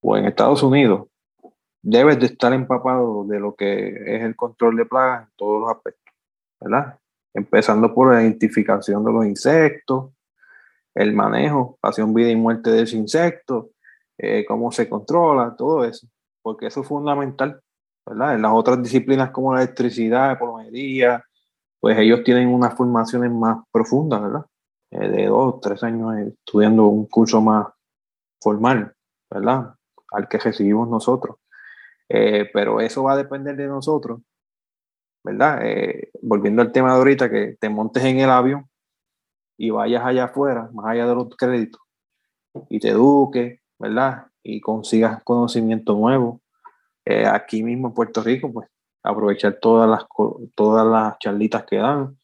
o 0.00 0.16
en 0.16 0.26
Estados 0.26 0.62
Unidos, 0.62 1.08
debes 1.82 2.20
de 2.20 2.26
estar 2.26 2.52
empapado 2.52 3.24
de 3.24 3.40
lo 3.40 3.56
que 3.56 3.88
es 3.88 4.22
el 4.22 4.36
control 4.36 4.76
de 4.76 4.86
plagas 4.86 5.24
en 5.26 5.34
todos 5.36 5.62
los 5.62 5.70
aspectos, 5.70 6.14
¿verdad? 6.60 6.96
Empezando 7.34 7.92
por 7.92 8.14
la 8.14 8.22
identificación 8.22 9.04
de 9.04 9.12
los 9.12 9.26
insectos, 9.26 10.12
el 10.94 11.12
manejo, 11.12 11.76
pasión, 11.80 12.14
vida 12.14 12.30
y 12.30 12.36
muerte 12.36 12.70
de 12.70 12.82
ese 12.82 12.96
insecto, 12.96 13.70
eh, 14.16 14.44
cómo 14.46 14.70
se 14.70 14.88
controla, 14.88 15.56
todo 15.56 15.84
eso, 15.84 16.06
porque 16.40 16.68
eso 16.68 16.82
es 16.82 16.86
fundamental, 16.86 17.60
¿verdad? 18.06 18.36
En 18.36 18.42
las 18.42 18.52
otras 18.52 18.80
disciplinas 18.80 19.32
como 19.32 19.52
la 19.54 19.62
electricidad, 19.62 20.38
plomería, 20.38 21.24
pues 21.80 21.98
ellos 21.98 22.22
tienen 22.22 22.46
unas 22.46 22.74
formaciones 22.74 23.32
más 23.32 23.58
profundas, 23.72 24.22
¿verdad? 24.22 24.46
Eh, 24.92 25.08
de 25.08 25.26
dos, 25.26 25.58
tres 25.62 25.82
años 25.82 26.14
estudiando 26.18 26.86
un 26.86 27.06
curso 27.06 27.40
más 27.40 27.66
formal, 28.40 28.94
¿verdad? 29.30 29.74
Al 30.10 30.28
que 30.28 30.38
recibimos 30.38 30.88
nosotros. 30.88 31.36
Eh, 32.10 32.50
pero 32.52 32.78
eso 32.80 33.04
va 33.04 33.14
a 33.14 33.16
depender 33.16 33.56
de 33.56 33.68
nosotros, 33.68 34.20
¿verdad? 35.24 35.60
Eh, 35.64 36.10
volviendo 36.20 36.60
al 36.60 36.72
tema 36.72 36.92
de 36.92 36.98
ahorita, 36.98 37.30
que 37.30 37.56
te 37.58 37.70
montes 37.70 38.04
en 38.04 38.18
el 38.18 38.28
avión 38.28 38.68
y 39.56 39.70
vayas 39.70 40.04
allá 40.04 40.24
afuera, 40.24 40.68
más 40.74 40.86
allá 40.86 41.06
de 41.06 41.14
los 41.14 41.34
créditos, 41.36 41.80
y 42.68 42.78
te 42.78 42.90
eduques, 42.90 43.60
¿verdad? 43.78 44.26
Y 44.42 44.60
consigas 44.60 45.22
conocimiento 45.24 45.94
nuevo. 45.94 46.42
aquí 47.30 47.62
mismo 47.62 47.88
en 47.88 47.94
Puerto 47.94 48.22
Rico, 48.22 48.52
pues 48.52 48.68
aprovechar 49.02 49.58
todas 49.60 49.88
las, 49.88 50.04
todas 50.54 50.86
las 50.86 51.18
charlitas 51.18 51.64
que 51.64 51.76
dan, 51.76 52.18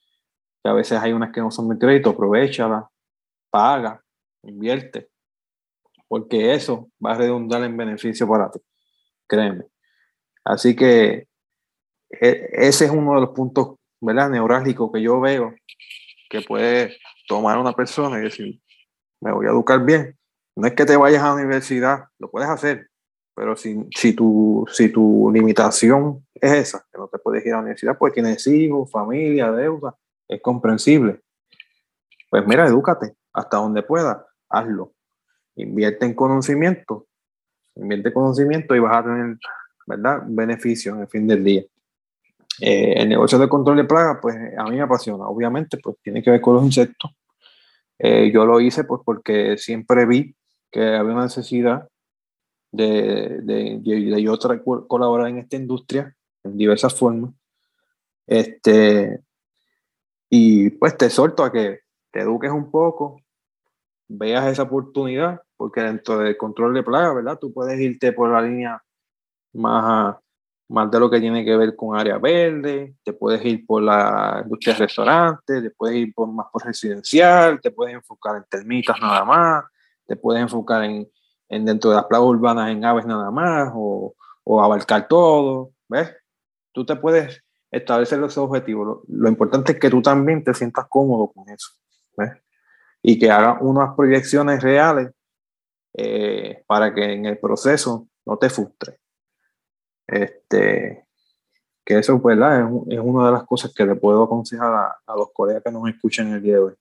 a 0.65 0.73
veces 0.73 1.01
hay 1.01 1.13
unas 1.13 1.33
que 1.33 1.41
no 1.41 1.51
son 1.51 1.69
de 1.69 1.79
crédito, 1.79 2.11
aprovechala, 2.11 2.89
paga, 3.51 4.03
invierte, 4.43 5.09
porque 6.09 6.55
eso 6.55 6.91
va 7.05 7.13
a 7.13 7.19
redundar 7.19 7.63
en 7.65 7.77
beneficio 7.77 8.29
para 8.29 8.51
ti, 8.51 8.61
créeme. 9.27 9.65
Así 10.45 10.75
que 10.75 11.29
e, 12.11 12.49
ese 12.53 12.87
es 12.87 12.91
uno 12.91 13.15
de 13.15 13.21
los 13.21 13.31
puntos, 13.31 13.77
¿verdad? 14.01 14.31
Neurálgicos 14.31 14.91
que 14.93 15.03
yo 15.03 15.21
veo 15.21 15.55
que 16.31 16.43
puede 16.43 16.97
tomar 17.27 17.59
una 17.59 17.73
persona 17.73 18.19
y 18.19 18.23
decir, 18.23 18.61
me 19.21 19.33
voy 19.33 19.47
a 19.47 19.51
educar 19.51 19.85
bien. 19.85 20.17
No 20.57 20.67
es 20.67 20.75
que 20.75 20.85
te 20.85 20.97
vayas 20.97 21.23
a 21.23 21.29
la 21.29 21.35
universidad, 21.35 22.05
lo 22.19 22.31
puedes 22.31 22.49
hacer, 22.49 22.89
pero 23.35 23.57
si, 23.57 23.87
si, 23.95 24.13
tu, 24.13 24.67
si 24.73 24.89
tu 24.89 25.31
limitación 25.33 26.27
es 26.35 26.53
esa, 26.53 26.85
que 26.91 26.99
no 26.99 27.09
te 27.09 27.19
puedes 27.19 27.47
ir 27.47 27.53
a 27.53 27.57
la 27.57 27.63
universidad, 27.63 27.97
pues 27.97 28.13
tienes 28.13 28.47
hijos, 28.47 28.91
familia, 28.91 29.53
deuda, 29.53 29.97
es 30.29 30.41
comprensible. 30.43 31.21
Pues 32.31 32.47
mira, 32.47 32.67
edúcate 32.67 33.15
hasta 33.33 33.57
donde 33.57 33.83
pueda, 33.83 34.27
hazlo. 34.49 34.93
Invierte 35.57 36.07
en 36.07 36.15
conocimiento, 36.15 37.07
invierte 37.75 38.09
en 38.09 38.15
conocimiento 38.15 38.75
y 38.75 38.79
vas 38.79 38.97
a 38.99 39.03
tener, 39.03 39.39
¿verdad?, 39.87 40.23
beneficio 40.27 40.95
en 40.95 41.01
el 41.01 41.09
fin 41.09 41.27
del 41.27 41.43
día. 41.43 41.65
Eh, 42.61 42.95
el 42.97 43.09
negocio 43.09 43.39
de 43.39 43.49
control 43.49 43.77
de 43.77 43.85
plagas, 43.85 44.19
pues 44.21 44.37
a 44.57 44.65
mí 44.65 44.77
me 44.77 44.83
apasiona. 44.83 45.27
Obviamente, 45.27 45.79
pues 45.79 45.97
tiene 46.03 46.23
que 46.23 46.31
ver 46.31 46.41
con 46.41 46.55
los 46.57 46.65
insectos. 46.65 47.11
Eh, 47.99 48.31
yo 48.33 48.47
lo 48.47 48.61
hice 48.61 48.85
pues 48.85 49.01
porque 49.05 49.57
siempre 49.59 50.07
vi 50.07 50.35
que 50.71 50.97
había 50.97 51.13
una 51.13 51.25
necesidad 51.25 51.89
de, 52.71 53.41
de, 53.43 53.81
de, 53.83 54.23
yo 54.23 54.39
colaborar 54.87 55.29
en 55.29 55.39
esta 55.39 55.57
industria 55.57 56.15
en 56.45 56.57
diversas 56.57 56.95
formas. 56.95 57.33
Este, 58.27 59.21
Y 60.31 60.71
pues 60.71 60.97
te 60.97 61.07
exhorto 61.07 61.43
a 61.43 61.53
que 61.53 61.81
te 62.11 62.21
eduques 62.21 62.51
un 62.51 62.71
poco, 62.71 63.21
veas 64.09 64.47
esa 64.47 64.63
oportunidad, 64.63 65.43
porque 65.57 65.83
dentro 65.83 66.19
del 66.19 66.37
control 66.37 66.75
de 66.75 66.83
plaga, 66.83 67.15
¿verdad? 67.15 67.39
Tú 67.39 67.53
puedes 67.53 67.79
irte 67.81 68.13
por 68.13 68.31
la 68.31 68.43
línea 68.43 68.83
más, 69.53 70.17
más 70.69 70.91
de 70.91 71.01
lo 71.01 71.11
que 71.11 71.21
tiene 71.21 71.45
que 71.45 71.57
ver 71.57 71.75
con 71.77 71.99
área 71.99 72.19
verde, 72.19 72.95
te 73.03 73.13
puedes 73.13 73.45
ir 73.45 73.67
por 73.67 73.83
la 73.83 74.41
industria 74.45 74.75
de 74.75 74.81
restaurantes, 74.81 75.63
te 75.63 75.71
puedes 75.71 75.97
ir 75.97 76.15
por, 76.15 76.29
más 76.29 76.47
por 76.53 76.65
residencial, 76.65 77.61
te 77.61 77.71
puedes 77.71 77.95
enfocar 77.95 78.37
en 78.37 78.45
termitas 78.49 79.01
nada 79.01 79.25
más, 79.25 79.65
te 80.07 80.17
puedes 80.17 80.43
enfocar 80.43 80.85
en, 80.85 81.11
en 81.49 81.65
dentro 81.65 81.91
de 81.91 81.97
las 81.97 82.07
plagas 82.07 82.27
urbanas 82.27 82.71
en 82.71 82.85
aves 82.85 83.07
nada 83.07 83.31
más, 83.31 83.71
o, 83.75 84.15
o 84.45 84.63
abarcar 84.63 85.09
todo, 85.09 85.73
¿ves? 85.89 86.15
Tú 86.73 86.85
te 86.85 86.97
puedes 86.97 87.43
establecer 87.71 88.19
los 88.19 88.37
objetivos. 88.39 89.03
Lo, 89.09 89.29
importante 89.29 89.73
es 89.73 89.81
que 89.81 89.91
tú 89.91 90.03
también 90.03 90.43
te 90.43 90.55
sientas 90.55 90.87
cómodo 90.89 91.33
con 91.33 91.49
eso, 91.49 91.71
¿ves? 92.17 92.33
Y 93.03 93.19
que 93.19 93.31
hagas 93.31 93.59
unas 93.61 93.95
proyecciones 93.95 94.63
reales 94.63 95.11
eh, 95.95 96.65
para 96.67 96.93
que 96.93 97.13
en 97.13 97.27
el 97.27 97.39
proceso 97.39 98.09
no 98.27 98.37
te 98.37 98.51
frustres. 98.51 98.99
Este, 100.07 101.07
que 101.85 101.99
eso 101.99 102.21
pues, 102.21 102.39
Es, 102.39 102.95
es, 102.95 103.01
una 103.01 103.27
de 103.27 103.33
las 103.33 103.45
cosas 103.45 103.73
que 103.75 103.87
le 103.87 103.95
puedo 103.95 104.23
aconsejar 104.25 104.73
a, 105.07 105.17
los 105.17 105.33
colegas 105.33 105.63
que 105.65 105.73
nos 105.73 105.89
escuchan 105.89 106.33
el 106.33 106.43
día 106.43 106.55
de 106.55 106.59
hoy. 106.59 106.75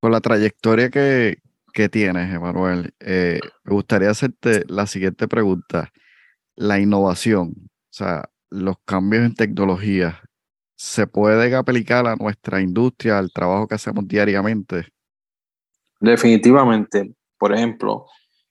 Con 0.00 0.10
la 0.10 0.20
trayectoria 0.20 0.90
que, 0.90 1.38
que 1.72 1.88
tienes, 1.88 2.34
Emanuel, 2.34 2.92
eh, 3.00 3.40
me 3.64 3.74
gustaría 3.74 4.10
hacerte 4.10 4.64
la 4.66 4.86
siguiente 4.86 5.28
pregunta. 5.28 5.92
La 6.56 6.80
innovación, 6.80 7.54
o 7.56 7.92
sea, 7.92 8.28
los 8.52 8.76
cambios 8.84 9.24
en 9.24 9.34
tecnología, 9.34 10.20
¿se 10.76 11.06
pueden 11.06 11.54
aplicar 11.54 12.06
a 12.06 12.16
nuestra 12.16 12.60
industria, 12.60 13.18
al 13.18 13.32
trabajo 13.32 13.66
que 13.66 13.74
hacemos 13.74 14.06
diariamente? 14.06 14.88
Definitivamente. 16.00 17.14
Por 17.38 17.54
ejemplo, 17.54 18.06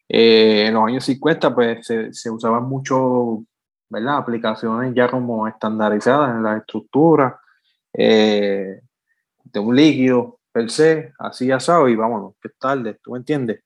eh, 0.09 0.65
en 0.67 0.73
los 0.73 0.85
años 0.85 1.05
50 1.05 1.53
pues, 1.53 1.87
se, 2.11 2.29
usaban 2.29 2.63
mucho 2.63 3.45
¿verdad? 3.89 4.17
Aplicaciones 4.17 4.93
ya 4.95 5.09
como 5.09 5.47
estandarizadas 5.47 6.35
en 6.35 6.43
la 6.43 6.57
estructura 6.57 7.39
eh, 7.93 8.79
de 9.43 9.59
un 9.59 9.75
líquido 9.75 10.39
per 10.51 10.69
se, 10.69 11.13
así 11.19 11.51
asado 11.51 11.89
y 11.89 11.95
vámonos, 11.95 12.35
que 12.41 12.49
tarde, 12.57 12.97
¿tú 13.03 13.11
me 13.11 13.17
entiendes? 13.17 13.63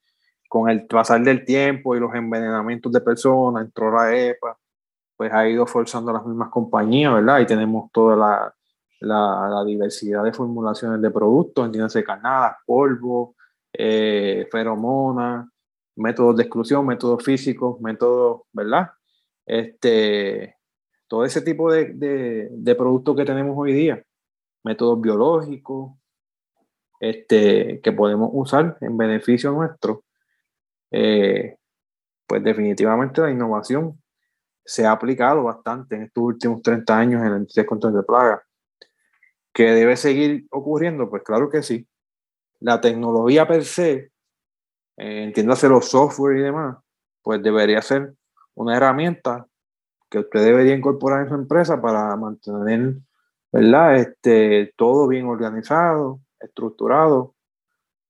Con 0.49 0.69
el 0.69 0.85
pasar 0.87 1.21
del 1.23 1.45
tiempo 1.45 1.95
y 1.95 1.99
los 1.99 2.13
envenenamientos 2.13 2.91
de 2.91 3.01
personas, 3.01 3.65
entró 3.65 3.91
la 3.91 4.15
EPA, 4.15 4.57
pues 5.17 5.31
ha 5.33 5.47
ido 5.47 5.65
forzando 5.65 6.11
las 6.11 6.25
mismas 6.25 6.49
compañías, 6.49 7.13
¿verdad? 7.13 7.39
Y 7.39 7.45
tenemos 7.45 7.91
toda 7.91 8.15
la, 8.15 8.55
la, 8.99 9.63
diversidad 9.65 10.23
de 10.23 10.33
formulaciones 10.33 11.01
de 11.01 11.11
productos, 11.11 11.65
entiéndase, 11.65 12.03
carnadas, 12.03 12.57
polvo, 12.65 13.35
eh, 13.73 14.47
feromonas, 14.51 15.47
métodos 15.95 16.35
de 16.37 16.43
exclusión, 16.43 16.85
métodos 16.85 17.23
físicos, 17.23 17.79
métodos, 17.81 18.41
¿verdad? 18.51 18.91
este, 19.45 20.57
todo 21.07 21.25
ese 21.25 21.41
tipo 21.41 21.71
de, 21.71 22.49
de, 22.51 22.75
productos 22.75 23.15
que 23.15 23.25
tenemos 23.25 23.55
hoy 23.57 23.73
día, 23.73 24.03
métodos 24.63 24.99
biológicos, 24.99 25.93
este, 26.99 27.81
que 27.81 27.91
podemos 27.91 28.29
usar 28.33 28.77
en 28.81 28.97
beneficio 28.97 29.51
nuestro, 29.51 30.03
eh, 30.91 31.57
pues 32.27 32.43
definitivamente 32.43 33.21
la 33.21 33.31
innovación 33.31 34.01
se 34.65 34.85
ha 34.85 34.91
aplicado 34.91 35.43
bastante 35.43 35.95
en 35.95 36.03
estos 36.03 36.23
últimos 36.23 36.61
30 36.61 36.97
años 36.97 37.23
en 37.23 37.45
de 37.45 37.65
control 37.65 37.93
de 37.93 38.03
plagas. 38.03 38.41
¿Que 39.53 39.71
debe 39.71 39.95
seguir 39.95 40.47
ocurriendo? 40.51 41.09
Pues 41.09 41.23
claro 41.23 41.49
que 41.49 41.63
sí. 41.63 41.87
La 42.59 42.81
tecnología 42.81 43.47
per 43.47 43.63
se, 43.63 44.11
eh, 44.97 45.23
entiéndase 45.23 45.69
los 45.69 45.85
software 45.85 46.37
y 46.37 46.41
demás, 46.41 46.77
pues 47.21 47.41
debería 47.41 47.81
ser 47.81 48.13
una 48.55 48.75
herramienta 48.75 49.47
que 50.09 50.19
usted 50.19 50.43
debería 50.43 50.75
incorporar 50.75 51.23
en 51.23 51.29
su 51.29 51.35
empresa 51.35 51.81
para 51.81 52.15
mantener, 52.15 52.95
¿verdad? 53.51 53.97
Este, 53.97 54.73
todo 54.75 55.07
bien 55.07 55.27
organizado, 55.27 56.19
estructurado, 56.39 57.35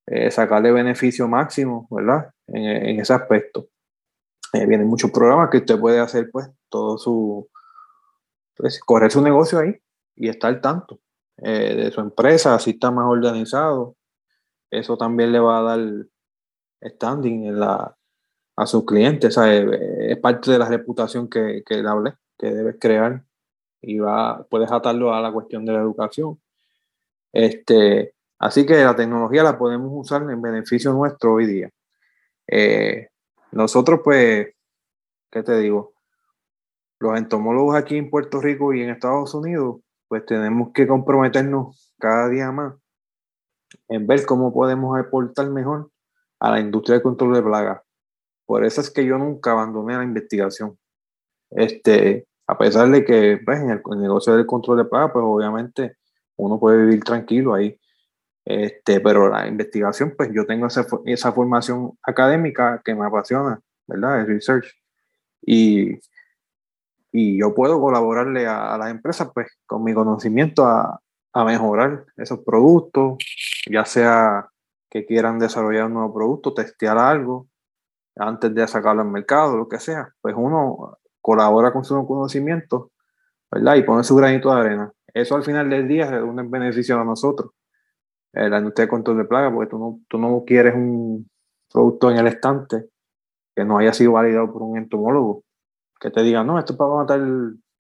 eh, 0.07 0.29
sacarle 0.29 0.71
beneficio 0.71 1.27
máximo, 1.27 1.87
¿verdad? 1.89 2.31
En, 2.47 2.99
ese 2.99 3.13
aspecto. 3.13 3.67
Eh, 4.55 4.65
vienen 4.65 4.87
muchos 4.87 5.11
programas 5.11 5.49
que 5.49 5.57
usted 5.57 5.77
puede 5.77 5.99
hacer, 5.99 6.29
pues, 6.31 6.49
todo 6.69 6.97
su, 6.97 7.49
pues, 8.55 8.79
correr 8.79 9.11
su 9.11 9.21
negocio 9.21 9.59
ahí 9.59 9.75
y 10.15 10.29
estar 10.29 10.61
tanto 10.61 10.99
eh, 11.37 11.75
de 11.75 11.91
su 11.91 11.99
empresa, 11.99 12.55
así 12.55 12.71
está 12.71 12.89
más 12.89 13.05
organizado. 13.05 13.97
Eso 14.71 14.97
también 14.97 15.33
le 15.33 15.39
va 15.39 15.59
a 15.59 15.61
dar 15.61 15.79
standing 16.81 17.47
en 17.47 17.59
la, 17.59 17.97
a 18.55 18.65
sus 18.65 18.85
clientes. 18.85 19.37
Es, 19.37 20.17
parte 20.19 20.51
de 20.51 20.59
la 20.59 20.69
reputación 20.69 21.29
que, 21.29 21.63
que 21.65 21.83
le 21.83 22.13
que 22.37 22.51
debes 22.51 22.77
crear 22.79 23.23
y 23.81 23.99
va, 23.99 24.45
puedes 24.49 24.71
atarlo 24.71 25.13
a 25.13 25.21
la 25.21 25.31
cuestión 25.33 25.65
de 25.65 25.73
la 25.73 25.79
educación. 25.79 26.39
Este, 27.33 28.13
así 28.39 28.65
que 28.65 28.83
la 28.83 28.95
tecnología 28.95 29.43
la 29.43 29.57
podemos 29.57 29.89
usar 29.91 30.21
en 30.29 30.41
beneficio 30.41 30.93
nuestro 30.93 31.33
hoy 31.33 31.45
día. 31.45 31.69
Eh, 32.47 33.09
nosotros, 33.55 34.01
pues, 34.03 34.49
¿qué 35.31 35.41
te 35.41 35.57
digo? 35.59 35.93
Los 36.99 37.17
entomólogos 37.17 37.75
aquí 37.75 37.97
en 37.97 38.09
Puerto 38.09 38.41
Rico 38.41 38.73
y 38.73 38.81
en 38.81 38.89
Estados 38.89 39.33
Unidos, 39.33 39.77
pues 40.09 40.25
tenemos 40.25 40.73
que 40.73 40.85
comprometernos 40.85 41.93
cada 41.97 42.27
día 42.27 42.51
más 42.51 42.75
en 43.87 44.05
ver 44.07 44.25
cómo 44.25 44.53
podemos 44.53 44.99
aportar 44.99 45.49
mejor 45.49 45.89
a 46.39 46.51
la 46.51 46.59
industria 46.59 46.97
de 46.97 47.03
control 47.03 47.33
de 47.33 47.43
plagas. 47.43 47.81
Por 48.45 48.65
eso 48.65 48.81
es 48.81 48.91
que 48.91 49.05
yo 49.05 49.17
nunca 49.17 49.53
abandoné 49.53 49.95
la 49.95 50.03
investigación. 50.03 50.77
Este, 51.49 52.27
a 52.47 52.57
pesar 52.57 52.89
de 52.89 53.05
que 53.05 53.39
pues, 53.43 53.61
en 53.61 53.69
el, 53.69 53.81
negocio 53.97 54.35
del 54.35 54.45
control 54.45 54.79
de 54.79 54.85
plagas, 54.85 55.11
pues 55.13 55.23
obviamente 55.25 55.95
uno 56.35 56.59
puede 56.59 56.85
vivir 56.85 57.05
tranquilo 57.05 57.53
ahí. 57.53 57.79
Este, 58.45 58.99
pero 59.01 59.27
la 59.27 59.47
investigación, 59.47 60.13
pues 60.15 60.29
yo 60.31 60.45
tengo 60.45 60.67
esa, 60.67 60.85
esa 61.05 61.31
formación 61.31 61.97
académica 62.03 62.81
que 62.85 62.93
me 62.93 63.05
apasiona, 63.05 63.59
¿verdad? 63.87 64.21
El 64.21 64.27
research. 64.27 64.67
Y, 65.41 65.99
y 67.11 67.39
yo 67.39 67.55
puedo 67.55 67.81
colaborarle 67.81 68.45
a, 68.45 68.75
a 68.75 68.77
las 68.77 68.91
empresas, 68.91 69.29
pues, 69.33 69.47
con 69.65 69.83
mi 69.83 69.93
conocimiento 69.93 70.65
a, 70.65 71.01
a 71.33 71.43
mejorar 71.43 72.05
esos 72.15 72.39
productos, 72.39 73.17
ya 73.69 73.83
sea 73.83 74.47
que 74.89 75.05
quieran 75.05 75.37
desarrollar 75.37 75.87
un 75.87 75.95
nuevo 75.95 76.13
producto, 76.13 76.53
testear 76.53 76.97
algo, 76.97 77.47
antes 78.15 78.55
de 78.55 78.65
sacarlo 78.67 79.01
al 79.01 79.09
mercado, 79.09 79.57
lo 79.57 79.67
que 79.67 79.79
sea, 79.79 80.13
pues 80.21 80.33
uno 80.37 80.97
colabora 81.19 81.73
con 81.73 81.83
su 81.83 82.07
conocimiento, 82.07 82.91
¿verdad? 83.51 83.75
Y 83.75 83.83
pone 83.83 84.05
su 84.05 84.15
granito 84.15 84.53
de 84.53 84.61
arena. 84.61 84.91
Eso 85.13 85.35
al 85.35 85.43
final 85.43 85.69
del 85.69 85.87
día 85.87 86.05
es 86.05 86.23
un 86.23 86.49
beneficio 86.49 86.99
a 86.99 87.03
nosotros, 87.03 87.51
eh, 88.35 88.49
la 88.49 88.57
industria 88.57 88.85
de 88.85 88.89
control 88.89 89.17
de 89.17 89.25
plagas, 89.25 89.53
porque 89.53 89.69
tú 89.69 89.79
no, 89.79 89.99
tú 90.09 90.17
no 90.17 90.43
quieres 90.45 90.75
un 90.75 91.29
producto 91.71 92.11
en 92.11 92.17
el 92.17 92.27
estante 92.27 92.89
que 93.55 93.63
no 93.63 93.77
haya 93.77 93.93
sido 93.93 94.11
validado 94.13 94.51
por 94.51 94.61
un 94.61 94.77
entomólogo, 94.77 95.43
que 95.99 96.11
te 96.11 96.21
diga, 96.21 96.43
no, 96.43 96.59
esto 96.59 96.73
es 96.73 96.77
para 96.77 96.93
matar 96.93 97.21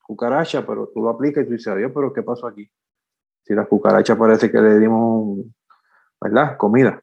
cucaracha, 0.01 0.65
pero 0.65 0.89
tú 0.93 1.01
lo 1.01 1.09
aplicas 1.09 1.43
y 1.43 1.47
tú 1.47 1.53
dices, 1.53 1.67
adiós, 1.67 1.91
pero 1.93 2.13
¿qué 2.13 2.23
pasó 2.23 2.47
aquí? 2.47 2.69
Si 3.43 3.53
la 3.53 3.65
cucaracha 3.65 4.17
parece 4.17 4.49
que 4.49 4.59
le 4.59 4.79
dimos, 4.79 5.45
¿verdad? 6.21 6.55
Comida. 6.57 7.01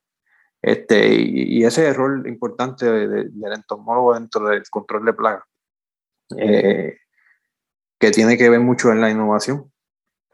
Este, 0.62 1.12
y, 1.14 1.64
ese 1.64 1.86
error 1.86 2.26
importante 2.26 2.86
del 2.86 3.53
entomólogo 3.53 4.14
dentro 4.14 4.48
del 4.48 4.62
control 4.70 5.05
de 5.05 5.12
plagas, 5.12 5.44
eh, 6.38 6.96
que 7.98 8.11
tiene 8.12 8.38
que 8.38 8.48
ver 8.48 8.61
mucho 8.61 8.90
en 8.90 9.00
la 9.00 9.11
innovación 9.11 9.71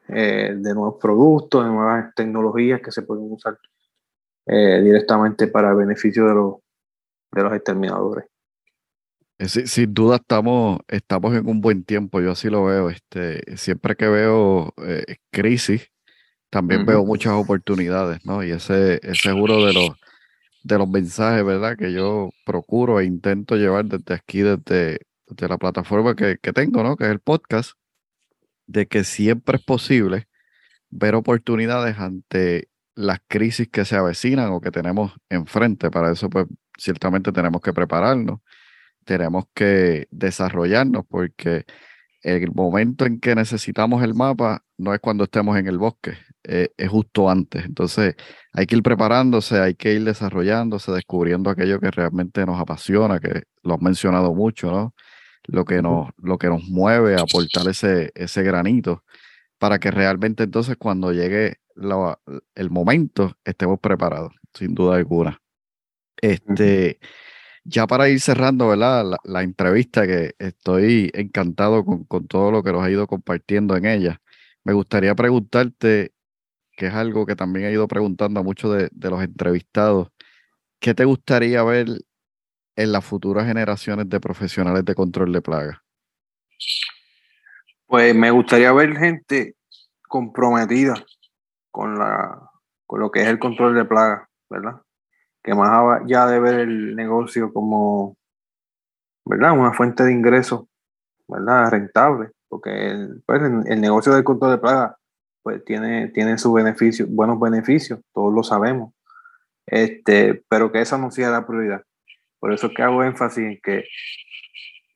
eh, 0.08 0.54
de 0.56 0.74
nuevos 0.74 0.96
productos, 1.00 1.64
de 1.64 1.70
nuevas 1.70 2.14
tecnologías 2.14 2.80
que 2.80 2.90
se 2.90 3.02
pueden 3.02 3.30
usar 3.30 3.58
eh, 4.46 4.80
directamente 4.82 5.48
para 5.48 5.70
el 5.70 5.76
beneficio 5.76 6.26
de 6.26 6.34
los, 6.34 6.54
de 7.32 7.42
los 7.42 7.52
exterminadores. 7.52 8.24
sin 9.38 9.94
duda 9.94 10.16
estamos, 10.16 10.80
estamos 10.88 11.34
en 11.34 11.48
un 11.48 11.60
buen 11.60 11.84
tiempo, 11.84 12.20
yo 12.20 12.32
así 12.32 12.48
lo 12.48 12.64
veo. 12.64 12.90
Este, 12.90 13.56
siempre 13.56 13.96
que 13.96 14.08
veo 14.08 14.74
crisis, 15.30 15.90
también 16.50 16.86
veo 16.86 17.04
muchas 17.04 17.34
oportunidades, 17.34 18.24
¿no? 18.24 18.42
Y 18.42 18.52
ese, 18.52 19.00
ese 19.02 19.28
es 19.28 19.34
uno 19.34 19.64
de 19.66 19.74
los, 19.74 19.90
de 20.62 20.78
los 20.78 20.88
mensajes, 20.88 21.44
¿verdad? 21.44 21.76
Que 21.76 21.92
yo 21.92 22.30
procuro 22.44 23.00
e 23.00 23.04
intento 23.04 23.56
llevar 23.56 23.84
desde 23.84 24.14
aquí, 24.14 24.40
desde, 24.40 25.00
la 25.36 25.58
plataforma 25.58 26.14
que, 26.16 26.36
tengo, 26.54 26.82
¿no? 26.82 26.96
Que 26.96 27.04
es 27.04 27.10
el 27.10 27.20
podcast, 27.20 27.72
de 28.68 28.86
que 28.86 29.02
siempre 29.02 29.56
es 29.56 29.64
posible 29.64 30.28
ver 30.90 31.16
oportunidades 31.16 31.98
ante 31.98 32.68
las 32.94 33.20
crisis 33.28 33.68
que 33.68 33.84
se 33.84 33.96
avecinan 33.96 34.50
o 34.52 34.60
que 34.60 34.70
tenemos 34.70 35.12
enfrente. 35.28 35.90
Para 35.90 36.12
eso, 36.12 36.30
pues, 36.30 36.46
ciertamente 36.78 37.32
tenemos 37.32 37.60
que 37.62 37.72
prepararnos, 37.72 38.40
tenemos 39.04 39.46
que 39.54 40.06
desarrollarnos, 40.10 41.04
porque 41.08 41.64
el 42.22 42.52
momento 42.52 43.06
en 43.06 43.20
que 43.20 43.34
necesitamos 43.34 44.02
el 44.02 44.14
mapa 44.14 44.64
no 44.76 44.94
es 44.94 45.00
cuando 45.00 45.24
estemos 45.24 45.56
en 45.58 45.66
el 45.68 45.78
bosque, 45.78 46.18
eh, 46.44 46.70
es 46.76 46.88
justo 46.88 47.30
antes. 47.30 47.64
Entonces 47.64 48.16
hay 48.52 48.66
que 48.66 48.76
ir 48.76 48.82
preparándose, 48.82 49.60
hay 49.60 49.74
que 49.74 49.94
ir 49.94 50.04
desarrollándose, 50.04 50.92
descubriendo 50.92 51.50
aquello 51.50 51.80
que 51.80 51.90
realmente 51.90 52.44
nos 52.46 52.60
apasiona, 52.60 53.20
que 53.20 53.44
lo 53.62 53.74
has 53.74 53.82
mencionado 53.82 54.34
mucho, 54.34 54.70
¿no? 54.70 54.94
Lo 55.50 55.64
que 55.64 55.82
nos, 55.82 56.10
lo 56.18 56.38
que 56.38 56.48
nos 56.48 56.64
mueve 56.64 57.14
a 57.14 57.22
aportar 57.22 57.66
ese, 57.68 58.12
ese 58.14 58.42
granito 58.42 59.02
para 59.58 59.78
que 59.78 59.90
realmente 59.90 60.44
entonces 60.44 60.76
cuando 60.76 61.12
llegue 61.12 61.56
el 62.54 62.70
momento 62.70 63.36
estemos 63.44 63.80
preparados, 63.80 64.34
sin 64.54 64.74
duda 64.74 64.96
alguna. 64.96 65.40
Este, 66.20 66.98
ya 67.64 67.86
para 67.86 68.08
ir 68.08 68.20
cerrando, 68.20 68.68
¿verdad? 68.68 69.04
La, 69.24 69.42
entrevista 69.42 70.06
que 70.06 70.34
estoy 70.38 71.10
encantado 71.14 71.84
con, 71.84 72.04
con, 72.04 72.26
todo 72.26 72.50
lo 72.50 72.62
que 72.62 72.72
nos 72.72 72.82
ha 72.84 72.90
ido 72.90 73.06
compartiendo 73.06 73.76
en 73.76 73.86
ella. 73.86 74.20
Me 74.64 74.72
gustaría 74.72 75.14
preguntarte, 75.14 76.12
que 76.72 76.86
es 76.88 76.94
algo 76.94 77.26
que 77.26 77.36
también 77.36 77.66
he 77.66 77.72
ido 77.72 77.88
preguntando 77.88 78.40
a 78.40 78.42
muchos 78.42 78.76
de, 78.76 78.88
de 78.92 79.10
los 79.10 79.22
entrevistados, 79.22 80.08
¿qué 80.80 80.94
te 80.94 81.04
gustaría 81.04 81.62
ver 81.64 81.86
en 82.78 82.92
las 82.92 83.04
futuras 83.04 83.46
generaciones 83.46 84.08
de 84.08 84.20
profesionales 84.20 84.84
de 84.84 84.94
control 84.94 85.32
de 85.32 85.42
plagas? 85.42 85.78
Pues 87.86 88.14
me 88.14 88.30
gustaría 88.30 88.72
ver 88.72 88.96
gente 88.96 89.56
comprometida 90.08 90.94
con, 91.70 91.98
la, 91.98 92.50
con 92.86 93.00
lo 93.00 93.10
que 93.10 93.22
es 93.22 93.26
el 93.26 93.38
control 93.38 93.74
de 93.74 93.84
plagas, 93.84 94.28
¿verdad? 94.48 94.80
que 95.42 95.54
más 95.54 95.70
allá 96.02 96.26
de 96.26 96.40
ver 96.40 96.60
el 96.60 96.94
negocio 96.94 97.52
como, 97.52 98.16
¿verdad? 99.24 99.58
Una 99.58 99.72
fuente 99.72 100.04
de 100.04 100.12
ingresos, 100.12 100.66
¿verdad? 101.26 101.70
Rentable, 101.70 102.30
porque 102.48 102.90
el, 102.90 103.22
pues, 103.24 103.42
el, 103.42 103.80
negocio 103.80 104.12
del 104.12 104.24
control 104.24 104.52
de 104.52 104.58
plaga 104.58 104.96
pues 105.42 105.64
tiene, 105.64 106.08
tiene 106.08 106.36
sus 106.36 106.52
beneficios, 106.52 107.08
buenos 107.10 107.40
beneficios, 107.40 108.00
todos 108.12 108.34
lo 108.34 108.42
sabemos, 108.42 108.92
este, 109.66 110.44
pero 110.48 110.70
que 110.70 110.82
esa 110.82 110.98
no 110.98 111.10
sea 111.10 111.30
la 111.30 111.46
prioridad. 111.46 111.82
Por 112.38 112.52
eso 112.52 112.68
es 112.68 112.74
que 112.74 112.82
hago 112.82 113.02
énfasis 113.02 113.44
en 113.44 113.60
que 113.62 113.84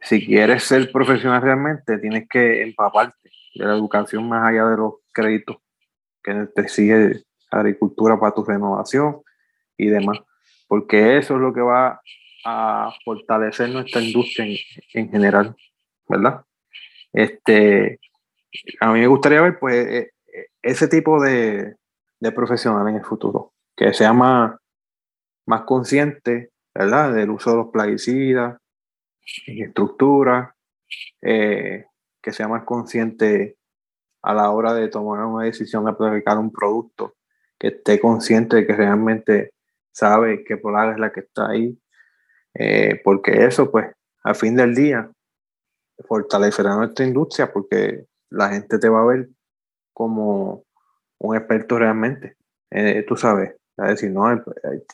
si 0.01 0.25
quieres 0.25 0.65
ser 0.65 0.91
profesional 0.91 1.43
realmente, 1.43 1.99
tienes 1.99 2.29
que 2.29 2.63
empaparte 2.63 3.31
de 3.55 3.65
la 3.65 3.75
educación 3.75 4.29
más 4.29 4.49
allá 4.49 4.67
de 4.67 4.77
los 4.77 4.95
créditos 5.13 5.57
que 6.23 6.47
te 6.55 6.63
exige 6.63 7.23
agricultura 7.51 8.19
para 8.19 8.35
tu 8.35 8.45
renovación 8.45 9.23
y 9.77 9.87
demás 9.87 10.19
porque 10.73 11.19
eso 11.19 11.35
es 11.35 11.41
lo 11.43 11.53
que 11.53 11.61
va 11.61 12.01
a 12.47 12.91
fortalecer 13.05 13.69
nuestra 13.69 14.01
industria 14.01 14.59
en, 14.95 15.11
general, 15.11 15.55
¿verdad? 16.09 16.47
Este, 17.13 18.01
a 18.81 18.91
mí 18.91 19.01
me 19.01 19.07
gustaría 19.07 19.43
ver 19.43 19.59
pues 19.59 19.75
e, 19.75 19.99
e, 19.99 20.47
ese 20.63 20.89
tipo 20.89 21.23
de, 21.23 21.75
de 22.19 22.33
profesional 22.33 22.89
en 22.89 22.97
el 22.97 23.05
futuro, 23.05 23.53
que 23.77 23.93
sea 23.93 24.15
más, 24.15 24.55
más 25.45 25.65
consciente, 25.65 26.52
¿verdad? 26.75 27.15
Del 27.15 27.31
uso 27.31 27.51
de 27.51 27.57
los 27.57 27.69
plaguicidas, 27.69 28.59
en 29.47 29.65
estructura, 29.65 30.55
eh, 31.21 31.87
que 32.23 32.33
sea 32.33 32.49
más 32.49 32.65
consciente 32.65 33.57
a 34.23 34.35
la 34.35 34.51
hora 34.51 34.75
de 34.75 34.89
tomar 34.89 35.25
una 35.25 35.45
decisión 35.45 35.85
de 35.85 35.91
aplicar 35.91 36.39
un 36.39 36.53
producto, 36.53 37.15
que 37.59 37.69
esté 37.69 38.01
consciente 38.01 38.57
de 38.57 38.67
que 38.67 38.75
realmente 38.75 39.51
sabe 39.93 40.45
qué 40.45 40.57
plaga 40.57 40.93
es 40.93 40.99
la 40.99 41.13
que 41.13 41.21
está 41.21 41.51
ahí, 41.51 41.79
eh, 42.55 43.01
porque 43.05 43.45
eso, 43.45 43.71
pues, 43.71 43.87
al 44.25 44.35
fin 44.35 44.57
del 44.57 44.75
día, 44.75 45.11
fortalecerá 46.07 46.75
nuestra 46.75 47.07
industria 47.07 47.53
porque 47.53 48.07
la 48.31 48.49
gente 48.51 48.79
te 48.79 48.89
va 48.89 49.03
a 49.03 49.07
ver 49.07 49.29
como 49.93 50.65
un 51.19 51.37
experto 51.37 51.79
realmente. 51.79 52.37
Eh, 52.71 53.05
tú 53.07 53.17
sabes, 53.17 53.55
a 53.77 53.89
decir, 53.89 54.11
no, 54.11 54.33
eh, 54.33 54.41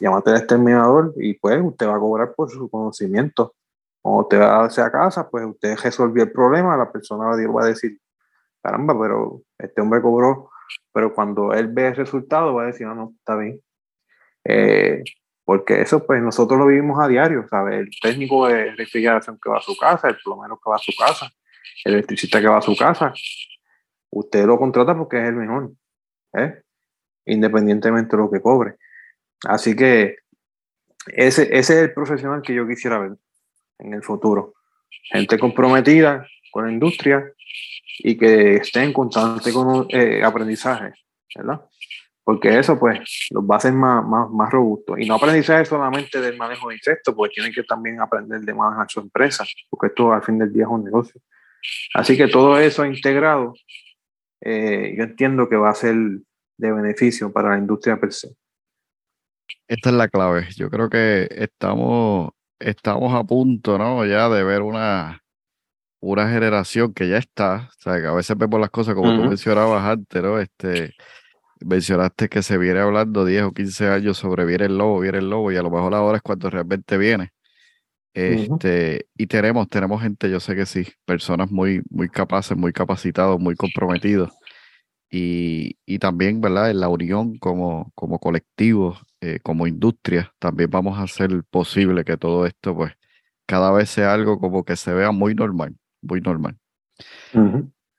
llámate 0.00 0.30
al 0.30 0.36
exterminador 0.36 1.14
y 1.16 1.34
pues 1.34 1.60
usted 1.62 1.86
va 1.88 1.96
a 1.96 2.00
cobrar 2.00 2.34
por 2.34 2.50
su 2.50 2.68
conocimiento. 2.70 3.54
Cuando 4.00 4.22
usted 4.22 4.40
va 4.40 4.64
a 4.64 4.86
a 4.86 4.92
casa, 4.92 5.28
pues 5.28 5.44
usted 5.44 5.76
resolvió 5.82 6.22
el 6.22 6.32
problema, 6.32 6.76
la 6.76 6.90
persona 6.90 7.24
va 7.26 7.62
a 7.62 7.66
decir, 7.66 7.98
caramba, 8.62 8.98
pero 8.98 9.42
este 9.58 9.80
hombre 9.80 10.00
cobró, 10.00 10.50
pero 10.92 11.14
cuando 11.14 11.52
él 11.52 11.68
ve 11.68 11.88
el 11.88 11.96
resultado 11.96 12.54
va 12.54 12.64
a 12.64 12.66
decir, 12.66 12.86
no, 12.86 12.94
no, 12.94 13.14
está 13.18 13.36
bien. 13.36 13.60
Eh, 14.44 15.02
porque 15.44 15.80
eso 15.80 16.04
pues 16.06 16.22
nosotros 16.22 16.58
lo 16.58 16.66
vivimos 16.66 17.02
a 17.02 17.08
diario, 17.08 17.46
¿sabes? 17.48 17.80
El 17.80 17.90
técnico 18.02 18.46
de 18.48 18.74
refrigeración 18.76 19.38
que 19.42 19.50
va 19.50 19.58
a 19.58 19.62
su 19.62 19.76
casa, 19.76 20.08
el 20.08 20.16
plomero 20.22 20.60
que 20.62 20.70
va 20.70 20.76
a 20.76 20.78
su 20.78 20.92
casa, 20.98 21.30
el 21.84 21.94
electricista 21.94 22.40
que 22.40 22.48
va 22.48 22.58
a 22.58 22.62
su 22.62 22.76
casa, 22.76 23.12
usted 24.10 24.44
lo 24.44 24.58
contrata 24.58 24.96
porque 24.96 25.22
es 25.22 25.28
el 25.28 25.36
mejor, 25.36 25.72
¿eh? 26.34 26.62
Independientemente 27.32 28.16
de 28.16 28.22
lo 28.22 28.30
que 28.30 28.40
cobre. 28.40 28.74
Así 29.44 29.76
que 29.76 30.16
ese, 31.06 31.48
es 31.56 31.70
el 31.70 31.92
profesional 31.92 32.42
que 32.42 32.54
yo 32.54 32.66
quisiera 32.66 32.98
ver 32.98 33.12
en 33.78 33.94
el 33.94 34.02
futuro. 34.02 34.54
Gente 35.10 35.38
comprometida 35.38 36.26
con 36.50 36.66
la 36.66 36.72
industria 36.72 37.32
y 38.00 38.16
que 38.16 38.56
esté 38.56 38.82
en 38.82 38.92
constante 38.92 39.52
con, 39.52 39.86
eh, 39.90 40.22
aprendizaje, 40.22 40.92
¿verdad? 41.34 41.62
porque 42.28 42.58
eso 42.58 42.78
pues 42.78 43.00
los 43.30 43.42
va 43.42 43.54
a 43.54 43.56
hacer 43.56 43.72
más, 43.72 44.04
más, 44.04 44.28
más 44.28 44.50
robustos. 44.50 44.98
Y 45.00 45.06
no 45.06 45.14
aprendizaje 45.14 45.64
solamente 45.64 46.20
del 46.20 46.36
manejo 46.36 46.68
de 46.68 46.74
insectos, 46.74 47.14
porque 47.14 47.36
tienen 47.36 47.54
que 47.54 47.62
también 47.62 48.02
aprender 48.02 48.42
de 48.42 48.52
manejar 48.52 48.86
su 48.90 49.00
empresa, 49.00 49.46
porque 49.70 49.86
esto 49.86 50.12
al 50.12 50.22
fin 50.22 50.38
del 50.38 50.52
día 50.52 50.64
es 50.64 50.68
un 50.68 50.84
negocio. 50.84 51.18
Así 51.94 52.18
que 52.18 52.28
todo 52.28 52.58
eso 52.58 52.84
integrado, 52.84 53.54
eh, 54.42 54.94
yo 54.98 55.04
entiendo 55.04 55.48
que 55.48 55.56
va 55.56 55.70
a 55.70 55.74
ser 55.74 55.96
de 56.58 56.72
beneficio 56.72 57.32
para 57.32 57.50
la 57.50 57.58
industria 57.58 57.98
per 57.98 58.12
se. 58.12 58.36
Esta 59.66 59.90
es 59.90 59.94
la 59.94 60.08
clave. 60.08 60.48
Yo 60.56 60.68
creo 60.68 60.90
que 60.90 61.28
estamos, 61.30 62.30
estamos 62.58 63.14
a 63.14 63.24
punto, 63.24 63.78
¿no? 63.78 64.04
Ya 64.04 64.28
de 64.28 64.42
ver 64.42 64.62
una, 64.62 65.22
una 66.00 66.30
generación 66.30 66.92
que 66.92 67.08
ya 67.08 67.18
está, 67.18 67.70
o 67.78 67.82
sea, 67.82 68.00
que 68.00 68.06
a 68.06 68.12
veces 68.12 68.36
vemos 68.36 68.60
las 68.60 68.70
cosas 68.70 68.94
como 68.94 69.14
tú 69.14 69.28
mencionabas 69.28 69.84
antes, 69.84 70.22
¿no? 70.22 70.38
Este, 70.38 70.94
mencionaste 71.60 72.28
que 72.28 72.42
se 72.42 72.58
viene 72.58 72.80
hablando 72.80 73.24
10 73.24 73.44
o 73.44 73.52
15 73.52 73.88
años 73.88 74.18
sobre 74.18 74.44
viene 74.44 74.66
el 74.66 74.78
lobo, 74.78 75.00
viene 75.00 75.18
el 75.18 75.30
lobo, 75.30 75.52
y 75.52 75.56
a 75.56 75.62
lo 75.62 75.70
mejor 75.70 75.94
ahora 75.94 76.16
es 76.18 76.22
cuando 76.22 76.50
realmente 76.50 76.96
viene. 76.98 77.32
Este, 78.14 79.06
Y 79.16 79.26
tenemos, 79.26 79.68
tenemos 79.68 80.02
gente, 80.02 80.28
yo 80.30 80.40
sé 80.40 80.56
que 80.56 80.66
sí, 80.66 80.86
personas 81.04 81.50
muy, 81.50 81.82
muy 81.88 82.08
capaces, 82.08 82.56
muy 82.56 82.72
capacitados, 82.72 83.38
muy 83.38 83.54
comprometidos. 83.54 84.30
Y, 85.10 85.78
y 85.86 85.98
también, 85.98 86.40
¿verdad? 86.40 86.70
En 86.70 86.80
la 86.80 86.88
unión 86.88 87.38
como, 87.38 87.90
como 87.94 88.18
colectivo, 88.18 88.98
eh, 89.20 89.40
como 89.42 89.66
industria, 89.66 90.34
también 90.38 90.70
vamos 90.70 90.98
a 90.98 91.02
hacer 91.02 91.30
posible 91.50 92.04
que 92.04 92.16
todo 92.16 92.46
esto, 92.46 92.74
pues, 92.76 92.92
cada 93.46 93.72
vez 93.72 93.88
sea 93.88 94.12
algo 94.12 94.38
como 94.38 94.64
que 94.64 94.76
se 94.76 94.92
vea 94.92 95.10
muy 95.10 95.34
normal, 95.34 95.74
muy 96.02 96.20
normal. 96.20 96.58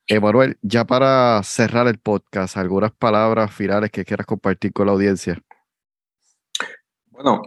Emanuel, 0.07 0.57
ya 0.61 0.85
para 0.85 1.41
cerrar 1.43 1.87
el 1.87 1.99
podcast, 1.99 2.57
algunas 2.57 2.91
palabras 2.91 3.53
finales 3.53 3.91
que 3.91 4.05
quieras 4.05 4.27
compartir 4.27 4.73
con 4.73 4.87
la 4.87 4.93
audiencia. 4.93 5.41
Bueno, 7.07 7.41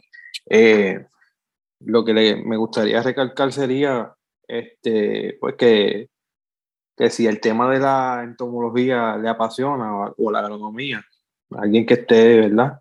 eh, 0.48 1.06
lo 1.80 2.04
que 2.04 2.12
me 2.12 2.56
gustaría 2.56 3.02
recalcar 3.02 3.52
sería 3.52 4.14
este, 4.46 5.38
pues 5.40 5.54
que, 5.56 6.10
que, 6.96 7.10
si 7.10 7.26
el 7.26 7.40
tema 7.40 7.70
de 7.70 7.80
la 7.80 8.22
entomología 8.24 9.16
le 9.16 9.28
apasiona 9.28 10.12
o, 10.16 10.30
la 10.30 10.40
agronomía, 10.40 11.04
alguien 11.56 11.86
que 11.86 11.94
esté, 11.94 12.40
¿verdad? 12.40 12.80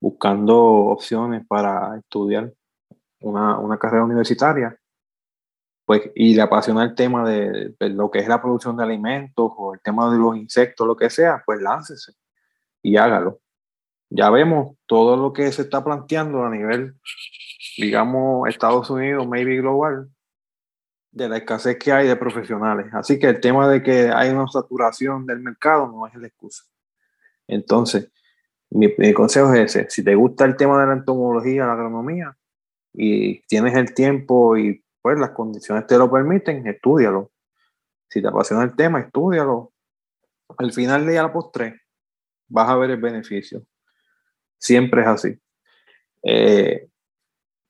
Buscando 0.00 0.56
opciones 0.56 1.46
para 1.46 1.96
estudiar 1.98 2.52
una, 3.20 3.58
una 3.58 3.78
carrera 3.78 4.04
universitaria, 4.04 4.78
pues, 5.84 6.10
y 6.14 6.34
le 6.34 6.42
apasiona 6.42 6.82
el 6.82 6.94
tema 6.94 7.28
de, 7.28 7.74
lo 7.80 8.10
que 8.10 8.20
es 8.20 8.28
la 8.28 8.40
producción 8.40 8.76
de 8.76 8.84
alimentos 8.84 9.52
o 9.56 9.74
el 9.74 9.80
tema 9.80 10.10
de 10.10 10.18
los 10.18 10.36
insectos, 10.36 10.86
lo 10.86 10.96
que 10.96 11.10
sea, 11.10 11.42
pues 11.44 11.60
láncese 11.60 12.12
y 12.82 12.96
hágalo. 12.96 13.40
Ya 14.10 14.30
vemos 14.30 14.76
todo 14.86 15.16
lo 15.16 15.32
que 15.32 15.50
se 15.52 15.62
está 15.62 15.84
planteando 15.84 16.44
a 16.44 16.50
nivel, 16.50 16.94
digamos, 17.76 18.48
Estados 18.48 18.88
Unidos, 18.90 19.26
maybe 19.28 19.56
global, 19.56 20.08
de 21.14 21.28
la 21.28 21.36
escasez 21.36 21.78
que 21.78 21.92
hay 21.92 22.08
de 22.08 22.16
profesionales. 22.16 22.86
Así 22.92 23.18
que 23.18 23.28
el 23.28 23.40
tema 23.40 23.68
de 23.68 23.82
que 23.82 24.10
hay 24.12 24.30
una 24.30 24.48
saturación 24.48 25.24
del 25.26 25.38
mercado 25.38 25.86
no 25.86 26.06
es 26.06 26.14
la 26.16 26.26
excusa. 26.26 26.64
Entonces, 27.46 28.10
mi, 28.70 29.12
consejo 29.12 29.54
es 29.54 29.76
ese. 29.76 29.88
Si 29.90 30.02
te 30.02 30.14
gusta 30.16 30.44
el 30.44 30.56
tema 30.56 30.80
de 30.80 30.88
la 30.88 30.94
entomología, 30.94 31.66
la 31.66 31.74
agronomía, 31.74 32.36
y 32.92 33.40
tienes 33.42 33.74
el 33.76 33.94
tiempo 33.94 34.56
y 34.56 34.84
pues 35.00 35.18
las 35.18 35.30
condiciones 35.30 35.86
te 35.86 35.96
lo 35.96 36.10
permiten, 36.10 36.66
estudialo. 36.66 37.30
Si 38.08 38.20
te 38.20 38.28
apasiona 38.28 38.64
el 38.64 38.74
tema, 38.74 39.00
estudialo. 39.00 39.72
Al 40.58 40.72
final 40.72 41.06
de 41.06 41.14
la 41.14 41.32
postre, 41.32 41.80
vas 42.48 42.68
a 42.68 42.76
ver 42.76 42.90
el 42.90 43.00
beneficio. 43.00 43.62
Siempre 44.58 45.02
es 45.02 45.06
así. 45.06 45.38
Eh, 46.24 46.88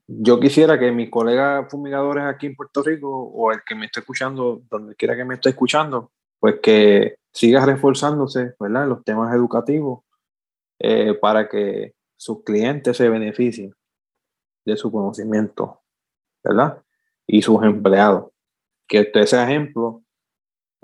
yo 0.06 0.38
quisiera 0.38 0.78
que 0.78 0.92
mis 0.92 1.10
colegas 1.10 1.70
fumigadores 1.70 2.24
aquí 2.24 2.46
en 2.46 2.56
Puerto 2.56 2.82
Rico 2.82 3.08
o 3.10 3.52
el 3.52 3.62
que 3.66 3.74
me 3.74 3.86
esté 3.86 4.00
escuchando, 4.00 4.62
donde 4.70 4.94
quiera 4.94 5.16
que 5.16 5.24
me 5.24 5.34
esté 5.34 5.50
escuchando, 5.50 6.12
pues 6.38 6.60
que 6.62 7.16
siga 7.32 7.64
reforzándose 7.64 8.54
¿verdad? 8.60 8.86
los 8.86 9.02
temas 9.02 9.34
educativos 9.34 10.04
eh, 10.78 11.14
para 11.14 11.48
que 11.48 11.94
sus 12.16 12.44
clientes 12.44 12.96
se 12.96 13.08
beneficien 13.08 13.74
de 14.64 14.76
su 14.76 14.90
conocimiento, 14.92 15.80
¿verdad? 16.42 16.82
Y 17.26 17.42
sus 17.42 17.62
empleados. 17.62 18.30
Que 18.86 19.00
usted 19.00 19.24
sea 19.24 19.44
ejemplo 19.44 20.02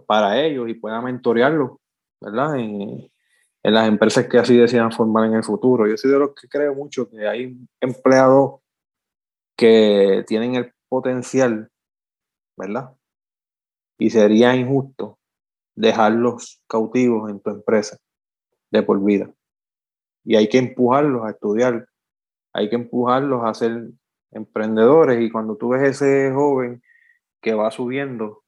para 0.06 0.40
ellos 0.40 0.68
y 0.68 0.74
pueda 0.74 1.00
mentorearlos, 1.02 1.72
¿verdad? 2.20 2.56
En, 2.56 3.10
en 3.62 3.74
las 3.74 3.86
empresas 3.86 4.26
que 4.26 4.38
así 4.38 4.56
decidan 4.56 4.92
formar 4.92 5.26
en 5.26 5.34
el 5.34 5.44
futuro. 5.44 5.86
Yo 5.86 5.96
soy 5.96 6.10
de 6.10 6.18
los 6.18 6.34
que 6.34 6.48
creo 6.48 6.74
mucho 6.74 7.08
que 7.08 7.26
hay 7.28 7.56
empleados 7.80 8.60
que 9.60 10.24
tienen 10.26 10.54
el 10.54 10.72
potencial, 10.88 11.70
¿verdad? 12.56 12.96
Y 13.98 14.08
sería 14.08 14.56
injusto 14.56 15.18
dejarlos 15.76 16.62
cautivos 16.66 17.28
en 17.28 17.40
tu 17.40 17.50
empresa 17.50 17.98
de 18.70 18.82
por 18.82 19.04
vida. 19.04 19.30
Y 20.24 20.36
hay 20.36 20.48
que 20.48 20.56
empujarlos 20.56 21.26
a 21.26 21.32
estudiar, 21.32 21.86
hay 22.54 22.70
que 22.70 22.76
empujarlos 22.76 23.44
a 23.44 23.52
ser 23.52 23.90
emprendedores. 24.30 25.20
Y 25.20 25.30
cuando 25.30 25.56
tú 25.56 25.68
ves 25.68 25.82
ese 25.82 26.32
joven 26.32 26.82
que 27.42 27.52
va 27.52 27.70
subiendo 27.70 28.42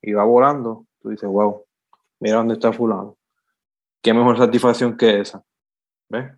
y 0.00 0.14
va 0.14 0.24
volando, 0.24 0.86
tú 1.02 1.10
dices, 1.10 1.28
wow, 1.28 1.66
mira 2.18 2.38
dónde 2.38 2.54
está 2.54 2.72
fulano. 2.72 3.18
Qué 4.00 4.14
mejor 4.14 4.38
satisfacción 4.38 4.96
que 4.96 5.20
esa. 5.20 5.44
¿Ves? 6.08 6.32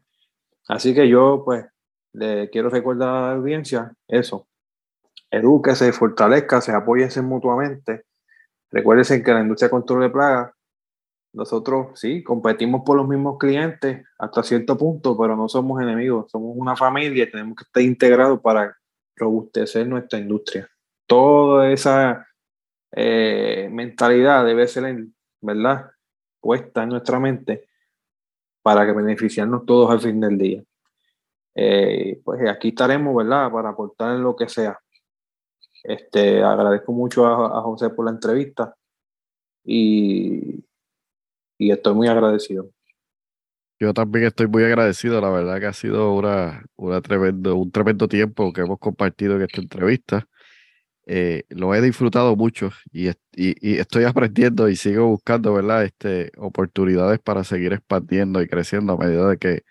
Así 0.67 0.93
que 0.93 1.09
yo, 1.09 1.45
pues, 1.45 1.67
le 2.13 2.51
quiero 2.51 2.71
recordar 2.71 3.09
a 3.09 3.21
la 3.21 3.33
audiencia 3.33 3.93
eso. 4.07 4.47
Edúquese, 5.31 5.93
fortalezca, 5.93 6.61
se 6.61 6.73
apóyense 6.73 7.21
mutuamente 7.23 8.05
Recuérdense 8.71 9.23
que 9.23 9.31
en 9.31 9.37
la 9.37 9.43
industria 9.43 9.69
de 9.69 9.71
control 9.71 10.03
de 10.03 10.11
plagas, 10.11 10.53
nosotros 11.33 11.99
sí, 11.99 12.23
competimos 12.23 12.83
por 12.85 12.97
los 12.97 13.09
mismos 13.09 13.39
clientes 13.39 14.05
hasta 14.19 14.43
cierto 14.43 14.77
punto, 14.77 15.17
pero 15.17 15.37
no 15.37 15.49
somos 15.49 15.81
enemigos, 15.81 16.31
somos 16.31 16.55
una 16.57 16.77
familia 16.77 17.25
y 17.25 17.31
tenemos 17.31 17.57
que 17.57 17.65
estar 17.65 17.83
integrados 17.83 18.41
para 18.41 18.77
robustecer 19.17 19.87
nuestra 19.87 20.19
industria. 20.19 20.69
Toda 21.07 21.71
esa 21.71 22.27
eh, 22.93 23.69
mentalidad 23.71 24.45
debe 24.45 24.67
ser, 24.69 25.07
¿verdad?, 25.41 25.91
puesta 26.41 26.83
en 26.83 26.91
nuestra 26.91 27.19
mente 27.19 27.69
para 28.63 28.87
que 28.87 28.93
beneficiarnos 28.93 29.65
todos 29.65 29.91
al 29.91 30.01
fin 30.01 30.21
del 30.21 30.39
día. 30.39 30.63
Eh, 31.61 32.21
pues 32.25 32.49
aquí 32.49 32.69
estaremos, 32.69 33.17
¿verdad?, 33.17 33.51
para 33.51 33.71
aportar 33.71 34.15
en 34.15 34.23
lo 34.23 34.37
que 34.37 34.49
sea. 34.49 34.79
Este, 35.83 36.41
agradezco 36.41 36.93
mucho 36.93 37.27
a, 37.27 37.61
José 37.63 37.91
por 37.91 38.05
la 38.05 38.13
entrevista 38.13 38.77
y, 39.65 40.65
y 41.59 41.71
estoy 41.73 41.95
muy 41.95 42.07
agradecido. 42.07 42.71
Yo 43.81 43.93
también 43.93 44.27
estoy 44.27 44.47
muy 44.47 44.63
agradecido, 44.63 45.21
la 45.21 45.31
verdad 45.31 45.59
que 45.59 45.67
ha 45.67 45.73
sido 45.73 46.15
una, 46.15 46.65
una 46.77 47.01
tremendo, 47.01 47.57
un 47.57 47.73
tremendo 47.73 48.07
tiempo 48.07 48.53
que 48.53 48.61
hemos 48.61 48.79
compartido 48.79 49.35
en 49.35 49.43
esta 49.43 49.61
entrevista. 49.61 50.29
Eh, 51.07 51.43
lo 51.49 51.75
he 51.75 51.81
disfrutado 51.81 52.37
mucho 52.37 52.71
y, 52.93 53.09
y, 53.35 53.79
estoy 53.79 54.05
aprendiendo 54.05 54.69
y 54.69 54.77
sigo 54.77 55.09
buscando 55.09 55.55
¿verdad? 55.55 55.85
Este, 55.85 56.31
oportunidades 56.37 57.19
para 57.19 57.43
seguir 57.43 57.73
expandiendo 57.73 58.43
y 58.43 58.47
creciendo 58.47 58.93
a 58.93 58.99
medida 58.99 59.29
de 59.29 59.39
que 59.39 59.63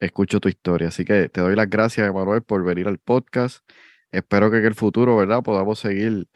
escucho 0.00 0.40
tu 0.40 0.48
historia. 0.48 0.88
Así 0.88 1.04
que 1.04 1.28
te 1.28 1.40
doy 1.40 1.56
las 1.56 1.68
gracias, 1.68 2.08
Emanuel, 2.08 2.42
por 2.42 2.64
venir 2.64 2.88
al 2.88 2.98
podcast 2.98 3.62
espero 4.12 4.50
que 4.50 4.58
en 4.58 4.66
el 4.66 4.74
futuro, 4.74 5.16
¿verdad? 5.16 5.42
Podamos 5.42 5.78
seguir 5.78 6.26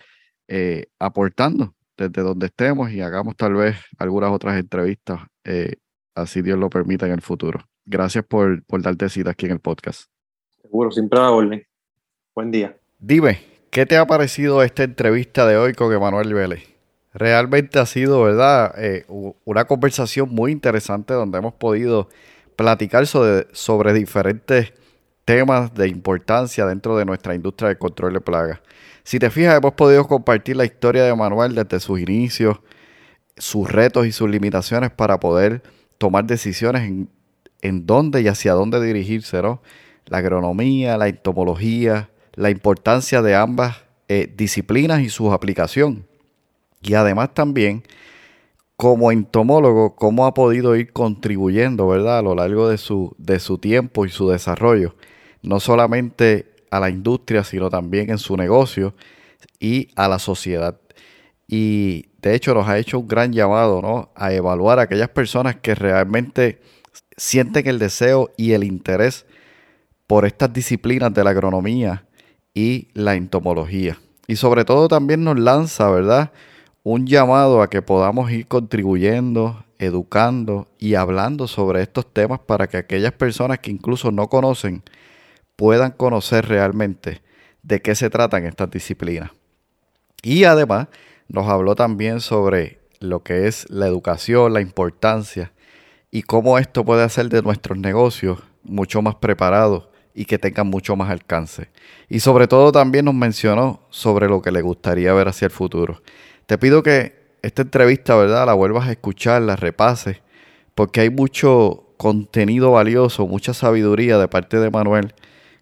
eh, 0.49 0.87
aportando 0.99 1.75
desde 1.97 2.23
donde 2.23 2.47
estemos 2.47 2.91
y 2.91 3.01
hagamos 3.01 3.37
tal 3.37 3.55
vez 3.55 3.77
algunas 3.99 4.31
otras 4.31 4.59
entrevistas, 4.59 5.21
eh, 5.45 5.77
así 6.15 6.43
Dios 6.43 6.59
lo 6.59 6.71
permita 6.71 7.07
en 7.07 7.13
el 7.13 7.23
futuro. 7.23 7.61
Gracias 7.85 8.25
por, 8.25 8.65
por 8.65 8.83
darte 8.83 9.09
cita 9.09 9.31
aquí 9.31 9.47
en 9.47 9.53
el 9.53 9.61
podcast. 9.61 10.11
Seguro, 10.63 10.91
siempre 10.91 11.19
a 11.19 11.23
la 11.23 11.31
orden. 11.31 11.63
Buen 12.35 12.51
día. 12.51 12.77
Dime, 12.99 13.41
¿qué 13.71 13.87
te 13.87 13.97
ha 13.97 14.07
parecido 14.07 14.63
esta 14.63 14.85
entrevista 14.85 15.47
de 15.47 15.57
hoy 15.57 15.75
con 15.75 15.93
Emanuel 15.93 16.33
Vélez? 16.33 16.69
Realmente 17.13 17.79
ha 17.79 17.85
sido, 17.85 18.23
¿verdad? 18.23 18.75
Eh, 18.79 19.05
una 19.45 19.67
conversación 19.67 20.31
muy 20.31 20.51
interesante 20.51 21.13
donde 21.13 21.39
hemos 21.39 21.53
podido 21.53 22.09
platicar 22.57 23.07
sobre, 23.07 23.93
diferentes 23.93 24.73
temas 25.25 25.73
de 25.75 25.89
importancia 25.89 26.67
dentro 26.67 26.97
de 26.97 27.05
nuestra 27.05 27.35
industria 27.35 27.69
de 27.69 27.79
control 27.79 28.15
de 28.15 28.21
plagas. 28.21 28.61
Si 29.05 29.19
te 29.19 29.31
fijas, 29.31 29.57
hemos 29.57 29.75
podido 29.75 30.07
compartir 30.07 30.57
la 30.57 30.65
historia 30.65 31.05
de 31.05 31.15
Manuel 31.15 31.55
desde 31.55 31.81
sus 31.81 32.01
inicios, 32.01 32.61
sus 33.37 33.71
retos 33.71 34.07
y 34.07 34.13
sus 34.13 34.29
limitaciones 34.29 34.91
para 34.91 35.19
poder 35.19 35.63
tomar 35.99 36.25
decisiones 36.25 36.83
en, 36.83 37.09
en 37.63 37.87
dónde 37.87 38.23
y 38.23 38.29
hacia 38.29 38.53
dónde 38.53 38.81
dirigirse, 38.81 39.43
¿no? 39.43 39.63
La 40.07 40.19
agronomía, 40.19 40.97
la 40.99 41.09
entomología, 41.09 42.11
la 42.35 42.51
importancia 42.51 43.23
de 43.23 43.35
ambas 43.35 43.79
eh, 44.09 44.33
disciplinas 44.37 45.01
y 45.01 45.09
su 45.09 45.33
aplicación. 45.33 46.07
Y 46.83 46.95
además 46.95 47.33
también, 47.35 47.85
como 48.83 49.13
entomólogo, 49.13 49.95
cómo 49.95 50.27
ha 50.27 50.35
podido 50.35 50.75
ir 50.75 50.93
contribuyendo, 50.93 51.87
¿verdad? 51.87 52.19
A 52.19 52.23
lo 52.23 52.35
largo 52.35 52.69
de 52.69 52.79
su, 52.79 53.15
de 53.17 53.39
su 53.39 53.59
tiempo 53.59 54.07
y 54.07 54.09
su 54.09 54.29
desarrollo 54.29 54.97
no 55.41 55.61
solamente 55.61 56.53
a 56.69 56.81
la 56.81 56.91
industria, 56.91 57.45
sino 57.45 57.71
también 57.71 58.11
en 58.11 58.19
su 58.19 58.37
negocio 58.37 58.93
y 59.61 59.91
a 59.95 60.09
la 60.09 60.19
sociedad. 60.19 60.81
Y 61.47 62.07
de 62.23 62.35
hecho 62.35 62.55
nos 62.55 62.67
ha 62.67 62.77
hecho 62.77 62.99
un 62.99 63.07
gran 63.07 63.33
llamado 63.33 63.81
¿no? 63.83 64.11
a 64.17 64.33
evaluar 64.33 64.81
a 64.81 64.83
aquellas 64.83 65.11
personas 65.11 65.55
que 65.55 65.77
realmente 65.77 66.61
sienten 67.17 67.69
el 67.69 67.79
deseo 67.79 68.33
y 68.37 68.51
el 68.51 68.65
interés 68.65 69.27
por 70.09 70.25
estas 70.25 70.53
disciplinas 70.53 71.15
de 71.15 71.23
la 71.23 71.31
agronomía 71.31 72.05
y 72.53 72.89
la 72.95 73.15
entomología. 73.15 73.97
Y 74.27 74.35
sobre 74.35 74.65
todo 74.65 74.89
también 74.89 75.23
nos 75.23 75.39
lanza, 75.39 75.89
¿verdad? 75.89 76.33
Un 76.85 77.07
llamado 77.07 77.63
a 77.63 77.71
que 77.71 77.81
podamos 77.81 78.33
ir 78.33 78.49
contribuyendo, 78.49 79.65
educando 79.79 80.67
y 80.79 80.97
hablando 80.97 81.47
sobre 81.47 81.81
estos 81.81 82.13
temas 82.13 82.41
para 82.41 82.67
que 82.67 82.77
aquellas 82.77 83.13
personas 83.13 83.61
que 83.61 83.71
incluso 83.71 84.11
no 84.11 84.29
conocen 84.29 84.83
puedan 85.55 85.93
conocer 85.93 86.49
realmente 86.49 87.23
de 87.63 87.81
qué 87.81 87.95
se 87.95 88.11
tratan 88.11 88.47
estas 88.47 88.69
disciplinas. 88.69 89.31
Y 90.23 90.43
además 90.43 90.89
nos 91.29 91.47
habló 91.49 91.77
también 91.77 92.21
sobre 92.21 92.81
lo 92.99 93.23
que 93.23 93.47
es 93.47 93.71
la 93.71 93.87
educación, 93.87 94.53
la 94.53 94.61
importancia 94.61 95.53
y 96.11 96.23
cómo 96.23 96.59
esto 96.59 96.85
puede 96.85 97.05
hacer 97.05 97.29
de 97.29 97.43
nuestros 97.43 97.79
negocios 97.79 98.41
mucho 98.65 99.03
más 99.03 99.15
preparados 99.15 99.89
y 100.15 100.25
que 100.25 100.39
tengan 100.39 100.67
mucho 100.67 100.97
más 100.97 101.11
alcance. 101.11 101.71
Y 102.09 102.21
sobre 102.21 102.49
todo 102.49 102.73
también 102.73 103.05
nos 103.05 103.15
mencionó 103.15 103.81
sobre 103.91 104.29
lo 104.29 104.43
que 104.43 104.51
le 104.51 104.63
gustaría 104.63 105.13
ver 105.15 105.29
hacia 105.29 105.47
el 105.47 105.53
futuro. 105.53 106.03
Te 106.47 106.59
pido 106.59 106.83
que 106.83 107.37
esta 107.43 107.63
entrevista, 107.63 108.15
¿verdad?, 108.17 108.47
la 108.47 108.55
vuelvas 108.55 108.89
a 108.89 108.93
escuchar, 108.93 109.43
la 109.43 109.57
repases, 109.57 110.19
porque 110.75 111.01
hay 111.01 111.11
mucho 111.11 111.95
contenido 111.97 112.73
valioso, 112.73 113.27
mucha 113.27 113.55
sabiduría 113.55 114.19
de 114.19 114.29
parte 114.29 114.59
de 114.59 114.71
Manuel 114.71 115.15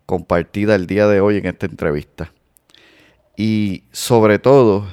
compartida 0.06 0.74
el 0.74 0.86
día 0.86 1.06
de 1.06 1.20
hoy 1.20 1.36
en 1.36 1.46
esta 1.46 1.66
entrevista. 1.66 2.32
Y 3.36 3.84
sobre 3.92 4.38
todo, 4.38 4.86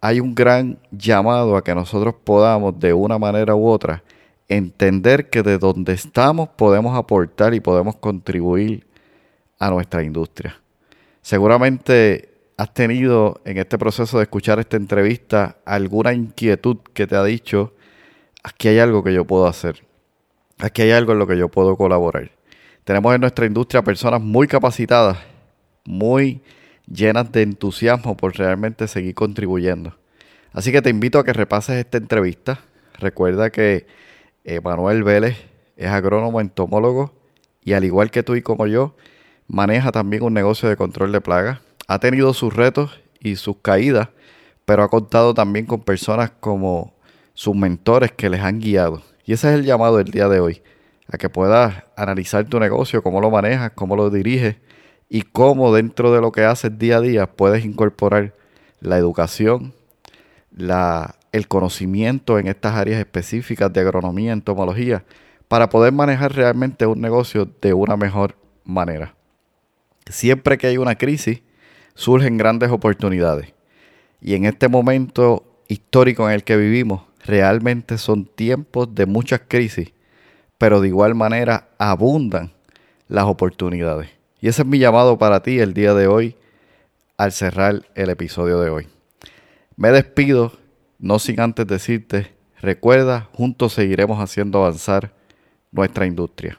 hay 0.00 0.20
un 0.20 0.34
gran 0.34 0.78
llamado 0.90 1.56
a 1.56 1.64
que 1.64 1.74
nosotros 1.74 2.14
podamos, 2.24 2.78
de 2.78 2.92
una 2.92 3.18
manera 3.18 3.54
u 3.54 3.68
otra, 3.68 4.02
entender 4.48 5.30
que 5.30 5.42
de 5.42 5.58
donde 5.58 5.92
estamos 5.92 6.48
podemos 6.48 6.96
aportar 6.96 7.54
y 7.54 7.60
podemos 7.60 7.96
contribuir 7.96 8.86
a 9.58 9.70
nuestra 9.70 10.02
industria. 10.02 10.60
Seguramente 11.22 12.29
has 12.60 12.74
tenido 12.74 13.40
en 13.46 13.56
este 13.56 13.78
proceso 13.78 14.18
de 14.18 14.24
escuchar 14.24 14.58
esta 14.58 14.76
entrevista 14.76 15.56
alguna 15.64 16.12
inquietud 16.12 16.76
que 16.92 17.06
te 17.06 17.16
ha 17.16 17.24
dicho, 17.24 17.72
aquí 18.42 18.68
hay 18.68 18.78
algo 18.80 19.02
que 19.02 19.14
yo 19.14 19.24
puedo 19.24 19.46
hacer, 19.46 19.86
aquí 20.58 20.82
hay 20.82 20.90
algo 20.90 21.12
en 21.12 21.20
lo 21.20 21.26
que 21.26 21.38
yo 21.38 21.48
puedo 21.48 21.74
colaborar. 21.78 22.32
Tenemos 22.84 23.14
en 23.14 23.22
nuestra 23.22 23.46
industria 23.46 23.80
personas 23.80 24.20
muy 24.20 24.46
capacitadas, 24.46 25.16
muy 25.86 26.42
llenas 26.86 27.32
de 27.32 27.40
entusiasmo 27.40 28.14
por 28.14 28.36
realmente 28.36 28.88
seguir 28.88 29.14
contribuyendo. 29.14 29.96
Así 30.52 30.70
que 30.70 30.82
te 30.82 30.90
invito 30.90 31.18
a 31.18 31.24
que 31.24 31.32
repases 31.32 31.76
esta 31.76 31.96
entrevista. 31.96 32.60
Recuerda 32.98 33.48
que 33.48 33.86
Manuel 34.62 35.02
Vélez 35.02 35.38
es 35.78 35.88
agrónomo 35.88 36.42
entomólogo 36.42 37.14
y 37.64 37.72
al 37.72 37.84
igual 37.84 38.10
que 38.10 38.22
tú 38.22 38.34
y 38.34 38.42
como 38.42 38.66
yo, 38.66 38.96
maneja 39.48 39.92
también 39.92 40.24
un 40.24 40.34
negocio 40.34 40.68
de 40.68 40.76
control 40.76 41.10
de 41.12 41.22
plagas. 41.22 41.60
Ha 41.90 41.98
tenido 41.98 42.32
sus 42.34 42.54
retos 42.54 43.00
y 43.18 43.34
sus 43.34 43.56
caídas, 43.62 44.10
pero 44.64 44.84
ha 44.84 44.88
contado 44.88 45.34
también 45.34 45.66
con 45.66 45.80
personas 45.80 46.30
como 46.38 46.94
sus 47.34 47.56
mentores 47.56 48.12
que 48.12 48.30
les 48.30 48.42
han 48.42 48.60
guiado. 48.60 49.02
Y 49.26 49.32
ese 49.32 49.48
es 49.48 49.54
el 49.58 49.64
llamado 49.64 49.96
del 49.96 50.12
día 50.12 50.28
de 50.28 50.38
hoy 50.38 50.62
a 51.08 51.18
que 51.18 51.28
puedas 51.28 51.82
analizar 51.96 52.44
tu 52.44 52.60
negocio, 52.60 53.02
cómo 53.02 53.20
lo 53.20 53.28
manejas, 53.28 53.72
cómo 53.74 53.96
lo 53.96 54.08
diriges 54.08 54.54
y 55.08 55.22
cómo 55.22 55.74
dentro 55.74 56.12
de 56.12 56.20
lo 56.20 56.30
que 56.30 56.44
haces 56.44 56.78
día 56.78 56.98
a 56.98 57.00
día 57.00 57.26
puedes 57.26 57.64
incorporar 57.64 58.36
la 58.78 58.96
educación, 58.96 59.74
la 60.56 61.16
el 61.32 61.48
conocimiento 61.48 62.38
en 62.38 62.46
estas 62.46 62.76
áreas 62.76 63.00
específicas 63.00 63.72
de 63.72 63.80
agronomía, 63.80 64.32
entomología, 64.32 65.02
para 65.48 65.68
poder 65.68 65.92
manejar 65.92 66.36
realmente 66.36 66.86
un 66.86 67.00
negocio 67.00 67.50
de 67.60 67.74
una 67.74 67.96
mejor 67.96 68.36
manera. 68.62 69.16
Siempre 70.08 70.56
que 70.56 70.68
hay 70.68 70.76
una 70.76 70.94
crisis, 70.94 71.42
surgen 71.94 72.36
grandes 72.36 72.70
oportunidades. 72.70 73.52
Y 74.20 74.34
en 74.34 74.44
este 74.44 74.68
momento 74.68 75.44
histórico 75.68 76.28
en 76.28 76.34
el 76.34 76.44
que 76.44 76.56
vivimos, 76.56 77.02
realmente 77.24 77.98
son 77.98 78.24
tiempos 78.26 78.94
de 78.94 79.06
muchas 79.06 79.42
crisis, 79.46 79.92
pero 80.58 80.80
de 80.80 80.88
igual 80.88 81.14
manera 81.14 81.68
abundan 81.78 82.52
las 83.08 83.24
oportunidades. 83.24 84.10
Y 84.40 84.48
ese 84.48 84.62
es 84.62 84.68
mi 84.68 84.78
llamado 84.78 85.18
para 85.18 85.42
ti 85.42 85.58
el 85.58 85.74
día 85.74 85.94
de 85.94 86.06
hoy 86.06 86.36
al 87.16 87.32
cerrar 87.32 87.82
el 87.94 88.10
episodio 88.10 88.60
de 88.60 88.70
hoy. 88.70 88.88
Me 89.76 89.90
despido, 89.90 90.52
no 90.98 91.18
sin 91.18 91.40
antes 91.40 91.66
decirte, 91.66 92.32
recuerda, 92.60 93.28
juntos 93.32 93.74
seguiremos 93.74 94.18
haciendo 94.18 94.58
avanzar 94.64 95.12
nuestra 95.70 96.06
industria. 96.06 96.58